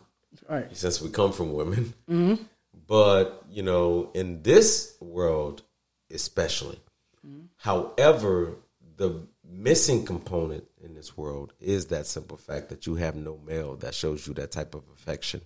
right, 0.48 0.76
since 0.76 1.02
we 1.02 1.10
come 1.10 1.32
from 1.32 1.54
women. 1.54 1.94
Mm-hmm. 2.10 2.44
But 2.88 3.44
you 3.50 3.64
know, 3.64 4.12
in 4.14 4.44
this 4.44 4.96
world, 5.00 5.64
especially. 6.12 6.80
Mm-hmm. 7.26 7.46
However, 7.58 8.56
the 8.98 9.22
missing 9.52 10.06
component 10.06 10.66
in 10.84 10.96
this 10.96 11.18
world 11.18 11.54
is 11.60 11.88
that 11.88 12.06
simple 12.08 12.38
fact 12.38 12.70
that 12.70 12.86
you 12.88 12.96
have 12.96 13.16
no 13.16 13.38
male 13.46 13.76
that 13.78 13.94
shows 13.94 14.28
you 14.28 14.34
that 14.36 14.52
type 14.52 14.76
of 14.76 14.84
affection. 14.94 15.42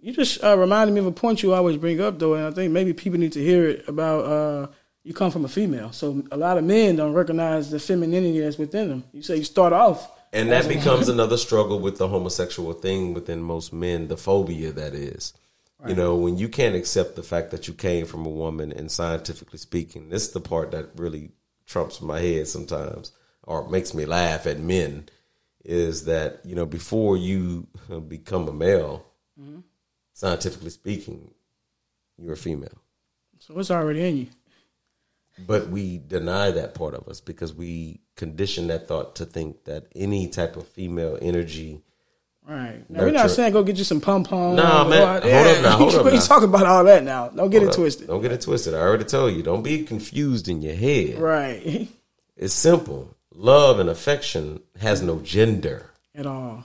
You 0.00 0.12
just 0.12 0.42
uh, 0.42 0.56
reminded 0.56 0.94
me 0.94 1.00
of 1.00 1.06
a 1.06 1.12
point 1.12 1.42
you 1.42 1.52
always 1.52 1.76
bring 1.76 2.00
up, 2.00 2.18
though, 2.18 2.34
and 2.34 2.46
I 2.46 2.50
think 2.50 2.72
maybe 2.72 2.92
people 2.92 3.18
need 3.18 3.32
to 3.32 3.42
hear 3.42 3.68
it 3.68 3.88
about 3.88 4.24
uh, 4.24 4.66
you 5.02 5.12
come 5.12 5.30
from 5.30 5.44
a 5.44 5.48
female. 5.48 5.92
So 5.92 6.22
a 6.30 6.36
lot 6.36 6.58
of 6.58 6.64
men 6.64 6.96
don't 6.96 7.12
recognize 7.12 7.70
the 7.70 7.78
femininity 7.78 8.40
that's 8.40 8.58
within 8.58 8.88
them. 8.88 9.04
You 9.12 9.22
say 9.22 9.36
you 9.36 9.44
start 9.44 9.72
off, 9.72 10.10
And 10.32 10.50
that 10.50 10.68
becomes 10.68 11.08
another 11.08 11.36
struggle 11.36 11.80
with 11.80 11.98
the 11.98 12.08
homosexual 12.08 12.72
thing 12.72 13.14
within 13.14 13.42
most 13.42 13.72
men, 13.72 14.08
the 14.08 14.16
phobia 14.16 14.72
that 14.72 14.94
is. 14.94 15.34
You 15.88 15.94
know, 15.94 16.14
when 16.14 16.36
you 16.36 16.50
can't 16.50 16.76
accept 16.76 17.16
the 17.16 17.22
fact 17.22 17.50
that 17.52 17.66
you 17.66 17.72
came 17.72 18.04
from 18.04 18.26
a 18.26 18.28
woman 18.30 18.70
and 18.70 18.90
scientifically 18.90 19.58
speaking, 19.58 20.10
this 20.10 20.26
is 20.26 20.32
the 20.32 20.40
part 20.40 20.72
that 20.72 20.90
really 20.94 21.30
trumps 21.64 22.02
my 22.02 22.20
head 22.20 22.48
sometimes 22.48 23.12
or 23.44 23.66
makes 23.66 23.94
me 23.94 24.04
laugh 24.04 24.46
at 24.46 24.58
men 24.58 25.08
is 25.64 26.04
that, 26.04 26.40
you 26.44 26.54
know, 26.54 26.66
before 26.66 27.16
you 27.16 27.66
become 28.08 28.46
a 28.46 28.52
male, 28.52 29.06
scientifically 30.20 30.68
speaking, 30.68 31.30
you're 32.18 32.34
a 32.34 32.36
female. 32.36 32.78
so 33.38 33.58
it's 33.58 33.70
already 33.70 34.06
in 34.06 34.16
you. 34.18 34.26
But 35.46 35.68
we 35.68 35.96
deny 35.96 36.50
that 36.50 36.74
part 36.74 36.94
of 36.94 37.08
us 37.08 37.22
because 37.22 37.54
we 37.54 38.00
condition 38.16 38.66
that 38.66 38.86
thought 38.86 39.16
to 39.16 39.24
think 39.24 39.64
that 39.64 39.86
any 39.96 40.28
type 40.28 40.56
of 40.56 40.68
female 40.68 41.18
energy 41.22 41.80
Right. 42.46 42.88
Now, 42.90 43.00
we're 43.02 43.12
not 43.12 43.30
saying 43.30 43.52
go 43.52 43.62
get 43.62 43.76
you 43.76 43.84
some 43.84 44.00
pom 44.00 44.24
pom. 44.24 44.56
Nah, 44.56 44.82
man. 44.88 45.22
Hold 45.22 45.32
up 45.56 45.62
now, 45.62 45.76
hold 45.76 45.94
up 46.00 46.04
we 46.04 46.12
now. 46.12 46.20
talking 46.20 46.48
about 46.48 46.66
all 46.66 46.82
that 46.84 47.04
now. 47.04 47.28
Don't 47.28 47.50
get 47.50 47.62
it 47.62 47.68
up. 47.68 47.74
twisted. 47.74 48.08
Don't 48.08 48.22
get 48.22 48.32
it 48.32 48.40
twisted. 48.40 48.74
I 48.74 48.78
already 48.78 49.04
told 49.04 49.34
you. 49.34 49.42
Don't 49.42 49.62
be 49.62 49.84
confused 49.84 50.48
in 50.48 50.60
your 50.60 50.74
head. 50.74 51.18
Right. 51.18 51.88
It's 52.36 52.54
simple. 52.54 53.14
Love 53.34 53.80
and 53.80 53.90
affection 53.90 54.60
has 54.80 55.02
no 55.02 55.18
gender. 55.18 55.90
At 56.14 56.24
all. 56.26 56.64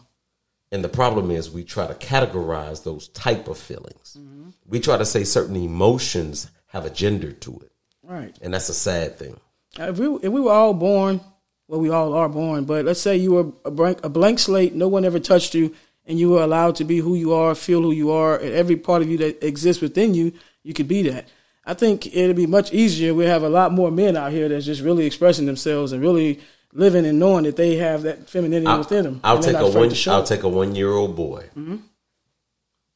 And 0.75 0.83
the 0.83 0.89
problem 0.89 1.31
is 1.31 1.49
we 1.49 1.63
try 1.63 1.88
to 1.88 1.93
categorize 1.93 2.83
those 2.83 3.07
type 3.07 3.47
of 3.47 3.57
feelings. 3.57 4.17
Mm-hmm. 4.19 4.49
We 4.67 4.81
try 4.81 4.97
to 4.97 5.05
say 5.05 5.23
certain 5.23 5.55
emotions 5.55 6.51
have 6.67 6.83
a 6.83 6.89
gender 6.89 7.31
to 7.31 7.61
it. 7.63 7.71
Right. 8.03 8.38
And 8.41 8.53
that's 8.53 8.67
a 8.67 8.73
sad 8.73 9.17
thing. 9.17 9.39
If 9.79 9.97
we 9.97 10.07
if 10.15 10.33
we 10.33 10.41
were 10.41 10.51
all 10.51 10.73
born, 10.73 11.21
well, 11.69 11.79
we 11.79 11.89
all 11.89 12.13
are 12.13 12.27
born, 12.27 12.65
but 12.65 12.83
let's 12.83 12.99
say 12.99 13.15
you 13.15 13.31
were 13.31 13.53
a 13.63 13.71
blank, 13.71 14.03
a 14.03 14.09
blank 14.09 14.38
slate, 14.38 14.75
no 14.75 14.89
one 14.89 15.05
ever 15.05 15.17
touched 15.17 15.55
you, 15.55 15.73
and 16.05 16.19
you 16.19 16.31
were 16.31 16.43
allowed 16.43 16.75
to 16.75 16.83
be 16.83 16.97
who 16.97 17.15
you 17.15 17.33
are, 17.33 17.55
feel 17.55 17.81
who 17.81 17.93
you 17.93 18.11
are, 18.11 18.35
and 18.35 18.53
every 18.53 18.75
part 18.75 19.01
of 19.01 19.07
you 19.07 19.17
that 19.19 19.47
exists 19.47 19.81
within 19.81 20.13
you, 20.13 20.33
you 20.63 20.73
could 20.73 20.89
be 20.89 21.03
that. 21.03 21.29
I 21.65 21.73
think 21.73 22.05
it'd 22.07 22.35
be 22.35 22.47
much 22.47 22.73
easier. 22.73 23.13
We 23.13 23.27
have 23.27 23.43
a 23.43 23.49
lot 23.49 23.71
more 23.71 23.91
men 23.91 24.17
out 24.17 24.33
here 24.33 24.49
that's 24.49 24.65
just 24.65 24.81
really 24.81 25.05
expressing 25.05 25.45
themselves 25.45 25.93
and 25.93 26.01
really 26.01 26.41
living 26.75 27.05
and 27.05 27.17
knowing 27.17 27.45
that 27.45 27.55
they 27.55 27.77
have 27.77 28.03
that 28.03 28.29
femininity 28.29 28.67
I'll, 28.67 28.79
within 28.79 29.03
them. 29.05 29.19
I'll 29.23 29.39
take 29.41 29.55
a 29.55 29.63
one. 29.63 29.89
Mm-hmm. 29.89 30.09
I'll 30.11 30.23
take 30.23 30.43
a 30.43 30.49
one 30.49 30.75
year 30.75 30.91
old 30.91 31.15
boy. 31.15 31.49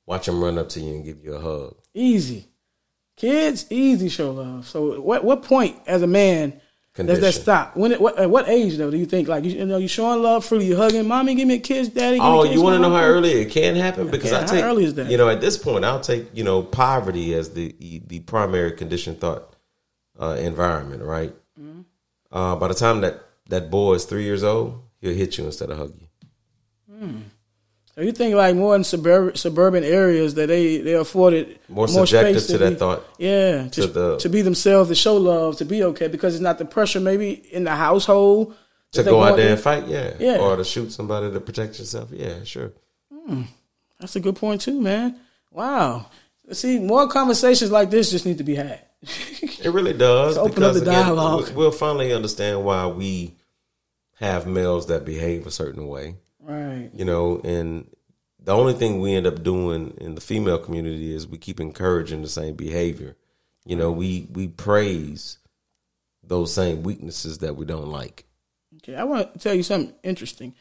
Watch 0.06 0.28
him 0.28 0.44
run 0.44 0.58
up 0.58 0.70
to 0.70 0.80
you 0.80 0.96
and 0.96 1.06
give 1.06 1.24
you 1.24 1.34
a 1.36 1.40
hug. 1.40 1.76
Easy. 1.94 2.46
Kids, 3.16 3.66
easy 3.70 4.10
show 4.10 4.32
love. 4.32 4.68
So, 4.68 5.02
what 5.02 5.24
what 5.24 5.44
point 5.44 5.78
as 5.88 6.02
a 6.02 6.08
man 6.08 6.60
does 6.96 7.20
that 7.20 7.34
stop? 7.34 7.76
When 7.76 7.92
it, 7.92 8.02
what, 8.02 8.18
at 8.18 8.30
what 8.30 8.48
age 8.48 8.78
though 8.78 8.90
do 8.92 8.98
you 8.98 9.06
think 9.06 9.28
like 9.28 9.44
you, 9.44 9.52
you 9.52 9.66
know 9.66 9.78
you 9.78 9.88
showing 9.88 10.22
love 10.22 10.46
freely, 10.46 10.66
you 10.68 10.76
hugging, 10.76 11.08
mommy, 11.08 11.36
give 11.36 11.48
me 11.48 11.56
a 11.56 11.60
kiss, 11.60 11.90
daddy. 11.90 12.16
Give 12.18 12.24
me 12.24 12.30
Oh, 12.30 12.42
a 12.42 12.46
kiss, 12.48 12.56
you 12.56 12.62
want 12.62 12.76
to 12.76 12.80
know 12.80 12.96
how 12.96 13.04
early 13.04 13.32
it 13.32 13.52
can 13.52 13.76
happen? 13.76 14.10
Because 14.10 14.32
Yeah, 14.32 14.38
I 14.38 14.42
how 14.42 14.48
take, 14.48 14.64
early 14.64 14.86
is 14.86 14.94
that? 14.96 15.12
you 15.12 15.18
know, 15.18 15.30
at 15.30 15.42
this 15.42 15.58
point, 15.58 15.86
I'll 15.86 16.00
take, 16.00 16.28
you 16.34 16.44
know, 16.44 16.64
poverty 16.64 17.34
as 17.34 17.52
the 17.52 17.76
the 18.08 18.22
primary 18.22 18.72
condition 18.72 19.16
thought 19.16 19.54
uh, 20.20 20.38
environment, 20.40 21.04
right? 21.04 21.34
Mm-hmm. 21.60 21.82
Uh, 22.32 22.56
by 22.56 22.68
the 22.70 22.74
time 22.74 23.02
that 23.02 23.22
that 23.50 23.70
boy 23.70 23.94
is 23.96 24.06
three 24.06 24.24
years 24.24 24.44
old, 24.44 24.82
he'll 25.02 25.14
hit 25.14 25.38
you 25.38 25.46
instead 25.46 25.70
of 25.70 25.78
hug 25.78 25.94
you. 26.00 26.08
Hmm. 26.98 27.18
So 27.96 28.02
you 28.02 28.12
think 28.14 28.34
like 28.36 28.56
more 28.56 28.76
in 28.76 28.84
suburban 28.84 29.36
suburban 29.36 29.84
areas 29.84 30.36
that 30.36 30.48
they 30.48 30.78
they 30.78 30.94
afforded 30.94 31.60
More 31.68 31.88
subjective 31.88 32.42
space 32.44 32.52
to 32.52 32.58
that 32.60 32.70
be- 32.72 32.76
thought. 32.76 33.04
Yeah, 33.18 33.68
to, 33.68 33.82
To 33.82 33.88
the- 33.88 34.18
to 34.18 34.30
be 34.30 34.42
themselves, 34.42 34.90
to 34.90 34.96
show 34.96 35.18
love, 35.18 35.58
to 35.58 35.66
be 35.66 35.84
okay 35.84 36.08
because 36.08 36.34
it's 36.36 36.42
not 36.42 36.58
the 36.60 36.66
pressure 36.66 37.00
maybe 37.02 37.32
in 37.52 37.64
the 37.66 37.76
household 37.76 38.56
To 38.94 39.04
go 39.04 39.22
out 39.24 39.36
there 39.36 39.48
to- 39.48 39.52
and 39.54 39.60
fight, 39.62 39.88
yeah. 39.88 40.14
Yeah. 40.20 40.38
Or 40.38 40.56
to 40.56 40.64
shoot 40.64 40.92
somebody 40.94 41.32
to 41.32 41.40
protect 41.42 41.78
yourself, 41.80 42.10
yeah, 42.12 42.44
sure. 42.44 42.72
Hmm. 43.14 43.44
That's 44.00 44.16
a 44.16 44.20
good 44.22 44.38
point 44.38 44.62
too, 44.62 44.80
man. 44.80 45.20
Wow. 45.52 46.06
See, 46.54 46.80
more 46.80 47.08
conversations 47.10 47.70
like 47.70 47.90
this 47.90 48.12
just 48.12 48.26
need 48.26 48.38
to 48.38 48.44
be 48.46 48.56
had. 48.56 48.80
It 49.64 49.72
really 49.74 49.94
does. 49.94 50.36
To 50.36 50.42
open 50.48 50.64
up 50.64 50.74
the 50.74 50.86
dialogue. 50.86 51.50
we- 51.50 51.56
We'll 51.56 51.72
finally 51.72 52.14
understand 52.14 52.64
why 52.64 52.88
we 52.88 53.36
have 54.20 54.46
males 54.46 54.88
that 54.88 55.06
behave 55.06 55.48
a 55.48 55.52
certain 55.52 55.88
way. 55.88 56.16
right. 56.42 56.90
you 56.94 57.06
know, 57.06 57.40
and 57.44 57.90
the 58.40 58.56
only 58.56 58.74
thing 58.74 59.00
we 59.00 59.16
end 59.16 59.28
up 59.28 59.44
doing 59.44 59.96
in 60.00 60.16
the 60.16 60.22
female 60.22 60.58
community 60.58 61.14
is 61.14 61.28
we 61.28 61.38
keep 61.38 61.60
encouraging 61.60 62.22
the 62.22 62.30
same 62.30 62.56
behavior. 62.56 63.16
You 63.66 63.76
know, 63.76 63.92
we 63.92 64.28
we 64.32 64.48
praise 64.48 65.38
those 66.24 66.54
same 66.54 66.84
weaknesses 66.84 67.40
that 67.40 67.56
we 67.56 67.66
don't 67.66 67.88
like. 67.88 68.26
Okay, 68.78 68.96
I 68.96 69.04
want 69.04 69.34
to 69.34 69.40
tell 69.40 69.54
you 69.54 69.64
something 69.64 69.94
interesting. 70.04 70.54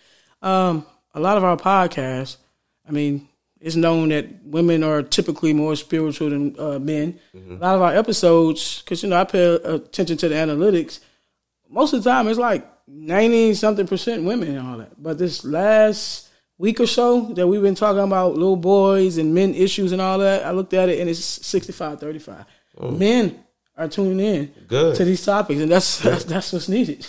Um, 0.43 0.87
a 1.15 1.21
lot 1.21 1.37
of 1.37 1.45
our 1.45 1.57
podcasts, 1.57 2.37
I 2.87 2.93
mean, 2.93 3.29
it's 3.61 3.77
known 3.77 4.11
that 4.11 4.45
women 4.45 4.83
are 4.83 5.03
typically 5.03 5.53
more 5.53 5.77
spiritual 5.77 6.31
than 6.31 6.59
uh, 6.59 6.79
men. 6.79 7.19
A 7.35 7.55
lot 7.55 7.75
of 7.75 7.83
our 7.83 7.95
episodes, 7.95 8.83
because 8.83 9.03
you 9.03 9.09
know, 9.09 9.21
I 9.21 9.25
pay 9.25 9.55
attention 9.55 10.17
to 10.19 10.29
the 10.29 10.35
analytics. 10.35 11.01
Most 11.69 11.93
of 11.93 12.03
the 12.03 12.11
time, 12.11 12.29
it's 12.29 12.39
like 12.39 12.67
ninety 12.89 13.55
something 13.55 13.87
percent 13.87 14.25
women 14.25 14.57
and 14.57 14.67
all 14.67 14.79
that. 14.79 15.01
But 15.01 15.19
this 15.19 15.45
last 15.45 16.29
week 16.59 16.81
or 16.81 16.87
so 16.87 17.33
that 17.35 17.47
we've 17.47 17.63
been 17.63 17.75
talking 17.75 18.03
about 18.03 18.35
little 18.35 18.57
boys 18.57 19.19
and 19.19 19.35
men 19.35 19.55
issues 19.55 19.93
and 19.93 20.01
all 20.01 20.19
that, 20.19 20.45
I 20.45 20.51
looked 20.51 20.75
at 20.75 20.89
it 20.89 21.01
and 21.01 21.09
it's 21.09 21.25
65 21.25 22.01
35. 22.01 22.45
Men 22.81 23.45
are 23.77 23.89
tuning 23.89 24.21
in 24.21 24.53
Good. 24.67 24.97
to 24.97 25.05
these 25.05 25.25
topics, 25.25 25.61
and 25.61 25.71
that's 25.71 26.01
that's, 26.01 26.25
that's 26.33 26.53
what's 26.53 26.69
needed. 26.69 27.07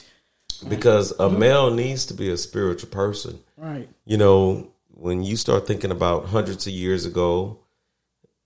Because 0.68 1.12
a 1.20 1.30
male 1.30 1.74
needs 1.74 2.06
to 2.08 2.14
be 2.14 2.30
a 2.30 2.38
spiritual 2.38 2.90
person. 2.90 3.40
Right. 3.56 3.88
You 4.06 4.18
know, 4.18 4.72
when 4.90 5.24
you 5.24 5.38
start 5.38 5.66
thinking 5.66 5.92
about 5.92 6.26
hundreds 6.26 6.68
of 6.68 6.74
years 6.74 7.06
ago, 7.06 7.60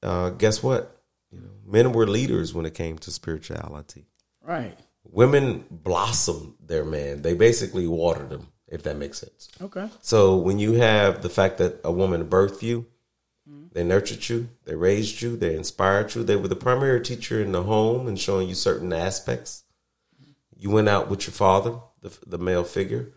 uh, 0.04 0.30
guess 0.32 0.62
what? 0.62 1.02
You 1.32 1.40
know, 1.40 1.50
men 1.66 1.92
were 1.92 2.06
leaders 2.06 2.54
when 2.54 2.66
it 2.66 2.76
came 2.76 2.98
to 3.00 3.12
spirituality. 3.12 4.06
Right. 4.44 4.78
Women 5.04 5.66
blossom 5.70 6.56
their 6.60 6.86
man. 6.86 7.22
They 7.22 7.34
basically 7.34 7.88
watered 7.88 8.30
them, 8.30 8.48
if 8.68 8.84
that 8.84 8.98
makes 8.98 9.20
sense. 9.20 9.50
Okay. 9.62 9.90
So 10.02 10.38
when 10.38 10.60
you 10.60 10.74
have 10.74 11.22
the 11.22 11.30
fact 11.30 11.58
that 11.60 11.82
a 11.84 11.92
woman 11.92 12.28
birthed 12.28 12.62
you, 12.62 12.88
mm-hmm. 13.50 13.68
they 13.74 13.84
nurtured 13.84 14.28
you, 14.30 14.50
they 14.66 14.76
raised 14.76 15.22
you, 15.22 15.38
they 15.38 15.56
inspired 15.56 16.16
you, 16.16 16.24
they 16.24 16.36
were 16.36 16.48
the 16.48 16.56
primary 16.56 17.02
teacher 17.02 17.42
in 17.42 17.52
the 17.52 17.64
home 17.64 18.08
and 18.08 18.20
showing 18.20 18.48
you 18.48 18.56
certain 18.56 18.94
aspects. 18.94 19.64
You 20.58 20.70
went 20.70 20.90
out 20.90 21.10
with 21.10 21.28
your 21.28 21.34
father, 21.34 21.76
the, 22.02 22.18
the 22.26 22.38
male 22.38 22.64
figure. 22.64 23.14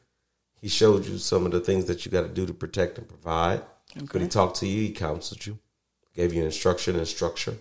He 0.60 0.68
showed 0.68 1.06
you 1.06 1.18
some 1.18 1.46
of 1.46 1.52
the 1.52 1.60
things 1.60 1.84
that 1.84 2.04
you 2.04 2.10
got 2.10 2.22
to 2.22 2.28
do 2.28 2.44
to 2.46 2.52
protect 2.52 2.98
and 2.98 3.08
provide. 3.08 3.62
Okay. 3.96 4.06
But 4.12 4.20
he 4.20 4.28
talked 4.28 4.56
to 4.56 4.66
you, 4.66 4.82
he 4.82 4.90
counseled 4.90 5.46
you, 5.46 5.58
gave 6.14 6.34
you 6.34 6.44
instruction 6.44 6.96
and 6.96 7.06
structure. 7.06 7.56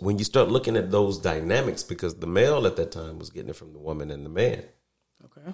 When 0.00 0.18
you 0.18 0.24
start 0.24 0.48
looking 0.48 0.76
at 0.76 0.90
those 0.90 1.18
dynamics, 1.18 1.82
because 1.82 2.14
the 2.16 2.26
male 2.26 2.66
at 2.66 2.76
that 2.76 2.90
time 2.92 3.18
was 3.18 3.30
getting 3.30 3.50
it 3.50 3.56
from 3.56 3.72
the 3.72 3.78
woman 3.78 4.10
and 4.10 4.24
the 4.24 4.30
man, 4.30 4.64
Okay. 5.24 5.52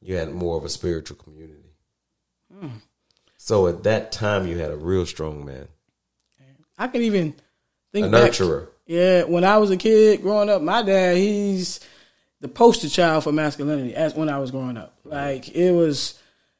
you 0.00 0.16
had 0.16 0.30
more 0.32 0.56
of 0.56 0.64
a 0.64 0.68
spiritual 0.68 1.16
community. 1.16 1.70
So 3.36 3.66
at 3.66 3.82
that 3.84 4.10
time, 4.12 4.46
you 4.48 4.58
had 4.58 4.70
a 4.70 4.76
real 4.76 5.06
strong 5.06 5.44
man, 5.44 5.68
I 6.80 6.86
can 6.88 7.02
even 7.02 7.34
think 7.92 8.06
of 8.06 8.12
a 8.12 8.16
back. 8.16 8.30
nurturer. 8.32 8.68
Yeah, 8.86 9.24
when 9.24 9.42
I 9.44 9.58
was 9.58 9.70
a 9.70 9.76
kid 9.76 10.22
growing 10.22 10.48
up, 10.48 10.62
my 10.62 10.82
dad, 10.82 11.16
he's 11.16 11.80
the 12.40 12.46
poster 12.48 12.88
child 12.88 13.24
for 13.24 13.32
masculinity 13.32 13.94
as 13.96 14.14
when 14.14 14.28
I 14.28 14.38
was 14.38 14.50
growing 14.52 14.76
up. 14.76 14.94
Like 15.04 15.48
it 15.50 15.72
was, 15.72 16.18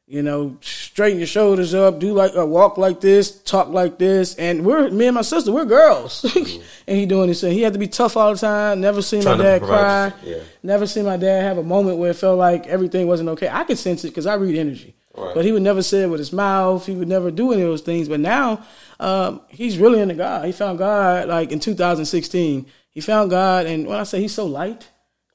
you 0.09 0.23
know, 0.23 0.57
straighten 0.63 1.19
your 1.19 1.27
shoulders 1.27 1.75
up, 1.75 1.99
do 1.99 2.15
like 2.15 2.35
uh, 2.35 2.47
walk 2.47 2.79
like 2.79 2.99
this, 3.01 3.43
talk 3.43 3.69
like 3.69 3.99
this, 3.99 4.35
and 4.37 4.65
we're 4.65 4.91
me 4.91 5.07
and 5.07 5.15
my 5.15 5.21
sister, 5.21 5.53
we're 5.53 5.67
girls, 5.67 6.25
and 6.87 6.97
he 6.99 7.05
doing 7.05 7.29
this 7.29 7.43
thing. 7.43 7.53
He 7.53 7.61
had 7.61 7.75
to 7.75 7.79
be 7.79 7.89
tough 7.89 8.17
all 8.17 8.33
the 8.33 8.39
time. 8.39 8.81
Never 8.81 9.03
seen 9.03 9.21
Trying 9.21 9.37
my 9.39 9.45
dad 9.45 9.63
cry. 9.63 10.13
yeah. 10.25 10.39
Never 10.63 10.87
seen 10.87 11.05
my 11.05 11.19
dad 11.19 11.43
have 11.43 11.59
a 11.59 11.63
moment 11.63 11.99
where 11.99 12.11
it 12.13 12.17
felt 12.17 12.39
like 12.39 12.67
everything 12.67 13.07
wasn't 13.07 13.29
okay. 13.31 13.49
I 13.49 13.65
could 13.65 13.77
sense 13.77 14.03
it 14.05 14.09
because 14.09 14.27
I 14.27 14.35
read 14.35 14.57
energy. 14.57 14.95
Right. 15.15 15.35
But 15.35 15.45
he 15.45 15.53
would 15.53 15.63
never 15.63 15.83
say 15.83 16.05
it 16.05 16.07
with 16.07 16.21
his 16.21 16.33
mouth. 16.33 16.87
He 16.87 16.95
would 16.95 17.09
never 17.09 17.31
do 17.31 17.53
any 17.53 17.61
of 17.63 17.69
those 17.69 17.83
things. 17.83 18.09
But 18.09 18.21
now 18.21 18.65
um, 19.01 19.43
he's 19.49 19.77
really 19.77 20.01
into 20.01 20.15
God. 20.15 20.47
He 20.47 20.53
found 20.53 20.79
God 20.79 21.29
like 21.29 21.53
in 21.53 21.61
2016. 21.61 22.67
He 22.91 23.01
found 23.03 23.31
God, 23.31 23.67
and 23.67 23.87
when 23.87 23.99
I 23.99 24.05
say 24.05 24.21
he's 24.21 24.35
so 24.35 24.47
light, 24.47 24.89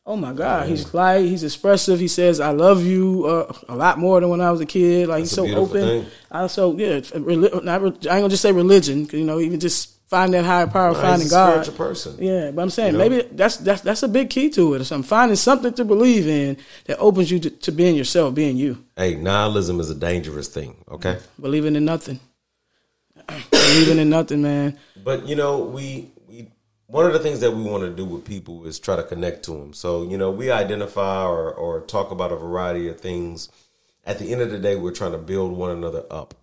oh 0.05 0.15
my 0.17 0.33
God, 0.33 0.67
he's 0.67 0.93
light. 0.93 1.25
He's 1.25 1.43
expressive. 1.43 1.99
He 1.99 2.07
says 2.07 2.39
"I 2.39 2.51
love 2.51 2.83
you" 2.83 3.25
uh, 3.25 3.53
a 3.69 3.75
lot 3.75 3.97
more 3.99 4.19
than 4.19 4.29
when 4.29 4.41
I 4.41 4.51
was 4.51 4.61
a 4.61 4.65
kid. 4.65 5.07
Like 5.07 5.23
That's 5.23 5.35
he's 5.35 5.51
so 5.53 5.55
open. 5.57 5.81
thing. 5.81 6.05
I 6.31 6.47
so 6.47 6.75
yeah. 6.77 6.99
reli- 6.99 7.63
Not, 7.63 7.81
I 7.81 7.85
ain't 7.85 8.03
gonna 8.03 8.29
just 8.29 8.41
say 8.41 8.51
religion. 8.51 9.07
You 9.11 9.23
know, 9.23 9.39
even 9.39 9.59
just 9.59 9.91
find 10.07 10.33
that 10.33 10.45
higher 10.45 10.67
power, 10.67 10.89
he's 10.93 11.01
finding 11.01 11.27
a 11.27 11.29
God. 11.31 11.51
spiritual 11.65 11.73
person. 11.75 12.15
Yeah, 12.19 12.51
but 12.51 12.61
I'm 12.61 12.69
saying 12.69 12.93
You 12.93 12.99
know? 12.99 13.09
maybe 13.09 13.27
that's 13.31 13.57
that's 13.57 13.81
that's 13.81 14.03
a 14.03 14.07
big 14.07 14.29
key 14.29 14.49
to 14.51 14.73
it 14.75 14.81
or 14.81 14.83
something. 14.83 15.07
Finding 15.07 15.35
something 15.37 15.73
to 15.73 15.85
believe 15.85 16.27
in 16.27 16.57
that 16.85 16.99
opens 16.99 17.31
you 17.31 17.39
to, 17.39 17.49
to 17.49 17.71
being 17.71 17.95
yourself, 17.95 18.35
being 18.35 18.55
you, 18.57 18.83
Hey, 18.95 19.15
nihilism 19.15 19.79
is 19.79 19.89
a 19.89 19.95
dangerous 19.95 20.47
thing. 20.49 20.75
Okay, 20.91 21.17
believing 21.39 21.75
in 21.75 21.85
nothing, 21.85 22.19
believing 23.51 23.97
in 23.99 24.09
nothing, 24.09 24.41
man. 24.41 24.77
but 25.03 25.25
you 25.27 25.35
know 25.35 25.59
we 25.63 26.11
one 26.93 27.07
of 27.07 27.13
the 27.13 27.19
things 27.19 27.39
that 27.39 27.51
we 27.51 27.63
want 27.63 27.83
to 27.83 27.89
do 27.89 28.05
with 28.05 28.23
people 28.23 28.65
is 28.67 28.77
try 28.77 28.95
to 28.95 29.03
connect 29.03 29.43
to 29.45 29.51
them. 29.51 29.73
So, 29.73 30.03
you 30.03 30.17
know, 30.17 30.29
we 30.29 30.51
identify 30.51 31.23
or, 31.25 31.51
or 31.51 31.81
talk 31.81 32.11
about 32.11 32.31
a 32.31 32.35
variety 32.35 32.87
of 32.87 32.99
things. 33.01 33.49
At 34.05 34.19
the 34.19 34.31
end 34.31 34.41
of 34.41 34.51
the 34.51 34.59
day, 34.59 34.75
we're 34.75 34.91
trying 34.91 35.13
to 35.13 35.17
build 35.17 35.53
one 35.53 35.71
another 35.71 36.03
up. 36.11 36.35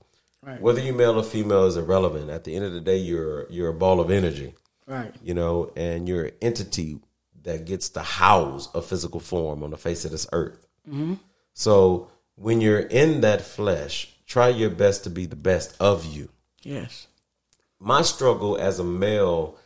Right. 0.43 0.61
Whether 0.61 0.81
you're 0.81 0.95
male 0.95 1.19
or 1.19 1.23
female 1.23 1.67
is 1.67 1.77
irrelevant. 1.77 2.31
At 2.31 2.43
the 2.45 2.57
end 2.57 2.65
of 2.65 2.73
the 2.73 2.81
day, 2.81 2.97
you're 2.97 3.47
you're 3.51 3.69
a 3.69 3.75
ball 3.75 4.01
of 4.01 4.11
energy, 4.11 4.55
Right. 4.87 5.15
you 5.23 5.35
know, 5.35 5.71
and 5.77 6.09
you're 6.09 6.25
an 6.27 6.35
entity 6.43 6.99
that 7.43 7.65
gets 7.67 7.89
to 7.91 8.01
house 8.01 8.69
a 8.75 8.83
physical 8.83 9.21
form 9.21 9.63
on 9.63 9.71
the 9.71 9.77
face 9.77 10.05
of 10.05 10.11
this 10.11 10.27
earth. 10.33 10.67
Mm-hmm. 10.89 11.15
So 11.53 12.09
when 12.35 12.61
you're 12.61 12.81
in 12.81 13.21
that 13.21 13.43
flesh, 13.43 14.17
try 14.27 14.49
your 14.49 14.71
best 14.71 15.05
to 15.05 15.11
be 15.11 15.27
the 15.27 15.37
best 15.37 15.77
of 15.79 16.07
you 16.07 16.31
Yes. 16.63 17.07
my 17.79 18.03
struggle 18.03 18.57
as 18.57 18.79
a 18.79 18.85
male 18.85 19.57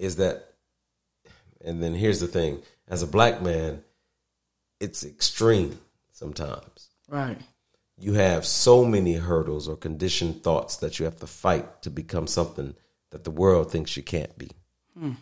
is 0.00 0.16
that 0.16 0.54
and 1.64 1.82
then 1.82 1.94
here's 1.94 2.20
the 2.20 2.26
thing 2.26 2.60
as 2.88 3.02
a 3.02 3.06
black 3.06 3.40
man 3.42 3.82
it's 4.80 5.04
extreme 5.04 5.78
sometimes 6.12 6.88
Right. 7.08 7.38
you 7.98 8.14
have 8.14 8.46
so 8.46 8.84
many 8.84 9.14
hurdles 9.14 9.68
or 9.68 9.76
conditioned 9.76 10.42
thoughts 10.42 10.76
that 10.78 10.98
you 10.98 11.04
have 11.04 11.18
to 11.20 11.26
fight 11.26 11.82
to 11.82 11.90
become 11.90 12.26
something 12.26 12.74
that 13.10 13.24
the 13.24 13.30
world 13.30 13.70
thinks 13.70 13.96
you 13.96 14.02
can't 14.02 14.36
be 14.38 14.50
hmm. 14.98 15.12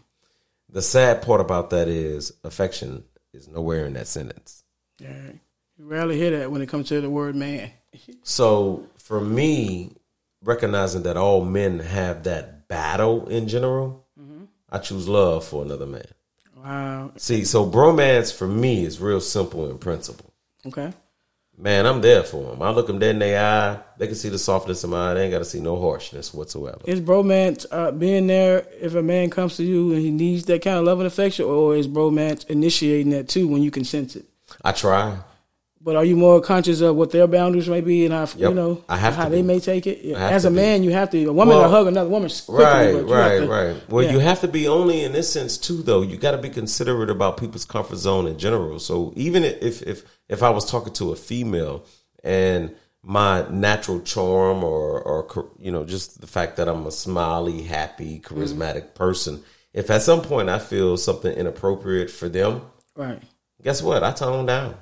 the 0.70 0.82
sad 0.82 1.22
part 1.22 1.40
about 1.40 1.70
that 1.70 1.88
is 1.88 2.32
affection 2.44 3.04
is 3.34 3.48
nowhere 3.48 3.84
in 3.84 3.94
that 3.94 4.06
sentence 4.06 4.64
Yeah. 5.00 5.32
You 5.76 5.84
rarely 5.86 6.16
hear 6.18 6.38
that 6.38 6.50
when 6.50 6.60
it 6.60 6.68
comes 6.68 6.88
to 6.88 7.00
the 7.00 7.10
word 7.10 7.36
man. 7.36 7.70
So 8.22 8.86
for 8.96 9.20
me, 9.20 9.92
recognizing 10.42 11.04
that 11.04 11.16
all 11.16 11.44
men 11.44 11.78
have 11.78 12.24
that 12.24 12.68
battle 12.68 13.28
in 13.28 13.48
general, 13.48 14.06
I 14.70 14.78
choose 14.78 15.08
love 15.08 15.46
for 15.46 15.64
another 15.64 15.86
man. 15.86 16.06
Wow. 16.56 17.12
See, 17.16 17.44
so 17.44 17.68
bromance 17.68 18.36
for 18.36 18.46
me 18.46 18.84
is 18.84 19.00
real 19.00 19.20
simple 19.20 19.70
in 19.70 19.78
principle. 19.78 20.32
Okay. 20.66 20.92
Man, 21.60 21.86
I'm 21.86 22.00
there 22.00 22.22
for 22.22 22.50
them. 22.50 22.62
I 22.62 22.70
look 22.70 22.86
them 22.86 23.00
dead 23.00 23.16
in 23.16 23.18
their 23.18 23.44
eye. 23.44 23.80
They 23.96 24.06
can 24.06 24.14
see 24.14 24.28
the 24.28 24.38
softness 24.38 24.84
in 24.84 24.90
my 24.90 25.10
eye. 25.10 25.14
They 25.14 25.24
ain't 25.24 25.32
got 25.32 25.38
to 25.38 25.44
see 25.44 25.60
no 25.60 25.80
harshness 25.80 26.32
whatsoever. 26.32 26.78
Is 26.84 27.00
bromance 27.00 27.66
uh, 27.72 27.90
being 27.90 28.28
there 28.28 28.64
if 28.80 28.94
a 28.94 29.02
man 29.02 29.28
comes 29.30 29.56
to 29.56 29.64
you 29.64 29.92
and 29.92 30.00
he 30.00 30.12
needs 30.12 30.44
that 30.44 30.62
kind 30.62 30.78
of 30.78 30.84
love 30.84 31.00
and 31.00 31.06
affection, 31.08 31.46
or 31.46 31.74
is 31.74 31.88
bromance 31.88 32.46
initiating 32.46 33.10
that 33.10 33.28
too 33.28 33.48
when 33.48 33.62
you 33.62 33.72
can 33.72 33.84
sense 33.84 34.14
it? 34.14 34.26
I 34.64 34.70
try. 34.70 35.18
But 35.88 35.96
are 35.96 36.04
you 36.04 36.16
more 36.16 36.38
conscious 36.42 36.82
of 36.82 36.96
what 36.96 37.12
their 37.12 37.26
boundaries 37.26 37.66
may 37.66 37.80
be 37.80 38.04
and 38.04 38.12
how 38.12 38.28
you 38.36 38.52
know 38.52 38.84
I 38.90 38.98
have 38.98 39.16
how 39.16 39.30
they 39.30 39.40
be. 39.40 39.46
may 39.52 39.58
take 39.58 39.86
it? 39.86 40.04
Yeah. 40.04 40.18
As 40.18 40.44
a 40.44 40.50
be. 40.50 40.56
man, 40.56 40.82
you 40.82 40.92
have 40.92 41.08
to. 41.12 41.24
A 41.24 41.32
woman 41.32 41.54
Well, 41.56 41.62
will 41.62 41.70
hug 41.70 41.86
another 41.86 42.10
woman 42.10 42.28
quickly, 42.28 42.62
Right, 42.62 42.92
right, 43.06 43.38
to- 43.38 43.46
right. 43.48 43.88
Well, 43.88 44.04
yeah. 44.04 44.12
you 44.12 44.18
have 44.18 44.42
to 44.42 44.48
be 44.48 44.68
only 44.68 45.02
in 45.02 45.12
this 45.12 45.32
sense 45.32 45.56
too, 45.56 45.82
though. 45.82 46.02
You 46.02 46.18
got 46.18 46.32
to 46.32 46.36
be 46.36 46.50
considerate 46.50 47.08
about 47.08 47.38
people's 47.38 47.64
comfort 47.64 47.96
zone 47.96 48.26
in 48.26 48.38
general. 48.38 48.78
So 48.80 49.14
even 49.16 49.44
if 49.44 49.80
if 49.80 50.02
if 50.28 50.42
I 50.42 50.50
was 50.50 50.70
talking 50.70 50.92
to 50.92 51.10
a 51.12 51.16
female 51.16 51.86
and 52.22 52.76
my 53.02 53.48
natural 53.48 54.00
charm 54.02 54.62
or 54.62 55.00
or 55.00 55.48
you 55.58 55.72
know 55.72 55.84
just 55.86 56.20
the 56.20 56.26
fact 56.26 56.56
that 56.58 56.68
I'm 56.68 56.84
a 56.86 56.90
smiley, 56.90 57.62
happy, 57.62 58.20
charismatic 58.20 58.82
mm-hmm. 58.88 58.94
person, 59.04 59.42
if 59.72 59.88
at 59.88 60.02
some 60.02 60.20
point 60.20 60.50
I 60.50 60.58
feel 60.58 60.98
something 60.98 61.32
inappropriate 61.32 62.10
for 62.10 62.28
them, 62.28 62.60
Right. 62.94 63.22
guess 63.62 63.82
what? 63.82 64.04
I 64.04 64.12
tone 64.12 64.44
down. 64.44 64.74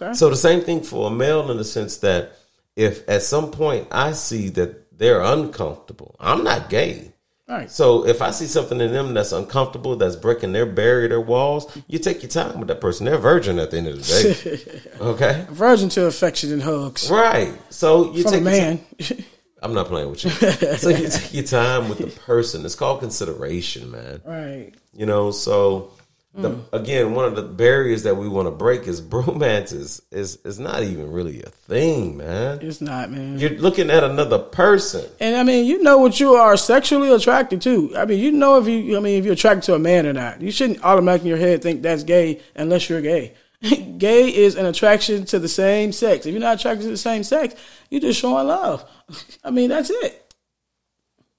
Okay. 0.00 0.14
So 0.14 0.28
the 0.30 0.36
same 0.36 0.60
thing 0.60 0.82
for 0.82 1.08
a 1.08 1.10
male 1.10 1.50
in 1.50 1.56
the 1.56 1.64
sense 1.64 1.98
that 1.98 2.32
if 2.76 3.08
at 3.08 3.22
some 3.22 3.50
point 3.50 3.88
I 3.92 4.12
see 4.12 4.48
that 4.50 4.98
they're 4.98 5.20
uncomfortable, 5.22 6.16
I'm 6.20 6.42
not 6.44 6.68
gay. 6.68 7.12
right. 7.48 7.70
So 7.70 8.06
if 8.06 8.20
I 8.22 8.30
see 8.32 8.46
something 8.46 8.80
in 8.80 8.92
them 8.92 9.14
that's 9.14 9.30
uncomfortable, 9.32 9.94
that's 9.96 10.16
breaking 10.16 10.52
their 10.52 10.66
barrier, 10.66 11.08
their 11.08 11.20
walls, 11.20 11.76
you 11.86 11.98
take 12.00 12.22
your 12.22 12.30
time 12.30 12.58
with 12.58 12.68
that 12.68 12.80
person. 12.80 13.06
They're 13.06 13.18
virgin 13.18 13.58
at 13.60 13.70
the 13.70 13.78
end 13.78 13.86
of 13.88 13.96
the 14.04 14.82
day. 14.82 15.00
okay? 15.00 15.46
Virgin 15.50 15.88
to 15.90 16.06
affection 16.06 16.52
and 16.52 16.62
hugs 16.62 17.08
Right. 17.10 17.52
So 17.70 18.12
you 18.12 18.22
from 18.22 18.32
a 18.32 18.36
take 18.36 18.42
your 18.42 18.50
man. 18.50 18.80
ti- 18.98 19.24
I'm 19.62 19.72
not 19.74 19.86
playing 19.86 20.10
with 20.10 20.24
you. 20.24 20.30
so 20.76 20.90
you 20.90 21.08
take 21.08 21.32
your 21.32 21.44
time 21.44 21.88
with 21.88 21.98
the 21.98 22.08
person. 22.08 22.64
It's 22.66 22.74
called 22.74 23.00
consideration, 23.00 23.90
man. 23.90 24.20
right. 24.24 24.72
You 24.92 25.06
know, 25.06 25.30
so 25.30 25.90
the, 26.36 26.50
mm. 26.50 26.64
again, 26.72 27.14
one 27.14 27.26
of 27.26 27.36
the 27.36 27.42
barriers 27.42 28.02
that 28.02 28.16
we 28.16 28.28
want 28.28 28.48
to 28.48 28.50
break 28.50 28.88
is 28.88 29.00
bromance 29.14 29.72
is, 29.72 30.02
is 30.10 30.36
is 30.44 30.58
not 30.58 30.82
even 30.82 31.12
really 31.12 31.42
a 31.42 31.48
thing, 31.48 32.16
man. 32.16 32.58
It's 32.60 32.80
not, 32.80 33.10
man. 33.10 33.38
You're 33.38 33.50
looking 33.50 33.88
at 33.88 34.02
another 34.02 34.38
person. 34.38 35.08
And 35.20 35.36
I 35.36 35.44
mean, 35.44 35.64
you 35.64 35.82
know 35.82 35.98
what 35.98 36.18
you 36.18 36.34
are 36.34 36.56
sexually 36.56 37.12
attracted 37.12 37.62
to. 37.62 37.96
I 37.96 38.04
mean, 38.04 38.18
you 38.18 38.32
know 38.32 38.58
if 38.58 38.66
you, 38.66 38.96
I 38.96 39.00
mean, 39.00 39.18
if 39.18 39.24
you're 39.24 39.34
attracted 39.34 39.62
to 39.66 39.74
a 39.74 39.78
man 39.78 40.06
or 40.06 40.12
not. 40.12 40.40
You 40.40 40.50
shouldn't 40.50 40.82
automatically 40.82 41.30
in 41.30 41.38
your 41.38 41.46
head 41.46 41.62
think 41.62 41.82
that's 41.82 42.02
gay 42.02 42.40
unless 42.56 42.88
you're 42.90 43.00
gay. 43.00 43.34
gay 43.98 44.34
is 44.34 44.56
an 44.56 44.66
attraction 44.66 45.24
to 45.26 45.38
the 45.38 45.48
same 45.48 45.92
sex. 45.92 46.26
If 46.26 46.32
you're 46.32 46.40
not 46.40 46.58
attracted 46.58 46.84
to 46.84 46.90
the 46.90 46.96
same 46.96 47.22
sex, 47.22 47.54
you're 47.90 48.00
just 48.00 48.20
showing 48.20 48.48
love. 48.48 48.84
I 49.44 49.50
mean, 49.50 49.70
that's 49.70 49.90
it. 49.90 50.34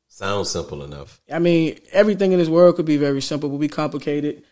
Sounds 0.07 0.49
simple 0.49 0.83
enough. 0.83 1.19
I 1.29 1.39
mean, 1.39 1.77
everything 1.91 2.31
in 2.31 2.39
this 2.39 2.47
world 2.47 2.77
could 2.77 2.85
be 2.85 2.95
very 2.95 3.21
simple, 3.21 3.49
but 3.49 3.57
be 3.57 3.67
complicated. 3.67 4.43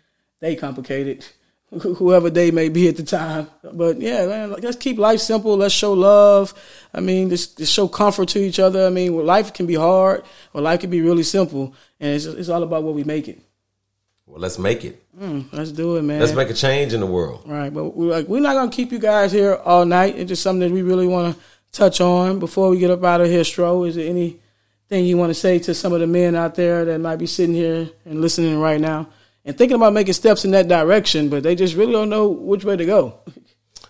They 0.43 0.57
complicated. 0.57 1.25
Wh- 1.71 1.95
Whoever 1.99 2.29
they 2.29 2.51
may 2.51 2.67
be 2.67 2.89
at 2.89 2.97
the 2.97 3.03
time, 3.03 3.47
but 3.63 4.01
yeah, 4.01 4.25
man, 4.25 4.51
let's 4.51 4.75
keep 4.75 4.97
life 4.97 5.21
simple. 5.21 5.55
Let's 5.55 5.73
show 5.73 5.93
love. 5.93 6.53
I 6.93 6.99
mean, 6.99 7.29
just, 7.29 7.57
just 7.59 7.71
show 7.71 7.87
comfort 7.87 8.27
to 8.29 8.39
each 8.39 8.59
other. 8.59 8.85
I 8.85 8.89
mean, 8.89 9.15
well, 9.15 9.23
life 9.23 9.53
can 9.53 9.65
be 9.67 9.75
hard, 9.75 10.25
or 10.53 10.59
life 10.59 10.81
can 10.81 10.89
be 10.89 10.99
really 10.99 11.23
simple, 11.23 11.73
and 12.01 12.13
it's, 12.13 12.25
it's 12.25 12.49
all 12.49 12.61
about 12.61 12.83
what 12.83 12.93
we 12.93 13.05
make 13.05 13.29
it. 13.29 13.39
Well, 14.25 14.41
let's 14.41 14.59
make 14.59 14.83
it. 14.83 15.01
Mm, 15.17 15.45
let's 15.53 15.71
do 15.71 15.95
it, 15.95 16.01
man. 16.01 16.19
Let's 16.19 16.33
make 16.33 16.49
a 16.49 16.53
change 16.53 16.93
in 16.93 16.99
the 16.99 17.05
world. 17.05 17.43
Right, 17.45 17.73
but 17.73 17.95
we're 17.95 18.11
like 18.11 18.27
we're 18.27 18.41
not 18.41 18.55
gonna 18.55 18.69
keep 18.69 18.91
you 18.91 18.99
guys 18.99 19.31
here 19.31 19.55
all 19.55 19.85
night. 19.85 20.17
It's 20.17 20.27
just 20.27 20.41
something 20.43 20.67
that 20.67 20.73
we 20.73 20.81
really 20.81 21.07
want 21.07 21.37
to 21.37 21.41
touch 21.71 22.01
on 22.01 22.39
before 22.39 22.67
we 22.69 22.79
get 22.79 22.91
up 22.91 23.01
out 23.05 23.21
of 23.21 23.27
here. 23.27 23.43
Stro, 23.43 23.87
is 23.87 23.95
there 23.95 24.09
anything 24.09 25.05
you 25.05 25.15
want 25.17 25.29
to 25.29 25.39
say 25.45 25.57
to 25.59 25.73
some 25.73 25.93
of 25.93 26.01
the 26.01 26.07
men 26.07 26.35
out 26.35 26.55
there 26.55 26.83
that 26.83 26.99
might 26.99 27.15
be 27.15 27.27
sitting 27.27 27.55
here 27.55 27.89
and 28.03 28.19
listening 28.19 28.59
right 28.59 28.81
now 28.81 29.07
and 29.45 29.57
thinking 29.57 29.75
about 29.75 29.93
making 29.93 30.13
steps 30.13 30.45
in 30.45 30.51
that 30.51 30.67
direction, 30.67 31.29
but 31.29 31.43
they 31.43 31.55
just 31.55 31.75
really 31.75 31.91
don't 31.91 32.09
know 32.09 32.29
which 32.29 32.63
way 32.63 32.77
to 32.77 32.85
go? 32.85 33.19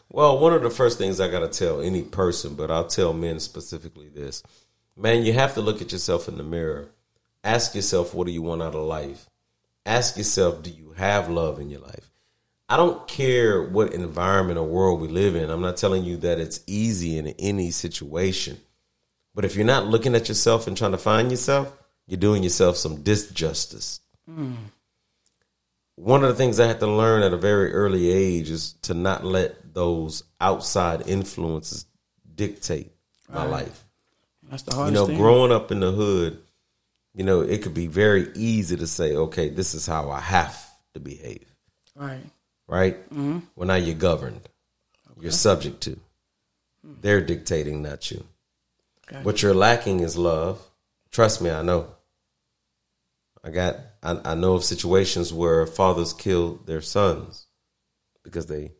Well, 0.09 0.39
one 0.39 0.53
of 0.53 0.61
the 0.61 0.69
first 0.69 0.99
things 0.99 1.19
I 1.19 1.27
got 1.27 1.39
to 1.39 1.47
tell 1.47 1.81
any 1.81 2.03
person, 2.03 2.53
but 2.53 2.69
I'll 2.69 2.87
tell 2.87 3.13
men 3.13 3.39
specifically 3.39 4.09
this 4.09 4.43
man, 4.95 5.25
you 5.25 5.33
have 5.33 5.55
to 5.55 5.61
look 5.61 5.81
at 5.81 5.91
yourself 5.91 6.27
in 6.27 6.37
the 6.37 6.43
mirror. 6.43 6.89
Ask 7.43 7.75
yourself, 7.75 8.13
what 8.13 8.27
do 8.27 8.33
you 8.33 8.41
want 8.41 8.61
out 8.61 8.75
of 8.75 8.83
life? 8.83 9.29
Ask 9.85 10.15
yourself, 10.17 10.63
do 10.63 10.69
you 10.69 10.93
have 10.95 11.29
love 11.29 11.59
in 11.59 11.69
your 11.69 11.81
life? 11.81 12.11
I 12.69 12.77
don't 12.77 13.07
care 13.07 13.61
what 13.61 13.93
environment 13.93 14.57
or 14.57 14.65
world 14.65 15.01
we 15.01 15.07
live 15.07 15.35
in. 15.35 15.49
I'm 15.49 15.61
not 15.61 15.77
telling 15.77 16.03
you 16.03 16.17
that 16.17 16.39
it's 16.39 16.61
easy 16.65 17.17
in 17.17 17.27
any 17.39 17.71
situation. 17.71 18.57
But 19.35 19.45
if 19.45 19.55
you're 19.55 19.65
not 19.65 19.87
looking 19.87 20.15
at 20.15 20.29
yourself 20.29 20.67
and 20.67 20.77
trying 20.77 20.91
to 20.91 20.97
find 20.97 21.29
yourself, 21.29 21.75
you're 22.07 22.19
doing 22.19 22.43
yourself 22.43 22.77
some 22.77 23.03
disjustice. 23.03 23.99
Mm. 24.29 24.55
One 25.95 26.23
of 26.23 26.29
the 26.29 26.35
things 26.35 26.59
I 26.59 26.67
had 26.67 26.79
to 26.79 26.87
learn 26.87 27.21
at 27.23 27.33
a 27.33 27.37
very 27.37 27.71
early 27.71 28.11
age 28.11 28.49
is 28.49 28.73
to 28.83 28.93
not 28.93 29.23
let 29.23 29.73
those 29.73 30.23
outside 30.41 31.07
influences 31.07 31.85
dictate 32.35 32.91
my 33.29 33.45
life. 33.45 33.85
That's 34.49 34.63
the 34.63 34.75
hardest. 34.75 34.95
Thing. 34.95 34.95
You 34.95 35.01
know, 35.01 35.07
thing. 35.07 35.17
growing 35.17 35.51
up 35.51 35.71
in 35.71 35.79
the 35.79 35.91
hood, 35.91 36.41
you 37.13 37.23
know, 37.23 37.41
it 37.41 37.61
could 37.61 37.73
be 37.73 37.87
very 37.87 38.29
easy 38.35 38.75
to 38.75 38.87
say, 38.87 39.15
okay, 39.15 39.49
this 39.49 39.73
is 39.75 39.85
how 39.85 40.09
I 40.09 40.19
have 40.19 40.59
to 40.93 40.99
behave, 40.99 41.45
right, 41.95 42.23
right? 42.67 43.09
Mm-hmm. 43.09 43.39
Well, 43.55 43.67
now 43.67 43.75
you're 43.75 43.95
governed, 43.95 44.49
you're 45.19 45.31
subject 45.31 45.81
to. 45.81 45.99
Hmm. 46.83 46.93
They're 47.01 47.21
dictating, 47.21 47.81
not 47.83 48.09
you. 48.09 48.23
Gotcha. 49.07 49.23
What 49.23 49.41
you're 49.41 49.53
lacking 49.53 49.99
is 49.99 50.17
love. 50.17 50.59
Trust 51.11 51.41
me, 51.41 51.51
I 51.51 51.61
know. 51.61 51.87
I 53.43 53.49
got, 53.49 53.77
I, 54.01 54.19
I 54.23 54.35
know 54.35 54.55
of 54.55 54.63
situations 54.63 55.33
where 55.33 55.65
fathers 55.67 56.13
killed 56.13 56.65
their 56.65 56.81
sons 56.81 57.47
because 58.23 58.45
they 58.45 58.71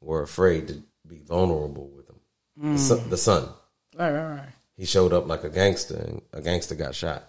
were 0.00 0.22
afraid 0.22 0.68
to 0.68 0.82
be 1.06 1.18
vulnerable 1.18 1.88
with 1.88 2.06
them. 2.06 2.20
The, 2.56 2.68
hmm. 2.68 2.76
son, 2.76 3.10
the 3.10 3.16
son, 3.16 3.48
right, 3.96 4.12
right, 4.12 4.36
right, 4.36 4.48
he 4.76 4.86
showed 4.86 5.12
up 5.12 5.26
like 5.26 5.44
a 5.44 5.50
gangster, 5.50 5.96
and 5.96 6.22
a 6.32 6.40
gangster 6.40 6.74
got 6.74 6.94
shot. 6.94 7.24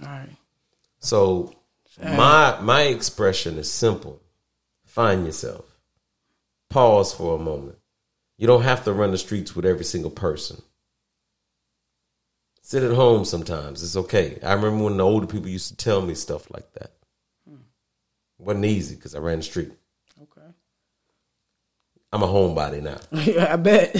right. 0.00 0.28
So 1.00 1.52
my 2.02 2.58
my 2.60 2.82
expression 2.82 3.58
is 3.58 3.70
simple. 3.70 4.22
Find 4.84 5.26
yourself. 5.26 5.64
Pause 6.70 7.14
for 7.14 7.36
a 7.36 7.42
moment. 7.42 7.78
You 8.36 8.46
don't 8.46 8.62
have 8.62 8.84
to 8.84 8.92
run 8.92 9.10
the 9.10 9.18
streets 9.18 9.56
with 9.56 9.64
every 9.64 9.84
single 9.84 10.10
person. 10.10 10.62
Sit 12.68 12.82
at 12.82 12.92
home 12.92 13.24
sometimes. 13.24 13.82
It's 13.82 13.96
okay. 13.96 14.38
I 14.42 14.52
remember 14.52 14.84
when 14.84 14.98
the 14.98 15.02
older 15.02 15.26
people 15.26 15.48
used 15.48 15.68
to 15.68 15.76
tell 15.76 16.02
me 16.02 16.14
stuff 16.14 16.50
like 16.50 16.70
that. 16.74 16.92
It 17.46 17.56
wasn't 18.36 18.66
easy 18.66 18.94
because 18.94 19.14
I 19.14 19.20
ran 19.20 19.38
the 19.38 19.42
street. 19.42 19.72
Okay. 20.22 20.46
I'm 22.12 22.22
a 22.22 22.26
homebody 22.26 22.82
now. 22.82 22.98
Yeah, 23.24 23.54
I 23.54 23.56
bet. 23.56 23.94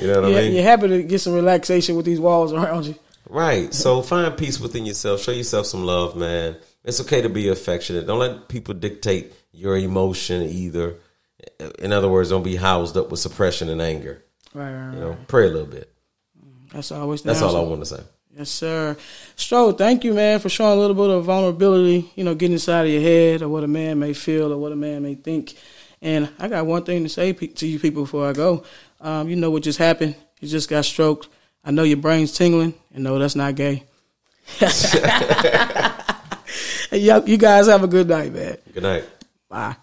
You 0.00 0.06
know 0.06 0.22
what 0.22 0.30
I 0.30 0.34
mean. 0.34 0.54
You're 0.54 0.62
happy 0.62 0.88
to 0.88 1.02
get 1.02 1.20
some 1.20 1.34
relaxation 1.34 1.94
with 1.94 2.06
these 2.06 2.18
walls 2.18 2.54
around 2.54 2.86
you. 2.86 2.94
Right. 3.28 3.74
So 3.74 4.00
find 4.00 4.34
peace 4.34 4.58
within 4.58 4.86
yourself. 4.86 5.20
Show 5.20 5.32
yourself 5.32 5.66
some 5.66 5.84
love, 5.84 6.16
man. 6.16 6.56
It's 6.84 7.02
okay 7.02 7.20
to 7.20 7.28
be 7.28 7.48
affectionate. 7.48 8.06
Don't 8.06 8.20
let 8.20 8.48
people 8.48 8.72
dictate 8.72 9.34
your 9.52 9.76
emotion 9.76 10.40
either. 10.40 10.96
In 11.80 11.92
other 11.92 12.08
words, 12.08 12.30
don't 12.30 12.42
be 12.42 12.56
housed 12.56 12.96
up 12.96 13.10
with 13.10 13.20
suppression 13.20 13.68
and 13.68 13.82
anger. 13.82 14.24
Right, 14.54 14.72
right, 14.72 14.86
right. 14.86 14.94
You 14.94 15.00
know, 15.00 15.18
pray 15.28 15.44
a 15.44 15.50
little 15.50 15.66
bit. 15.66 15.92
That's 16.76 16.92
always 16.92 17.22
the 17.22 17.28
That's 17.28 17.40
all 17.42 17.56
I 17.56 17.60
want 17.60 17.80
to 17.80 17.86
say. 17.86 18.02
Yes, 18.36 18.50
sir. 18.50 18.96
Stro, 19.34 19.76
thank 19.76 20.04
you, 20.04 20.12
man, 20.12 20.38
for 20.40 20.50
showing 20.50 20.76
a 20.76 20.80
little 20.80 20.94
bit 20.94 21.08
of 21.08 21.24
vulnerability, 21.24 22.12
you 22.16 22.22
know, 22.22 22.34
getting 22.34 22.52
inside 22.52 22.82
of 22.84 22.90
your 22.92 23.00
head 23.00 23.40
or 23.40 23.48
what 23.48 23.64
a 23.64 23.66
man 23.66 23.98
may 23.98 24.12
feel 24.12 24.52
or 24.52 24.58
what 24.58 24.72
a 24.72 24.76
man 24.76 25.02
may 25.02 25.14
think. 25.14 25.54
And 26.02 26.28
I 26.38 26.48
got 26.48 26.66
one 26.66 26.84
thing 26.84 27.02
to 27.04 27.08
say 27.08 27.32
pe- 27.32 27.46
to 27.46 27.66
you 27.66 27.78
people 27.80 28.02
before 28.02 28.28
I 28.28 28.34
go. 28.34 28.62
Um, 29.00 29.30
you 29.30 29.36
know 29.36 29.50
what 29.50 29.62
just 29.62 29.78
happened? 29.78 30.16
You 30.40 30.48
just 30.48 30.68
got 30.68 30.84
stroked. 30.84 31.28
I 31.64 31.70
know 31.70 31.82
your 31.82 31.96
brain's 31.96 32.32
tingling, 32.32 32.74
and 32.94 33.02
no, 33.04 33.18
that's 33.18 33.36
not 33.36 33.54
gay. 33.54 33.84
Y'all- 36.92 37.26
you 37.28 37.38
guys 37.38 37.66
have 37.68 37.82
a 37.84 37.88
good 37.88 38.06
night, 38.08 38.32
man. 38.34 38.58
Good 38.74 38.82
night. 38.82 39.04
Bye. 39.48 39.76